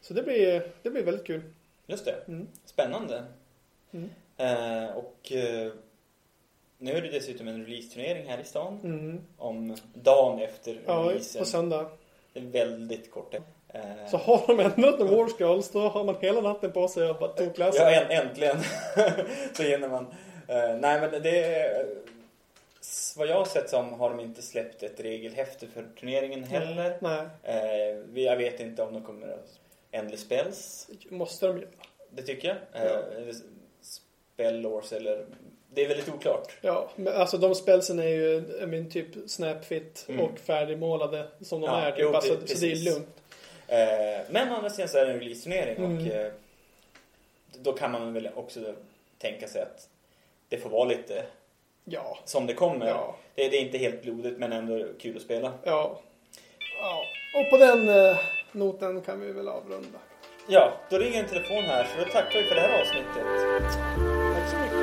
Så 0.00 0.14
det 0.14 0.22
blir, 0.22 0.62
det 0.82 0.90
blir 0.90 1.02
väldigt 1.02 1.26
kul. 1.26 1.42
Just 1.86 2.04
det. 2.04 2.16
Mm. 2.28 2.46
Spännande. 2.64 3.24
Mm. 3.90 4.10
Eh, 4.36 4.96
och 4.96 5.32
eh, 5.32 5.72
nu 6.78 6.92
är 6.92 7.02
det 7.02 7.08
dessutom 7.08 7.48
en 7.48 7.66
release-turnering 7.66 8.26
här 8.26 8.40
i 8.40 8.44
stan. 8.44 8.80
Mm. 8.84 9.20
Om 9.36 9.76
dagen 9.94 10.38
efter 10.40 10.80
Ja, 10.86 10.92
releasen. 10.92 11.38
på 11.38 11.44
söndag. 11.46 11.90
Det 12.32 12.40
är 12.40 12.44
väldigt 12.44 13.10
kort. 13.10 13.34
Eh, 13.74 13.80
Så 14.10 14.16
har 14.16 14.46
de 14.46 14.60
ändrat 14.60 14.98
med 14.98 15.08
War 15.08 15.28
Scrolls 15.28 15.70
då 15.70 15.80
har 15.88 16.04
man 16.04 16.16
hela 16.20 16.40
natten 16.40 16.72
på 16.72 16.88
sig 16.88 17.10
att 17.10 17.18
bara 17.20 17.30
tokläsa. 17.32 17.92
Ja, 17.92 18.00
änt- 18.00 18.10
äntligen. 18.10 18.56
så 19.56 19.62
hinner 19.62 19.88
man. 19.88 20.06
Eh, 20.48 20.76
nej, 20.80 21.00
men 21.00 21.22
det 21.22 21.38
är... 21.44 21.86
Vad 23.16 23.26
jag 23.28 23.34
har 23.36 23.44
sett 23.44 23.70
som 23.70 23.92
har 23.92 24.10
de 24.10 24.20
inte 24.20 24.42
släppt 24.42 24.82
ett 24.82 25.00
regelhäfte 25.00 25.66
för 25.66 25.84
turneringen 26.00 26.44
heller. 26.44 26.96
Nej, 27.00 27.26
Eh, 27.42 27.96
vi- 28.12 28.24
jag 28.24 28.36
vet 28.36 28.60
inte 28.60 28.82
om 28.82 28.94
de 28.94 29.02
kommer 29.02 29.28
att 29.28 29.58
Endless 29.90 30.20
Spells. 30.20 30.88
måste 31.08 31.46
de 31.46 31.58
ju. 31.58 31.66
Det 32.10 32.22
tycker 32.22 32.48
jag. 32.48 32.56
Ja. 32.72 32.88
Eh, 32.88 33.28
eller. 34.92 35.26
Det 35.74 35.84
är 35.84 35.88
väldigt 35.88 36.08
oklart. 36.08 36.52
Ja, 36.60 36.90
men 36.96 37.12
alltså 37.14 37.38
de 37.38 37.54
spelsen 37.54 37.98
är 37.98 38.08
ju 38.08 38.42
min 38.66 38.90
typ 38.90 39.30
snapfit 39.30 40.04
Mm. 40.08 40.20
och 40.20 40.38
färdigmålade 40.38 41.26
som 41.40 41.60
de 41.60 41.66
Ja, 41.66 41.80
är. 41.80 41.90
Typ. 41.90 42.00
jo, 42.02 42.14
alltså, 42.14 42.34
så 42.46 42.58
det 42.60 42.72
är 42.72 42.76
lugnt. 42.76 43.08
Eh, 43.68 44.20
men 44.30 44.52
å 44.52 44.56
andra 44.56 44.70
sidan 44.70 44.88
så 44.88 44.98
är 44.98 45.06
det 45.06 45.12
en 45.12 45.20
release-turnering 45.20 45.76
Mm. 45.76 45.96
och 45.96 46.06
eh, 46.14 46.32
då 47.62 47.72
kan 47.72 47.92
man 47.92 48.12
väl 48.12 48.28
också 48.34 48.74
tänka 49.18 49.48
sig 49.48 49.62
att 49.62 49.88
det 50.48 50.58
får 50.58 50.70
vara 50.70 50.84
lite 50.84 51.24
Ja. 51.84 52.18
som 52.24 52.46
det 52.46 52.54
kommer. 52.54 52.86
Ja. 52.86 53.16
Det, 53.34 53.48
det 53.48 53.56
är 53.56 53.60
inte 53.60 53.78
helt 53.78 54.02
blodigt 54.02 54.38
men 54.38 54.52
ändå 54.52 54.86
kul 55.00 55.16
att 55.16 55.22
spela. 55.22 55.52
Ja. 55.64 56.00
ja. 56.80 57.04
Och 57.34 57.50
på 57.50 57.56
den 57.56 57.88
eh, 57.88 58.16
noten 58.52 59.00
kan 59.00 59.20
vi 59.20 59.32
väl 59.32 59.48
avrunda. 59.48 59.98
Ja, 60.48 60.72
då 60.90 60.98
ringer 60.98 61.22
en 61.22 61.28
telefon 61.28 61.62
här 61.62 61.84
så 61.84 62.04
då 62.04 62.12
tackar 62.12 62.38
vi 62.42 62.44
för 62.44 62.54
det 62.54 62.60
här 62.60 62.80
avsnittet. 62.80 63.24
Tack 64.34 64.50
så 64.50 64.56
mycket. 64.56 64.76